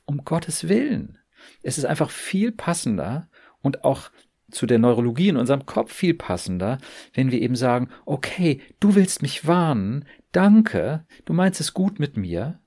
Um 0.06 0.24
Gottes 0.24 0.68
Willen. 0.68 1.18
Es 1.62 1.78
ist 1.78 1.84
einfach 1.84 2.10
viel 2.10 2.52
passender 2.52 3.28
und 3.60 3.84
auch 3.84 4.10
zu 4.50 4.66
der 4.66 4.78
Neurologie 4.78 5.28
in 5.28 5.36
unserem 5.36 5.66
Kopf 5.66 5.92
viel 5.92 6.14
passender, 6.14 6.78
wenn 7.12 7.30
wir 7.30 7.40
eben 7.40 7.56
sagen, 7.56 7.90
okay, 8.06 8.62
du 8.80 8.94
willst 8.94 9.20
mich 9.20 9.46
warnen, 9.46 10.06
danke, 10.32 11.04
du 11.26 11.34
meinst 11.34 11.60
es 11.60 11.74
gut 11.74 11.98
mit 11.98 12.16
mir. 12.16 12.60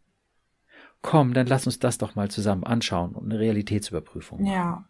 Komm, 1.02 1.34
dann 1.34 1.48
lass 1.48 1.66
uns 1.66 1.80
das 1.80 1.98
doch 1.98 2.14
mal 2.14 2.30
zusammen 2.30 2.64
anschauen 2.64 3.16
und 3.16 3.26
eine 3.32 3.40
Realitätsüberprüfung 3.40 4.44
machen. 4.44 4.54
Ja. 4.54 4.86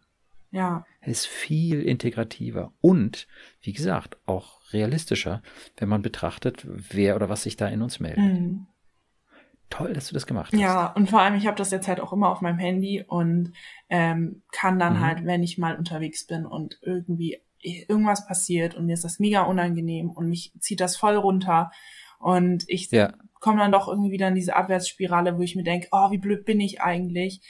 Ja. 0.52 0.84
ist 1.00 1.26
viel 1.26 1.82
integrativer 1.82 2.72
und, 2.80 3.26
wie 3.62 3.72
gesagt, 3.72 4.18
auch 4.26 4.60
realistischer, 4.72 5.42
wenn 5.78 5.88
man 5.88 6.02
betrachtet, 6.02 6.66
wer 6.66 7.16
oder 7.16 7.28
was 7.28 7.42
sich 7.42 7.56
da 7.56 7.68
in 7.68 7.82
uns 7.82 8.00
meldet. 8.00 8.22
Mhm. 8.24 8.66
toll, 9.70 9.94
dass 9.94 10.08
du 10.08 10.14
das 10.14 10.26
gemacht 10.26 10.52
hast. 10.52 10.60
Ja, 10.60 10.92
und 10.92 11.08
vor 11.08 11.20
allem, 11.20 11.34
ich 11.34 11.46
habe 11.46 11.56
das 11.56 11.70
jetzt 11.70 11.88
halt 11.88 11.98
auch 12.00 12.12
immer 12.12 12.28
auf 12.28 12.42
meinem 12.42 12.58
Handy 12.58 13.02
und 13.02 13.52
ähm, 13.88 14.42
kann 14.52 14.78
dann 14.78 14.98
mhm. 14.98 15.00
halt, 15.00 15.24
wenn 15.24 15.42
ich 15.42 15.56
mal 15.56 15.76
unterwegs 15.76 16.26
bin 16.26 16.44
und 16.44 16.78
irgendwie 16.82 17.40
irgendwas 17.62 18.26
passiert 18.26 18.74
und 18.74 18.86
mir 18.86 18.92
ist 18.92 19.04
das 19.04 19.18
mega 19.18 19.42
unangenehm 19.42 20.10
und 20.10 20.28
mich 20.28 20.52
zieht 20.58 20.80
das 20.80 20.96
voll 20.96 21.16
runter 21.16 21.70
und 22.18 22.64
ich 22.68 22.90
ja. 22.90 23.14
komme 23.40 23.58
dann 23.58 23.72
doch 23.72 23.88
irgendwie 23.88 24.12
wieder 24.12 24.28
in 24.28 24.34
diese 24.34 24.56
Abwärtsspirale, 24.56 25.38
wo 25.38 25.42
ich 25.42 25.56
mir 25.56 25.64
denke, 25.64 25.88
oh, 25.90 26.10
wie 26.10 26.18
blöd 26.18 26.44
bin 26.44 26.60
ich 26.60 26.80
eigentlich? 26.80 27.40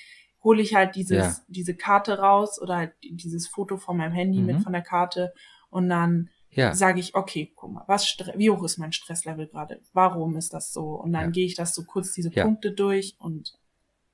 Hole 0.43 0.63
ich 0.63 0.75
halt 0.75 0.97
dieses, 0.97 1.19
ja. 1.19 1.37
diese 1.49 1.75
Karte 1.75 2.19
raus 2.19 2.61
oder 2.61 2.77
halt 2.77 2.93
dieses 3.03 3.47
Foto 3.47 3.77
von 3.77 3.97
meinem 3.97 4.13
Handy 4.13 4.41
mhm. 4.41 4.47
mit 4.47 4.63
von 4.63 4.73
der 4.73 4.83
Karte 4.83 5.33
und 5.71 5.89
dann 5.89 6.31
ja. 6.51 6.75
sage 6.75 7.01
ich, 7.01 7.15
okay, 7.15 7.53
guck 7.55 7.73
mal, 7.73 7.85
was 7.87 8.17
wie 8.37 8.51
hoch 8.51 8.63
ist 8.63 8.79
mein 8.79 8.93
Stresslevel 8.93 9.47
gerade? 9.47 9.81
Warum 9.93 10.37
ist 10.37 10.53
das 10.53 10.73
so? 10.73 10.95
Und 10.95 11.13
dann 11.13 11.27
ja. 11.27 11.31
gehe 11.31 11.47
ich 11.47 11.55
das 11.55 11.75
so 11.75 11.85
kurz 11.85 12.13
diese. 12.13 12.31
Punkte 12.31 12.73
durch 12.73 13.17
und 13.19 13.59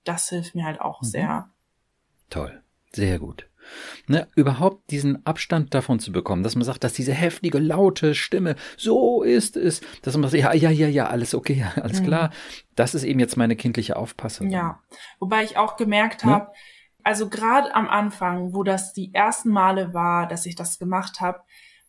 das 0.04 0.28
hilft 0.28 0.54
mir 0.54 0.64
halt 0.64 0.80
auch 0.80 1.02
mhm. 1.02 1.06
sehr. 1.06 1.50
Toll, 2.30 2.62
sehr 2.92 3.18
gut. 3.18 3.47
Ne, 4.06 4.26
überhaupt 4.34 4.90
diesen 4.90 5.24
Abstand 5.26 5.74
davon 5.74 5.98
zu 5.98 6.12
bekommen, 6.12 6.42
dass 6.42 6.54
man 6.54 6.64
sagt, 6.64 6.84
dass 6.84 6.92
diese 6.92 7.12
heftige, 7.12 7.58
laute 7.58 8.14
Stimme, 8.14 8.56
so 8.76 9.22
ist 9.22 9.56
es, 9.56 9.80
dass 10.02 10.16
man 10.16 10.30
sagt, 10.30 10.42
ja, 10.42 10.52
ja, 10.54 10.70
ja, 10.70 10.88
ja, 10.88 11.06
alles 11.08 11.34
okay, 11.34 11.66
alles 11.76 12.00
mhm. 12.00 12.06
klar. 12.06 12.30
Das 12.74 12.94
ist 12.94 13.04
eben 13.04 13.20
jetzt 13.20 13.36
meine 13.36 13.56
kindliche 13.56 13.96
Aufpasserin. 13.96 14.50
Ja, 14.50 14.80
wobei 15.18 15.44
ich 15.44 15.56
auch 15.56 15.76
gemerkt 15.76 16.24
ne? 16.24 16.32
habe, 16.32 16.52
also 17.04 17.28
gerade 17.28 17.74
am 17.74 17.88
Anfang, 17.88 18.54
wo 18.54 18.62
das 18.62 18.92
die 18.92 19.14
ersten 19.14 19.50
Male 19.50 19.94
war, 19.94 20.26
dass 20.26 20.46
ich 20.46 20.56
das 20.56 20.78
gemacht 20.78 21.20
habe, 21.20 21.40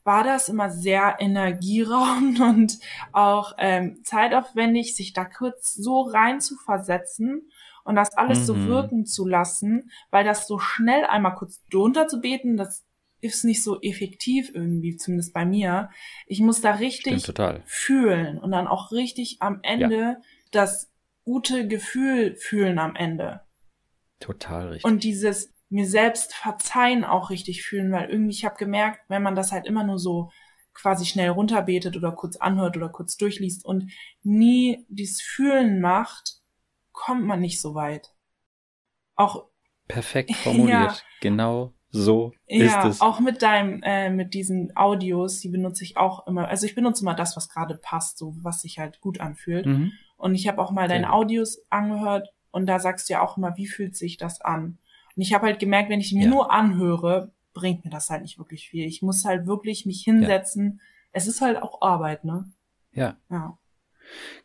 war 0.03 0.23
das 0.23 0.49
immer 0.49 0.69
sehr 0.69 1.17
energieraubend 1.19 2.39
und 2.39 2.79
auch 3.11 3.53
ähm, 3.57 3.99
zeitaufwendig, 4.03 4.95
sich 4.95 5.13
da 5.13 5.25
kurz 5.25 5.73
so 5.73 6.01
rein 6.01 6.41
zu 6.41 6.55
versetzen 6.55 7.49
und 7.83 7.95
das 7.95 8.15
alles 8.17 8.39
mhm. 8.41 8.45
so 8.45 8.67
wirken 8.67 9.05
zu 9.05 9.27
lassen, 9.27 9.91
weil 10.11 10.23
das 10.23 10.47
so 10.47 10.59
schnell 10.59 11.05
einmal 11.05 11.35
kurz 11.35 11.63
drunter 11.69 12.07
zu 12.07 12.21
beten, 12.21 12.57
das 12.57 12.85
ist 13.21 13.43
nicht 13.43 13.63
so 13.63 13.81
effektiv 13.81 14.51
irgendwie, 14.53 14.95
zumindest 14.95 15.33
bei 15.33 15.45
mir. 15.45 15.89
Ich 16.25 16.39
muss 16.39 16.61
da 16.61 16.73
richtig 16.73 17.29
fühlen 17.65 18.37
und 18.37 18.51
dann 18.51 18.67
auch 18.67 18.91
richtig 18.91 19.37
am 19.41 19.59
Ende 19.61 19.95
ja. 19.95 20.17
das 20.51 20.91
gute 21.23 21.67
Gefühl 21.67 22.35
fühlen 22.35 22.79
am 22.79 22.95
Ende. 22.95 23.41
Total 24.19 24.69
richtig. 24.69 24.85
Und 24.85 25.03
dieses 25.03 25.53
mir 25.69 25.85
selbst 25.85 26.33
verzeihen 26.33 27.03
auch 27.03 27.29
richtig 27.29 27.63
fühlen, 27.63 27.91
weil 27.91 28.09
irgendwie 28.09 28.31
ich 28.33 28.45
habe 28.45 28.55
gemerkt, 28.57 29.01
wenn 29.07 29.21
man 29.21 29.35
das 29.35 29.51
halt 29.51 29.67
immer 29.67 29.83
nur 29.83 29.99
so 29.99 30.31
quasi 30.73 31.05
schnell 31.05 31.29
runterbetet 31.29 31.95
oder 31.97 32.11
kurz 32.11 32.37
anhört 32.37 32.77
oder 32.77 32.89
kurz 32.89 33.17
durchliest 33.17 33.65
und 33.65 33.91
nie 34.23 34.85
dieses 34.89 35.21
Fühlen 35.21 35.81
macht, 35.81 36.39
kommt 36.99 37.25
man 37.25 37.39
nicht 37.39 37.61
so 37.61 37.75
weit. 37.75 38.13
Auch 39.15 39.45
perfekt 39.87 40.35
formuliert. 40.35 40.69
ja, 40.69 40.95
genau 41.21 41.73
so 41.91 42.33
ja, 42.45 42.83
ist 42.83 42.95
es. 42.97 43.01
auch 43.01 43.19
mit 43.19 43.41
deinem, 43.41 43.81
äh, 43.81 44.11
mit 44.11 44.35
diesen 44.35 44.75
Audios, 44.77 45.39
die 45.39 45.49
benutze 45.49 45.83
ich 45.83 45.97
auch 45.97 46.27
immer. 46.27 46.47
Also 46.47 46.67
ich 46.67 46.75
benutze 46.75 47.01
immer 47.01 47.15
das, 47.15 47.35
was 47.35 47.49
gerade 47.49 47.75
passt, 47.75 48.19
so 48.19 48.35
was 48.43 48.61
sich 48.61 48.77
halt 48.77 49.01
gut 49.01 49.19
anfühlt. 49.19 49.65
Mhm. 49.65 49.93
Und 50.17 50.35
ich 50.35 50.47
habe 50.47 50.61
auch 50.61 50.71
mal 50.71 50.87
deine 50.87 51.11
Audios 51.11 51.65
angehört 51.71 52.29
und 52.51 52.67
da 52.67 52.79
sagst 52.79 53.09
du 53.09 53.13
ja 53.13 53.21
auch 53.21 53.37
immer, 53.37 53.57
wie 53.57 53.65
fühlt 53.65 53.95
sich 53.95 54.17
das 54.17 54.41
an? 54.41 54.77
Und 55.15 55.21
ich 55.21 55.33
habe 55.33 55.47
halt 55.47 55.59
gemerkt, 55.59 55.89
wenn 55.89 56.01
ich 56.01 56.13
mir 56.13 56.25
ja. 56.25 56.29
nur 56.29 56.51
anhöre, 56.51 57.31
bringt 57.53 57.85
mir 57.85 57.91
das 57.91 58.09
halt 58.11 58.21
nicht 58.21 58.37
wirklich 58.37 58.69
viel. 58.69 58.85
Ich 58.85 59.01
muss 59.01 59.25
halt 59.25 59.47
wirklich 59.47 59.87
mich 59.87 60.03
hinsetzen. 60.03 60.75
Ja. 60.75 60.83
Es 61.13 61.27
ist 61.27 61.41
halt 61.41 61.59
auch 61.59 61.81
Arbeit, 61.81 62.23
ne? 62.23 62.51
Ja. 62.91 63.15
Ja. 63.31 63.57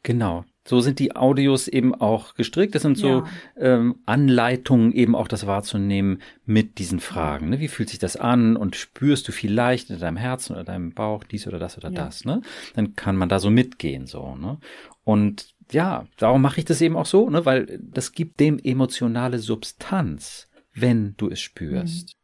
Genau. 0.02 0.44
So 0.66 0.80
sind 0.80 0.98
die 0.98 1.14
Audios 1.14 1.68
eben 1.68 1.94
auch 1.94 2.34
gestrickt. 2.34 2.74
Das 2.74 2.82
sind 2.82 2.96
so 2.96 3.08
ja. 3.08 3.26
ähm, 3.58 3.96
Anleitungen, 4.06 4.92
eben 4.92 5.14
auch 5.14 5.28
das 5.28 5.46
wahrzunehmen 5.46 6.22
mit 6.46 6.78
diesen 6.78 7.00
Fragen. 7.00 7.50
Ne? 7.50 7.60
Wie 7.60 7.68
fühlt 7.68 7.90
sich 7.90 7.98
das 7.98 8.16
an? 8.16 8.56
Und 8.56 8.74
spürst 8.74 9.28
du 9.28 9.32
vielleicht 9.32 9.90
in 9.90 9.98
deinem 9.98 10.16
Herzen 10.16 10.54
oder 10.54 10.64
deinem 10.64 10.92
Bauch 10.92 11.24
dies 11.24 11.46
oder 11.46 11.58
das 11.58 11.76
oder 11.76 11.90
ja. 11.90 12.04
das? 12.06 12.24
Ne? 12.24 12.40
Dann 12.74 12.96
kann 12.96 13.16
man 13.16 13.28
da 13.28 13.38
so 13.38 13.50
mitgehen. 13.50 14.06
so. 14.06 14.36
Ne? 14.36 14.58
Und 15.04 15.54
ja, 15.70 16.06
darum 16.16 16.40
mache 16.40 16.60
ich 16.60 16.64
das 16.64 16.80
eben 16.80 16.96
auch 16.96 17.06
so, 17.06 17.28
ne? 17.28 17.44
weil 17.44 17.78
das 17.82 18.12
gibt 18.12 18.40
dem 18.40 18.58
emotionale 18.58 19.38
Substanz 19.38 20.48
wenn 20.74 21.14
du 21.16 21.30
es 21.30 21.40
spürst. 21.40 22.08
Mhm. 22.08 22.23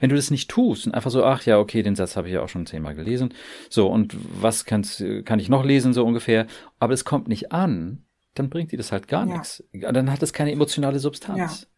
Wenn 0.00 0.10
du 0.10 0.16
das 0.16 0.30
nicht 0.30 0.50
tust 0.50 0.86
und 0.86 0.94
einfach 0.94 1.10
so, 1.10 1.24
ach 1.24 1.44
ja, 1.44 1.58
okay, 1.58 1.82
den 1.82 1.96
Satz 1.96 2.16
habe 2.16 2.28
ich 2.28 2.34
ja 2.34 2.42
auch 2.42 2.48
schon 2.48 2.66
zehnmal 2.66 2.94
gelesen. 2.94 3.34
So, 3.68 3.88
und 3.88 4.16
was 4.40 4.64
kann's, 4.64 5.02
kann 5.24 5.38
ich 5.38 5.48
noch 5.48 5.64
lesen, 5.64 5.92
so 5.92 6.04
ungefähr, 6.04 6.46
aber 6.78 6.94
es 6.94 7.04
kommt 7.04 7.28
nicht 7.28 7.52
an, 7.52 8.04
dann 8.34 8.50
bringt 8.50 8.72
dir 8.72 8.76
das 8.76 8.92
halt 8.92 9.08
gar 9.08 9.26
ja. 9.26 9.34
nichts. 9.34 9.64
Dann 9.72 10.10
hat 10.10 10.22
es 10.22 10.32
keine 10.32 10.52
emotionale 10.52 10.98
Substanz. 10.98 11.62
Ja. 11.62 11.68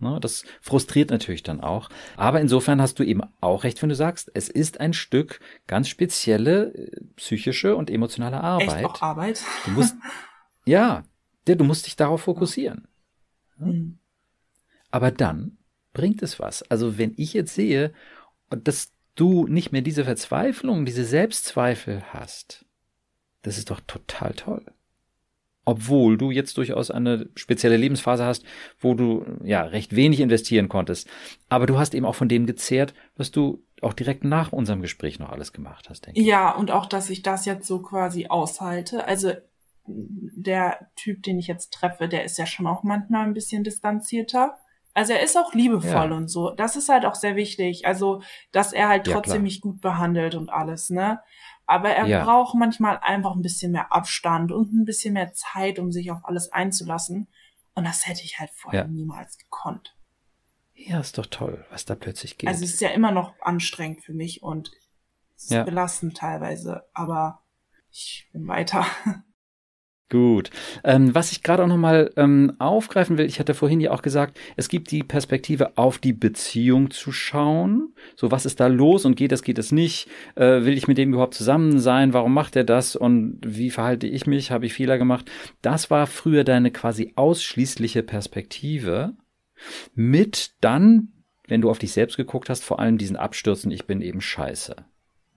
Ne, 0.00 0.18
das 0.18 0.44
frustriert 0.62 1.10
natürlich 1.10 1.42
dann 1.42 1.60
auch. 1.60 1.90
Aber 2.16 2.40
insofern 2.40 2.80
hast 2.80 2.98
du 2.98 3.02
eben 3.02 3.20
auch 3.42 3.64
recht, 3.64 3.82
wenn 3.82 3.90
du 3.90 3.94
sagst, 3.94 4.30
es 4.32 4.48
ist 4.48 4.80
ein 4.80 4.94
Stück 4.94 5.40
ganz 5.66 5.90
spezielle 5.90 6.72
äh, 6.74 7.04
psychische 7.16 7.76
und 7.76 7.90
emotionale 7.90 8.40
Arbeit. 8.40 8.78
Echt 8.78 8.84
auch 8.86 9.02
Arbeit? 9.02 9.44
Du 9.66 9.72
musst, 9.72 9.94
ja, 10.64 11.04
du 11.44 11.64
musst 11.64 11.86
dich 11.86 11.96
darauf 11.96 12.22
fokussieren. 12.22 12.88
Mhm. 13.58 13.98
Aber 14.90 15.10
dann 15.10 15.58
bringt 15.92 16.22
es 16.22 16.38
was. 16.38 16.62
Also 16.70 16.98
wenn 16.98 17.14
ich 17.16 17.32
jetzt 17.32 17.54
sehe, 17.54 17.92
dass 18.50 18.92
du 19.14 19.46
nicht 19.46 19.72
mehr 19.72 19.82
diese 19.82 20.04
Verzweiflung, 20.04 20.84
diese 20.84 21.04
Selbstzweifel 21.04 22.02
hast, 22.12 22.64
das 23.42 23.58
ist 23.58 23.70
doch 23.70 23.80
total 23.86 24.34
toll. 24.34 24.64
Obwohl 25.66 26.16
du 26.16 26.30
jetzt 26.30 26.56
durchaus 26.56 26.90
eine 26.90 27.28
spezielle 27.34 27.76
Lebensphase 27.76 28.24
hast, 28.24 28.44
wo 28.78 28.94
du 28.94 29.24
ja 29.44 29.62
recht 29.62 29.94
wenig 29.94 30.20
investieren 30.20 30.68
konntest. 30.68 31.08
Aber 31.48 31.66
du 31.66 31.78
hast 31.78 31.94
eben 31.94 32.06
auch 32.06 32.14
von 32.14 32.28
dem 32.28 32.46
gezehrt, 32.46 32.94
was 33.16 33.30
du 33.30 33.62
auch 33.82 33.92
direkt 33.92 34.24
nach 34.24 34.52
unserem 34.52 34.80
Gespräch 34.80 35.18
noch 35.18 35.30
alles 35.30 35.52
gemacht 35.52 35.88
hast, 35.88 36.06
denke 36.06 36.20
ich. 36.20 36.26
Ja, 36.26 36.50
und 36.50 36.70
auch, 36.70 36.86
dass 36.86 37.10
ich 37.10 37.22
das 37.22 37.44
jetzt 37.44 37.66
so 37.66 37.82
quasi 37.82 38.26
aushalte. 38.26 39.04
Also 39.04 39.32
der 39.86 40.88
Typ, 40.96 41.22
den 41.22 41.38
ich 41.38 41.46
jetzt 41.46 41.72
treffe, 41.72 42.08
der 42.08 42.24
ist 42.24 42.38
ja 42.38 42.46
schon 42.46 42.66
auch 42.66 42.82
manchmal 42.82 43.26
ein 43.26 43.34
bisschen 43.34 43.62
distanzierter. 43.62 44.56
Also 44.92 45.12
er 45.12 45.22
ist 45.22 45.36
auch 45.36 45.54
liebevoll 45.54 46.10
ja. 46.10 46.16
und 46.16 46.28
so. 46.28 46.50
Das 46.50 46.76
ist 46.76 46.88
halt 46.88 47.04
auch 47.04 47.14
sehr 47.14 47.36
wichtig. 47.36 47.86
Also, 47.86 48.22
dass 48.52 48.72
er 48.72 48.88
halt 48.88 49.06
trotzdem 49.06 49.36
ja, 49.36 49.42
mich 49.42 49.60
gut 49.60 49.80
behandelt 49.80 50.34
und 50.34 50.50
alles, 50.50 50.90
ne? 50.90 51.20
Aber 51.66 51.90
er 51.90 52.06
ja. 52.06 52.24
braucht 52.24 52.56
manchmal 52.56 52.98
einfach 52.98 53.36
ein 53.36 53.42
bisschen 53.42 53.70
mehr 53.70 53.92
Abstand 53.92 54.50
und 54.50 54.72
ein 54.72 54.84
bisschen 54.84 55.14
mehr 55.14 55.32
Zeit, 55.32 55.78
um 55.78 55.92
sich 55.92 56.10
auf 56.10 56.24
alles 56.24 56.52
einzulassen. 56.52 57.28
Und 57.74 57.84
das 57.84 58.08
hätte 58.08 58.22
ich 58.24 58.40
halt 58.40 58.50
vorher 58.50 58.88
niemals 58.88 59.38
gekonnt. 59.38 59.94
Ja, 60.74 60.98
ist 60.98 61.18
doch 61.18 61.26
toll, 61.26 61.64
was 61.70 61.84
da 61.84 61.94
plötzlich 61.94 62.38
geht. 62.38 62.48
Also 62.48 62.64
es 62.64 62.74
ist 62.74 62.80
ja 62.80 62.88
immer 62.88 63.12
noch 63.12 63.34
anstrengend 63.40 64.02
für 64.02 64.14
mich 64.14 64.42
und 64.42 64.72
es 65.36 65.44
ist 65.50 65.64
belastend 65.64 66.16
teilweise, 66.16 66.84
aber 66.92 67.42
ich 67.90 68.28
bin 68.32 68.48
weiter. 68.48 68.84
Gut. 70.10 70.50
Ähm, 70.82 71.14
was 71.14 71.30
ich 71.30 71.44
gerade 71.44 71.62
auch 71.62 71.68
nochmal 71.68 72.10
ähm, 72.16 72.54
aufgreifen 72.58 73.16
will, 73.16 73.26
ich 73.26 73.38
hatte 73.38 73.54
vorhin 73.54 73.80
ja 73.80 73.92
auch 73.92 74.02
gesagt, 74.02 74.36
es 74.56 74.68
gibt 74.68 74.90
die 74.90 75.04
Perspektive, 75.04 75.78
auf 75.78 75.98
die 75.98 76.12
Beziehung 76.12 76.90
zu 76.90 77.12
schauen. 77.12 77.94
So, 78.16 78.32
was 78.32 78.44
ist 78.44 78.58
da 78.58 78.66
los 78.66 79.04
und 79.04 79.14
geht 79.14 79.30
das, 79.30 79.44
geht 79.44 79.58
es 79.58 79.70
nicht? 79.70 80.08
Äh, 80.34 80.64
will 80.64 80.76
ich 80.76 80.88
mit 80.88 80.98
dem 80.98 81.12
überhaupt 81.12 81.34
zusammen 81.34 81.78
sein? 81.78 82.12
Warum 82.12 82.34
macht 82.34 82.56
er 82.56 82.64
das? 82.64 82.96
Und 82.96 83.38
wie 83.46 83.70
verhalte 83.70 84.08
ich 84.08 84.26
mich? 84.26 84.50
Habe 84.50 84.66
ich 84.66 84.74
Fehler 84.74 84.98
gemacht? 84.98 85.30
Das 85.62 85.92
war 85.92 86.08
früher 86.08 86.42
deine 86.42 86.72
quasi 86.72 87.12
ausschließliche 87.14 88.02
Perspektive. 88.02 89.14
Mit 89.94 90.54
dann, 90.60 91.12
wenn 91.46 91.60
du 91.60 91.70
auf 91.70 91.78
dich 91.78 91.92
selbst 91.92 92.16
geguckt 92.16 92.50
hast, 92.50 92.64
vor 92.64 92.80
allem 92.80 92.98
diesen 92.98 93.16
Abstürzen, 93.16 93.70
ich 93.70 93.86
bin 93.86 94.00
eben 94.00 94.20
scheiße. 94.20 94.74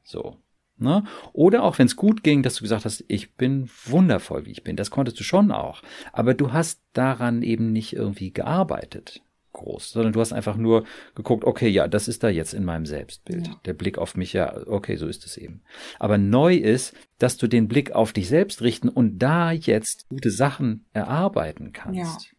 So. 0.03 0.42
Ne? 0.83 1.03
Oder 1.31 1.63
auch 1.63 1.79
wenn 1.79 1.87
es 1.87 1.95
gut 1.95 2.23
ging, 2.23 2.43
dass 2.43 2.55
du 2.55 2.63
gesagt 2.63 2.85
hast, 2.85 3.03
ich 3.07 3.33
bin 3.33 3.69
wundervoll, 3.85 4.45
wie 4.45 4.51
ich 4.51 4.63
bin. 4.63 4.75
Das 4.75 4.91
konntest 4.91 5.19
du 5.19 5.23
schon 5.23 5.51
auch. 5.51 5.81
Aber 6.11 6.33
du 6.33 6.53
hast 6.53 6.81
daran 6.93 7.41
eben 7.41 7.71
nicht 7.71 7.93
irgendwie 7.93 8.31
gearbeitet 8.31 9.21
groß, 9.53 9.91
sondern 9.91 10.13
du 10.13 10.19
hast 10.19 10.33
einfach 10.33 10.57
nur 10.57 10.83
geguckt, 11.15 11.45
okay, 11.45 11.69
ja, 11.69 11.87
das 11.87 12.07
ist 12.07 12.23
da 12.23 12.29
jetzt 12.29 12.53
in 12.53 12.65
meinem 12.65 12.85
Selbstbild. 12.85 13.47
Ja. 13.47 13.61
Der 13.65 13.73
Blick 13.73 13.97
auf 13.97 14.15
mich, 14.15 14.33
ja, 14.33 14.67
okay, 14.67 14.97
so 14.97 15.07
ist 15.07 15.25
es 15.25 15.37
eben. 15.37 15.61
Aber 15.99 16.17
neu 16.17 16.55
ist, 16.55 16.93
dass 17.19 17.37
du 17.37 17.47
den 17.47 17.67
Blick 17.67 17.91
auf 17.91 18.11
dich 18.11 18.27
selbst 18.27 18.61
richten 18.61 18.89
und 18.89 19.19
da 19.19 19.51
jetzt 19.51 20.09
gute 20.09 20.31
Sachen 20.31 20.85
erarbeiten 20.91 21.71
kannst. 21.71 22.25
Ja. 22.25 22.37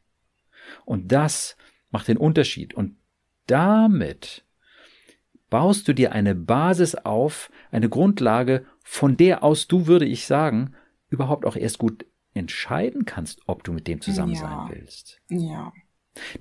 Und 0.84 1.12
das 1.12 1.56
macht 1.90 2.08
den 2.08 2.16
Unterschied. 2.16 2.74
Und 2.74 2.96
damit 3.46 4.43
baust 5.54 5.86
du 5.86 5.92
dir 5.92 6.10
eine 6.10 6.34
Basis 6.34 6.96
auf, 6.96 7.48
eine 7.70 7.88
Grundlage, 7.88 8.66
von 8.82 9.16
der 9.16 9.44
aus 9.44 9.68
du, 9.68 9.86
würde 9.86 10.04
ich 10.04 10.26
sagen, 10.26 10.74
überhaupt 11.10 11.46
auch 11.46 11.54
erst 11.54 11.78
gut 11.78 12.06
entscheiden 12.34 13.04
kannst, 13.04 13.40
ob 13.46 13.62
du 13.62 13.72
mit 13.72 13.86
dem 13.86 14.00
zusammen 14.00 14.32
ja. 14.32 14.40
sein 14.40 14.68
willst. 14.70 15.20
Ja. 15.30 15.72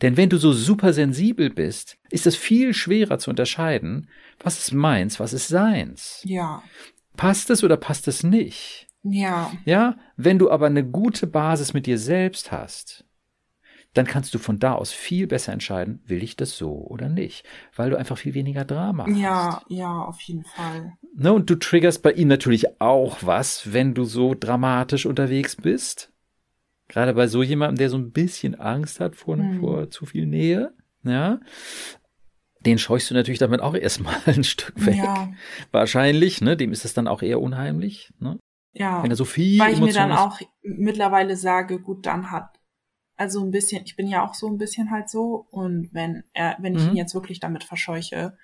Denn 0.02 0.18
wenn 0.18 0.30
du 0.30 0.38
so 0.38 0.52
super 0.52 0.94
sensibel 0.94 1.52
bist, 1.52 2.00
ist 2.10 2.26
es 2.26 2.36
viel 2.36 2.74
schwerer 2.74 3.20
zu 3.20 3.30
unterscheiden, 3.30 4.10
was 4.40 4.58
ist 4.58 4.74
meins, 4.74 5.20
was 5.20 5.32
ist 5.32 5.48
seins. 5.48 6.24
Ja. 6.26 6.64
Passt 7.16 7.52
es 7.52 7.64
oder 7.64 7.78
passt 7.78 8.08
es 8.08 8.24
nicht? 8.24 8.88
Ja. 9.04 9.52
Ja, 9.64 9.96
wenn 10.18 10.40
du 10.40 10.50
aber 10.50 10.66
eine 10.66 10.84
gute 10.84 11.28
Basis 11.28 11.76
mit 11.76 11.86
dir 11.86 12.00
selbst 12.00 12.52
hast, 12.52 13.06
dann 13.94 14.06
kannst 14.08 14.34
du 14.34 14.40
von 14.40 14.60
da 14.60 14.74
aus 14.74 14.92
viel 14.92 15.28
besser 15.28 15.54
entscheiden, 15.54 16.02
will 16.06 16.24
ich 16.24 16.36
das 16.36 16.58
so 16.58 16.72
oder 16.72 17.10
nicht, 17.10 17.46
weil 17.76 17.92
du 17.92 17.98
einfach 17.98 18.18
viel 18.18 18.34
weniger 18.34 18.66
Drama 18.66 19.06
hast. 19.06 19.18
Ja, 19.18 19.62
ja, 19.68 20.02
auf 20.02 20.20
jeden 20.22 20.44
Fall. 20.46 20.94
Ne, 21.16 21.32
und 21.32 21.50
du 21.50 21.56
triggerst 21.56 22.02
bei 22.02 22.12
ihm 22.12 22.28
natürlich 22.28 22.82
auch 22.82 23.18
was, 23.22 23.72
wenn 23.72 23.94
du 23.94 24.04
so 24.04 24.34
dramatisch 24.34 25.06
unterwegs 25.06 25.56
bist. 25.56 26.12
Gerade 26.88 27.14
bei 27.14 27.28
so 27.28 27.44
jemandem, 27.44 27.78
der 27.78 27.90
so 27.90 27.98
ein 27.98 28.12
bisschen 28.12 28.56
Angst 28.56 29.00
hat 29.00 29.16
vor, 29.16 29.38
Hm. 29.38 29.60
vor 29.60 29.90
zu 29.92 30.06
viel 30.06 30.26
Nähe, 30.26 30.74
ja. 31.04 31.40
Den 32.62 32.78
scheuchst 32.78 33.10
du 33.10 33.14
natürlich 33.14 33.40
damit 33.40 33.62
auch 33.62 33.76
erstmal 33.76 34.16
ein 34.26 34.44
Stück 34.44 34.86
weg. 34.86 34.96
Ja, 34.96 35.30
Wahrscheinlich, 35.72 36.42
ne? 36.42 36.56
Dem 36.58 36.72
ist 36.72 36.86
es 36.86 36.94
dann 36.94 37.08
auch 37.08 37.22
eher 37.22 37.42
unheimlich, 37.42 38.12
ne? 38.20 38.40
ja. 38.74 39.04
Wenn 39.04 39.12
er 39.12 39.18
so 39.18 39.26
viel 39.26 39.60
Weil 39.60 39.74
ich 39.74 39.80
mir 39.80 39.94
dann 39.94 40.10
Emotionen 40.12 40.32
auch 40.32 40.40
mittlerweile 40.64 41.36
sage, 41.36 41.80
gut, 41.80 42.06
dann 42.06 42.32
hat 42.32 42.60
also 43.16 43.44
ein 43.44 43.52
bisschen, 43.52 43.84
ich 43.86 43.96
bin 43.96 44.08
ja 44.08 44.26
auch 44.26 44.34
so 44.34 44.48
ein 44.48 44.58
bisschen 44.58 44.92
halt 44.92 45.10
so 45.10 45.48
und 45.52 45.94
wenn 45.94 46.24
er, 46.34 46.58
wenn 46.60 46.76
ich 46.76 46.84
Mhm. 46.84 46.90
ihn 46.92 46.96
jetzt 46.98 47.14
wirklich 47.14 47.40
damit 47.40 47.64
verscheuche, 47.64 48.38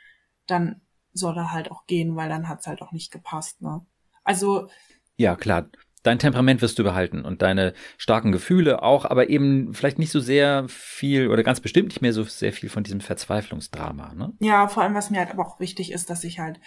dann 0.47 0.81
soll 1.13 1.37
er 1.37 1.51
halt 1.51 1.71
auch 1.71 1.85
gehen, 1.87 2.15
weil 2.15 2.29
dann 2.29 2.47
hat's 2.47 2.67
halt 2.67 2.81
auch 2.81 2.91
nicht 2.91 3.11
gepasst, 3.11 3.61
ne? 3.61 3.85
Also 4.23 4.69
Ja, 5.17 5.35
klar. 5.35 5.69
Dein 6.01 6.17
Temperament 6.19 6.61
wirst 6.61 6.79
du 6.79 6.83
behalten 6.83 7.25
und 7.25 7.41
deine 7.41 7.73
starken 7.97 8.31
Gefühle 8.31 8.83
auch, 8.83 9.03
aber 9.03 9.29
eben 9.29 9.73
vielleicht 9.73 9.99
nicht 9.99 10.11
so 10.11 10.21
sehr 10.21 10.65
viel 10.69 11.27
oder 11.27 11.43
ganz 11.43 11.59
bestimmt 11.59 11.89
nicht 11.89 12.01
mehr 12.01 12.13
so 12.13 12.23
sehr 12.23 12.53
viel 12.53 12.69
von 12.69 12.83
diesem 12.83 13.01
Verzweiflungsdrama, 13.01 14.13
ne? 14.13 14.31
Ja, 14.39 14.69
vor 14.69 14.83
allem, 14.83 14.93
was 14.95 15.09
mir 15.09 15.19
halt 15.19 15.31
aber 15.31 15.45
auch 15.45 15.59
wichtig 15.59 15.91
ist, 15.91 16.09
dass 16.09 16.23
ich 16.23 16.39
halt 16.39 16.61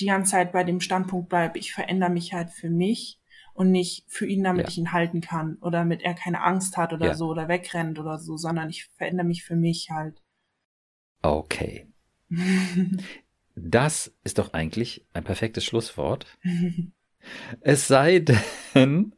die 0.00 0.06
ganze 0.06 0.30
Zeit 0.30 0.52
bei 0.52 0.64
dem 0.64 0.80
Standpunkt 0.80 1.28
bleibe, 1.28 1.58
ich 1.58 1.74
verändere 1.74 2.08
mich 2.08 2.32
halt 2.32 2.48
für 2.50 2.70
mich 2.70 3.20
und 3.54 3.70
nicht 3.70 4.04
für 4.08 4.26
ihn, 4.26 4.42
damit 4.44 4.66
Ja. 4.66 4.68
ich 4.70 4.78
ihn 4.78 4.92
halten 4.92 5.20
kann 5.20 5.56
oder 5.60 5.78
damit 5.80 6.02
er 6.02 6.14
keine 6.14 6.42
Angst 6.42 6.76
hat 6.76 6.92
oder 6.92 7.06
Ja. 7.08 7.14
so 7.14 7.28
oder 7.28 7.48
wegrennt 7.48 7.98
oder 7.98 8.18
so, 8.18 8.36
sondern 8.36 8.70
ich 8.70 8.86
verändere 8.96 9.26
mich 9.26 9.44
für 9.44 9.56
mich 9.56 9.90
halt. 9.90 10.22
Okay. 11.22 11.86
Das 13.54 14.10
ist 14.24 14.38
doch 14.38 14.54
eigentlich 14.54 15.04
ein 15.12 15.24
perfektes 15.24 15.62
Schlusswort. 15.66 16.26
Es 17.60 17.86
sei 17.86 18.20
denn, 18.20 19.12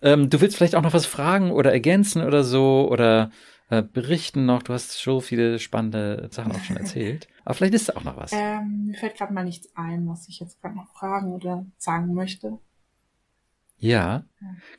ähm, 0.00 0.30
du 0.30 0.40
willst 0.40 0.56
vielleicht 0.56 0.76
auch 0.76 0.82
noch 0.82 0.94
was 0.94 1.06
fragen 1.06 1.50
oder 1.50 1.72
ergänzen 1.72 2.22
oder 2.22 2.44
so 2.44 2.88
oder 2.88 3.32
äh, 3.70 3.82
berichten 3.82 4.46
noch. 4.46 4.62
Du 4.62 4.72
hast 4.72 4.92
so 4.92 5.20
viele 5.20 5.58
spannende 5.58 6.28
Sachen 6.30 6.52
auch 6.52 6.62
schon 6.62 6.76
erzählt. 6.76 7.26
Aber 7.44 7.54
vielleicht 7.54 7.74
ist 7.74 7.88
da 7.88 7.96
auch 7.96 8.04
noch 8.04 8.16
was. 8.16 8.30
ähm, 8.32 8.86
mir 8.86 8.94
fällt 8.96 9.16
gerade 9.16 9.32
mal 9.34 9.44
nichts 9.44 9.68
ein, 9.74 10.06
was 10.06 10.28
ich 10.28 10.38
jetzt 10.38 10.60
gerade 10.62 10.76
noch 10.76 10.86
fragen 10.92 11.32
oder 11.32 11.66
sagen 11.76 12.14
möchte. 12.14 12.58
Ja. 13.84 14.24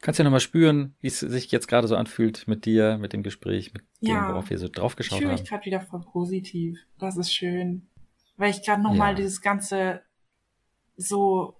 Kannst 0.01 0.17
ja 0.17 0.23
nochmal 0.23 0.39
spüren, 0.39 0.95
wie 1.01 1.07
es 1.07 1.19
sich 1.19 1.51
jetzt 1.51 1.67
gerade 1.67 1.87
so 1.87 1.95
anfühlt 1.95 2.47
mit 2.47 2.65
dir, 2.65 2.97
mit 2.97 3.13
dem 3.13 3.21
Gespräch, 3.23 3.71
mit 3.73 3.83
dem, 4.01 4.09
Ja. 4.15 4.29
worauf 4.29 4.49
wir 4.49 4.57
so 4.57 4.67
drauf 4.67 4.93
Ich 4.93 4.97
geschaut 4.97 5.19
fühle 5.19 5.31
haben. 5.31 5.39
mich 5.39 5.47
gerade 5.49 5.65
wieder 5.65 5.81
voll 5.81 6.01
positiv. 6.01 6.79
Das 6.97 7.15
ist 7.17 7.31
schön. 7.33 7.87
Weil 8.37 8.49
ich 8.51 8.63
gerade 8.63 8.81
nochmal 8.81 9.09
Ja. 9.11 9.15
dieses 9.15 9.41
Ganze 9.41 10.01
so, 10.97 11.55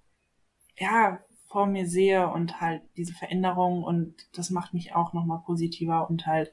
ja, 0.78 1.20
vor 1.48 1.66
mir 1.66 1.86
sehe 1.88 2.28
und 2.28 2.60
halt 2.60 2.82
diese 2.96 3.14
Veränderung 3.14 3.82
und 3.84 4.14
das 4.36 4.50
macht 4.50 4.74
mich 4.74 4.94
auch 4.94 5.12
nochmal 5.12 5.40
positiver 5.46 6.10
und 6.10 6.26
halt, 6.26 6.52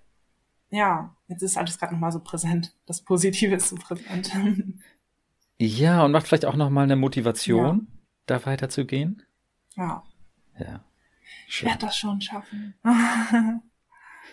ja, 0.70 1.16
jetzt 1.28 1.41
ist 1.41 1.58
alles 1.58 1.80
gerade 1.80 1.94
nochmal 1.94 2.12
so 2.12 2.20
präsent. 2.20 2.76
Das 2.86 3.02
Positive 3.02 3.56
ist 3.56 3.70
so 3.70 3.76
präsent. 3.78 4.32
Ja, 5.60 6.04
und 6.04 6.12
macht 6.12 6.28
vielleicht 6.28 6.46
auch 6.46 6.56
nochmal 6.56 6.84
eine 6.84 6.96
Motivation, 6.96 7.88
da 8.26 8.44
weiterzugehen. 8.46 9.22
ja, 9.76 10.04
Ja. 10.60 10.84
ich 11.47 11.64
werde 11.64 11.80
das 11.86 11.97
schon 11.97 12.22
schaffen. 12.22 12.74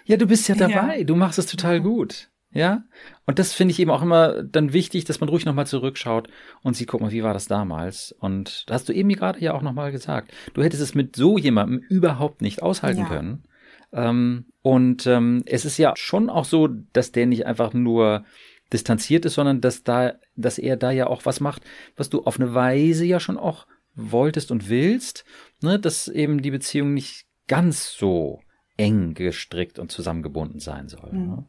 Ja, 0.06 0.16
du 0.16 0.26
bist 0.26 0.48
ja 0.48 0.54
Ja. 0.56 0.68
dabei. 0.68 1.04
Du 1.04 1.14
machst 1.14 1.38
es 1.38 1.46
total 1.46 1.80
gut. 1.80 2.30
Ja. 2.52 2.82
Und 3.26 3.38
das 3.38 3.52
finde 3.52 3.72
ich 3.72 3.78
eben 3.80 3.90
auch 3.90 4.02
immer 4.02 4.42
dann 4.42 4.72
wichtig, 4.72 5.04
dass 5.04 5.20
man 5.20 5.28
ruhig 5.28 5.44
nochmal 5.44 5.66
zurückschaut 5.66 6.28
und 6.62 6.74
sieht, 6.74 6.88
guck 6.88 7.00
mal, 7.00 7.12
wie 7.12 7.22
war 7.22 7.34
das 7.34 7.46
damals? 7.46 8.12
Und 8.18 8.64
da 8.68 8.74
hast 8.74 8.88
du 8.88 8.92
eben 8.92 9.08
gerade 9.10 9.38
ja 9.40 9.52
auch 9.52 9.62
nochmal 9.62 9.92
gesagt. 9.92 10.32
Du 10.54 10.62
hättest 10.62 10.82
es 10.82 10.94
mit 10.94 11.14
so 11.16 11.38
jemandem 11.38 11.78
überhaupt 11.80 12.40
nicht 12.40 12.62
aushalten 12.62 13.00
Ja. 13.02 13.06
können. 13.08 13.44
Ähm, 13.92 14.46
und 14.62 15.06
ähm, 15.06 15.42
es 15.46 15.64
ist 15.64 15.76
ja 15.78 15.92
schon 15.96 16.30
auch 16.30 16.44
so, 16.44 16.68
dass 16.92 17.12
der 17.12 17.26
nicht 17.26 17.46
einfach 17.46 17.72
nur 17.72 18.24
distanziert 18.72 19.24
ist, 19.26 19.34
sondern 19.34 19.60
dass 19.60 19.82
da, 19.84 20.14
dass 20.34 20.58
er 20.58 20.76
da 20.76 20.90
ja 20.92 21.06
auch 21.08 21.24
was 21.26 21.40
macht, 21.40 21.62
was 21.96 22.08
du 22.08 22.22
auf 22.24 22.40
eine 22.40 22.54
Weise 22.54 23.04
ja 23.04 23.20
schon 23.20 23.36
auch 23.36 23.66
wolltest 23.95 24.51
und 24.51 24.68
willst, 24.68 25.24
ne, 25.61 25.78
dass 25.78 26.09
eben 26.09 26.43
die 26.43 26.51
Beziehung 26.51 26.95
nicht 26.95 27.26
ganz 27.49 27.93
so 27.93 28.41
eng 28.76 29.14
gestrickt 29.14 29.78
und 29.78 29.91
zusammengebunden 29.93 30.61
sein 30.61 30.88
soll. 30.88 31.12
Mhm. 31.12 31.26
Ne? 31.28 31.47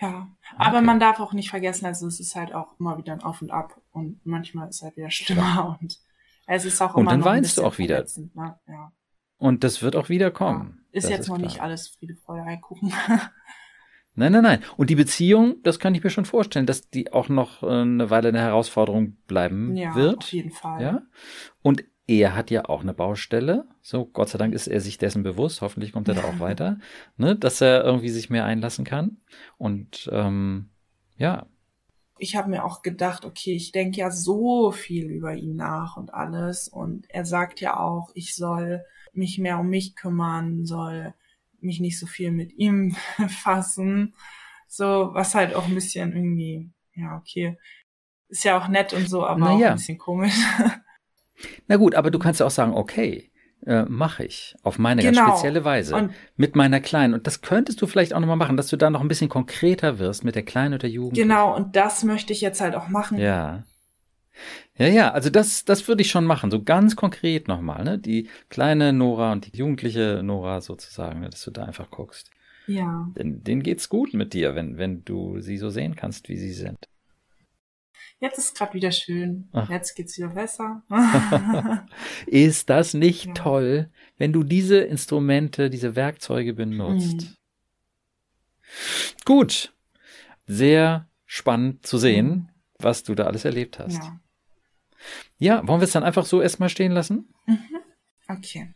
Ja, 0.00 0.28
aber 0.56 0.78
Okay. 0.78 0.86
man 0.86 1.00
darf 1.00 1.20
auch 1.20 1.32
nicht 1.32 1.50
vergessen, 1.50 1.84
also 1.86 2.06
es 2.06 2.20
ist 2.20 2.34
halt 2.34 2.54
auch 2.54 2.78
immer 2.80 2.96
wieder 2.98 3.12
ein 3.12 3.22
Auf 3.22 3.42
und 3.42 3.50
Ab 3.50 3.80
und 3.92 4.20
manchmal 4.24 4.68
ist 4.68 4.76
es 4.76 4.82
halt 4.82 4.96
wieder 4.96 5.10
schlimmer 5.10 5.78
und 5.80 5.98
es 6.46 6.64
ist 6.64 6.80
auch 6.80 6.94
Und 6.94 7.02
immer 7.02 7.10
dann 7.12 7.20
noch 7.20 7.26
ein 7.26 7.34
weinst 7.36 7.58
du 7.58 7.64
auch 7.64 7.78
wieder. 7.78 8.04
Ne? 8.34 8.58
Ja. 8.66 8.92
Und 9.38 9.62
das 9.64 9.82
wird 9.82 9.96
auch 9.96 10.08
wieder 10.08 10.26
Ja. 10.26 10.30
kommen. 10.30 10.84
Ist 10.92 11.04
Das 11.04 11.10
jetzt 11.10 11.28
noch 11.28 11.36
klar. 11.36 11.46
nicht 11.48 11.60
alles 11.62 11.88
Friede, 11.88 12.16
Freude, 12.16 12.58
gucken. 12.60 12.92
Nein, 14.14 14.32
nein, 14.32 14.42
nein. 14.42 14.62
Und 14.76 14.90
die 14.90 14.96
Beziehung, 14.96 15.62
das 15.62 15.78
kann 15.78 15.94
ich 15.94 16.02
mir 16.02 16.10
schon 16.10 16.24
vorstellen, 16.24 16.66
dass 16.66 16.90
die 16.90 17.12
auch 17.12 17.28
noch 17.28 17.62
äh, 17.62 17.66
eine 17.66 18.10
Weile 18.10 18.28
eine 18.28 18.40
Herausforderung 18.40 19.16
bleiben 19.26 19.76
ja, 19.76 19.90
auf 19.90 19.96
wird. 19.96 20.32
jeden 20.32 20.50
Fall. 20.50 20.82
Ja. 20.82 21.02
Und 21.62 21.84
er 22.06 22.34
hat 22.34 22.50
ja 22.50 22.64
auch 22.64 22.80
eine 22.80 22.92
Baustelle. 22.92 23.66
So, 23.82 24.04
Gott 24.04 24.30
sei 24.30 24.38
Dank 24.38 24.52
ist 24.52 24.66
er 24.66 24.80
sich 24.80 24.98
dessen 24.98 25.22
bewusst. 25.22 25.62
Hoffentlich 25.62 25.92
kommt 25.92 26.08
er 26.08 26.14
da 26.14 26.24
auch 26.24 26.38
weiter, 26.40 26.78
ne, 27.16 27.36
dass 27.36 27.60
er 27.60 27.84
irgendwie 27.84 28.08
sich 28.08 28.30
mehr 28.30 28.44
einlassen 28.44 28.84
kann. 28.84 29.18
Und 29.58 30.10
ähm, 30.12 30.70
ja, 31.16 31.46
Ich 32.18 32.34
habe 32.34 32.50
mir 32.50 32.64
auch 32.64 32.82
gedacht, 32.82 33.24
okay, 33.24 33.54
ich 33.54 33.70
denke 33.70 34.00
ja 34.00 34.10
so 34.10 34.72
viel 34.72 35.06
über 35.08 35.34
ihn 35.34 35.54
nach 35.54 35.96
und 35.96 36.12
alles 36.12 36.66
und 36.66 37.08
er 37.10 37.24
sagt 37.24 37.60
ja 37.60 37.78
auch, 37.78 38.10
ich 38.14 38.34
soll 38.34 38.84
mich 39.12 39.38
mehr 39.38 39.58
um 39.60 39.68
mich 39.68 39.94
kümmern, 39.94 40.64
soll 40.66 41.14
mich 41.62 41.80
nicht 41.80 41.98
so 41.98 42.06
viel 42.06 42.30
mit 42.30 42.52
ihm 42.52 42.96
fassen. 43.28 44.14
So, 44.68 45.10
was 45.12 45.34
halt 45.34 45.54
auch 45.54 45.66
ein 45.66 45.74
bisschen 45.74 46.12
irgendwie, 46.14 46.70
ja, 46.94 47.16
okay. 47.16 47.58
Ist 48.28 48.44
ja 48.44 48.56
auch 48.58 48.68
nett 48.68 48.92
und 48.92 49.08
so, 49.08 49.26
aber 49.26 49.40
Na 49.40 49.50
auch 49.50 49.60
ein 49.62 49.74
bisschen 49.74 49.98
komisch. 49.98 50.34
na 51.66 51.76
gut, 51.76 51.94
aber 51.94 52.10
du 52.10 52.18
kannst 52.18 52.40
ja 52.40 52.46
auch 52.46 52.50
sagen, 52.50 52.74
okay, 52.74 53.30
äh, 53.66 53.82
mache 53.84 54.24
ich 54.24 54.54
auf 54.62 54.78
meine 54.78 55.02
Genau. 55.02 55.24
ganz 55.26 55.30
spezielle 55.40 55.64
Weise 55.64 55.94
Und 55.96 56.12
mit 56.36 56.56
meiner 56.56 56.80
Kleinen. 56.80 57.12
Und 57.14 57.26
das 57.26 57.42
könntest 57.42 57.82
du 57.82 57.86
vielleicht 57.86 58.14
auch 58.14 58.20
nochmal 58.20 58.36
machen, 58.36 58.56
dass 58.56 58.68
du 58.68 58.76
da 58.76 58.88
noch 58.90 59.00
ein 59.00 59.08
bisschen 59.08 59.28
konkreter 59.28 59.98
wirst 59.98 60.24
mit 60.24 60.34
der 60.34 60.44
Kleinen 60.44 60.74
und 60.74 60.82
der 60.82 60.90
Jugend. 60.90 61.14
genau, 61.16 61.54
und 61.54 61.76
das 61.76 62.04
möchte 62.04 62.32
ich 62.32 62.40
jetzt 62.40 62.60
halt 62.60 62.74
auch 62.74 62.88
machen. 62.88 63.18
Ja. 63.18 63.64
Ja, 64.76 64.86
ja, 64.86 65.10
also 65.12 65.28
das, 65.30 65.64
das 65.64 65.86
würde 65.88 66.02
ich 66.02 66.10
schon 66.10 66.24
machen, 66.24 66.50
so 66.50 66.62
ganz 66.62 66.96
konkret 66.96 67.48
nochmal, 67.48 67.84
ne? 67.84 67.98
Die 67.98 68.28
kleine 68.48 68.92
Nora 68.92 69.32
und 69.32 69.52
die 69.52 69.56
jugendliche 69.58 70.22
Nora 70.22 70.60
sozusagen, 70.60 71.20
ne? 71.20 71.28
dass 71.30 71.42
du 71.44 71.50
da 71.50 71.64
einfach 71.64 71.90
guckst. 71.90 72.30
Ja. 72.66 73.08
Denn 73.16 73.42
denen 73.44 73.62
geht's 73.62 73.88
gut 73.88 74.14
mit 74.14 74.32
dir, 74.32 74.54
wenn, 74.54 74.78
wenn 74.78 75.04
du 75.04 75.40
sie 75.40 75.58
so 75.58 75.70
sehen 75.70 75.96
kannst, 75.96 76.28
wie 76.28 76.36
sie 76.36 76.52
sind. 76.52 76.78
Jetzt 78.20 78.38
ist 78.38 78.54
gerade 78.56 78.74
wieder 78.74 78.92
schön. 78.92 79.48
Ach. 79.52 79.68
Jetzt 79.70 79.94
geht's 79.94 80.16
wieder 80.18 80.28
besser. 80.28 80.82
Ist 82.26 82.68
das 82.68 82.92
nicht 82.94 83.26
Ja. 83.26 83.32
toll, 83.32 83.90
wenn 84.18 84.32
du 84.32 84.42
diese 84.44 84.78
Instrumente, 84.78 85.70
diese 85.70 85.96
Werkzeuge 85.96 86.52
benutzt? 86.54 87.22
Mhm. 87.22 87.36
Gut. 89.24 89.72
Sehr 90.46 91.08
spannend 91.26 91.86
zu 91.86 91.96
sehen, 91.98 92.28
Mhm. 92.28 92.48
was 92.78 93.02
du 93.04 93.14
da 93.14 93.24
alles 93.24 93.44
erlebt 93.44 93.78
hast. 93.78 94.02
ja. 94.02 94.20
Ja 95.40 95.66
wollen 95.66 95.80
wir 95.80 95.84
es 95.84 95.92
dann 95.92 96.04
einfach 96.04 96.24
so 96.24 96.40
erstmal 96.40 96.68
stehen 96.68 96.92
lassen? 96.92 97.28
Okay. 98.28 98.72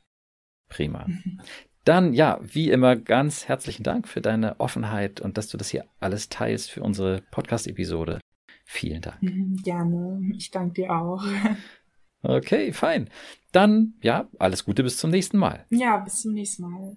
Prima. 0.68 1.06
Dann, 1.84 2.14
ja, 2.14 2.40
wie 2.42 2.70
immer, 2.70 2.96
ganz 2.96 3.46
herzlichen 3.46 3.82
Dank 3.84 4.08
für 4.08 4.20
deine 4.20 4.58
Offenheit 4.58 5.20
und 5.20 5.38
dass 5.38 5.48
du 5.48 5.56
das 5.56 5.68
hier 5.68 5.84
alles 6.00 6.28
teilst 6.30 6.70
für 6.70 6.82
unsere 6.82 7.22
Podcast-Episode. 7.30 8.18
Vielen 8.64 9.02
Dank. 9.02 9.22
Mhm, 9.22 9.60
Gerne. 9.62 10.20
Ich 10.36 10.50
danke 10.50 10.82
dir 10.82 10.90
auch. 10.90 11.22
Okay, 12.26 12.72
fein. 12.72 13.10
Dann, 13.52 13.94
ja, 14.00 14.30
alles 14.38 14.64
Gute 14.64 14.82
bis 14.82 14.96
zum 14.96 15.10
nächsten 15.10 15.36
Mal. 15.36 15.66
Ja, 15.68 15.98
bis 15.98 16.22
zum 16.22 16.32
nächsten 16.32 16.62
Mal. 16.62 16.96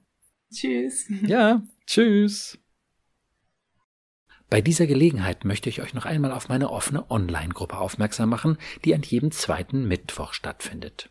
Tschüss. 0.54 1.12
Ja, 1.24 1.62
tschüss. 1.86 2.58
Bei 4.50 4.62
dieser 4.62 4.88
Gelegenheit 4.88 5.44
möchte 5.44 5.68
ich 5.68 5.82
euch 5.82 5.94
noch 5.94 6.06
einmal 6.06 6.32
auf 6.32 6.48
meine 6.48 6.70
offene 6.70 7.12
Online-Gruppe 7.12 7.78
aufmerksam 7.78 8.30
machen, 8.30 8.58
die 8.86 8.96
an 8.96 9.02
jedem 9.02 9.32
zweiten 9.32 9.88
Mittwoch 9.88 10.34
stattfindet. 10.34 11.10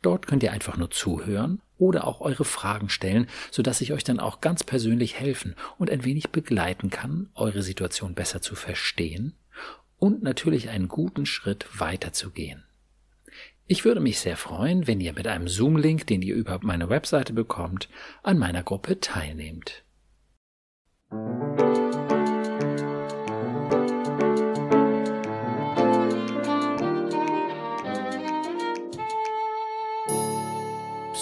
Dort 0.00 0.26
könnt 0.26 0.42
ihr 0.42 0.52
einfach 0.52 0.78
nur 0.78 0.90
zuhören 0.90 1.60
oder 1.76 2.06
auch 2.06 2.22
eure 2.22 2.46
Fragen 2.46 2.88
stellen, 2.88 3.26
sodass 3.50 3.82
ich 3.82 3.92
euch 3.92 4.02
dann 4.02 4.18
auch 4.18 4.40
ganz 4.40 4.64
persönlich 4.64 5.20
helfen 5.20 5.56
und 5.76 5.90
ein 5.90 6.04
wenig 6.04 6.30
begleiten 6.30 6.88
kann, 6.88 7.28
eure 7.34 7.62
Situation 7.62 8.14
besser 8.14 8.40
zu 8.40 8.54
verstehen 8.54 9.34
und 9.98 10.22
natürlich 10.22 10.70
einen 10.70 10.88
guten 10.88 11.26
Schritt 11.26 11.66
weiterzugehen. 11.78 12.64
Ich 13.66 13.84
würde 13.84 14.00
mich 14.00 14.18
sehr 14.18 14.38
freuen, 14.38 14.86
wenn 14.86 15.00
ihr 15.00 15.12
mit 15.12 15.26
einem 15.26 15.48
Zoom-Link, 15.48 16.06
den 16.06 16.22
ihr 16.22 16.34
über 16.34 16.58
meine 16.62 16.88
Webseite 16.88 17.34
bekommt, 17.34 17.88
an 18.22 18.38
meiner 18.38 18.62
Gruppe 18.62 19.00
teilnehmt. 19.00 19.84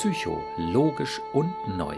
Psycho, 0.01 0.41
logisch 0.57 1.21
und 1.33 1.53
neu. 1.77 1.97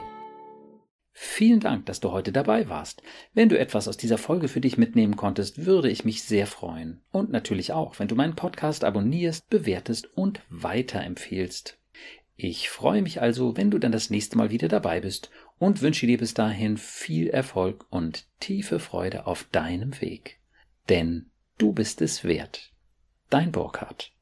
Vielen 1.13 1.61
Dank, 1.61 1.85
dass 1.85 2.01
du 2.01 2.13
heute 2.13 2.33
dabei 2.33 2.71
warst. 2.71 3.03
Wenn 3.35 3.51
du 3.51 3.59
etwas 3.59 3.89
aus 3.89 3.99
dieser 3.99 4.17
Folge 4.17 4.49
für 4.49 4.63
dich 4.63 4.79
mitnehmen 4.79 5.17
konntest, 5.17 5.67
würde 5.67 5.91
ich 5.91 6.07
mich 6.07 6.23
sehr 6.23 6.47
freuen. 6.47 7.03
Und 7.13 7.31
natürlich 7.31 7.75
auch, 7.75 7.99
wenn 7.99 8.09
du 8.09 8.15
meinen 8.15 8.37
Podcast 8.37 8.85
abonnierst, 8.85 9.51
bewertest 9.51 10.07
und 10.17 10.41
weiterempfehlst. 10.49 11.79
Ich 12.37 12.71
freue 12.71 13.03
mich 13.03 13.21
also, 13.21 13.59
wenn 13.59 13.71
du 13.71 13.79
dann 13.79 13.93
das 13.93 14.09
nächste 14.09 14.39
Mal 14.39 14.49
wieder 14.49 14.69
dabei 14.69 15.03
bist 15.03 15.31
und 15.59 15.83
wünsche 15.83 16.07
dir 16.07 16.17
bis 16.17 16.33
dahin 16.33 16.79
viel 16.79 17.29
Erfolg 17.29 17.85
und 17.91 18.25
tiefe 18.41 18.79
Freude 18.79 19.27
auf 19.27 19.45
deinem 19.53 20.01
Weg. 20.01 20.41
Denn 20.89 21.27
du 21.59 21.75
bist 21.75 22.01
es 22.01 22.25
wert. 22.25 22.73
Dein 23.29 23.53
Burkhardt. 23.53 24.15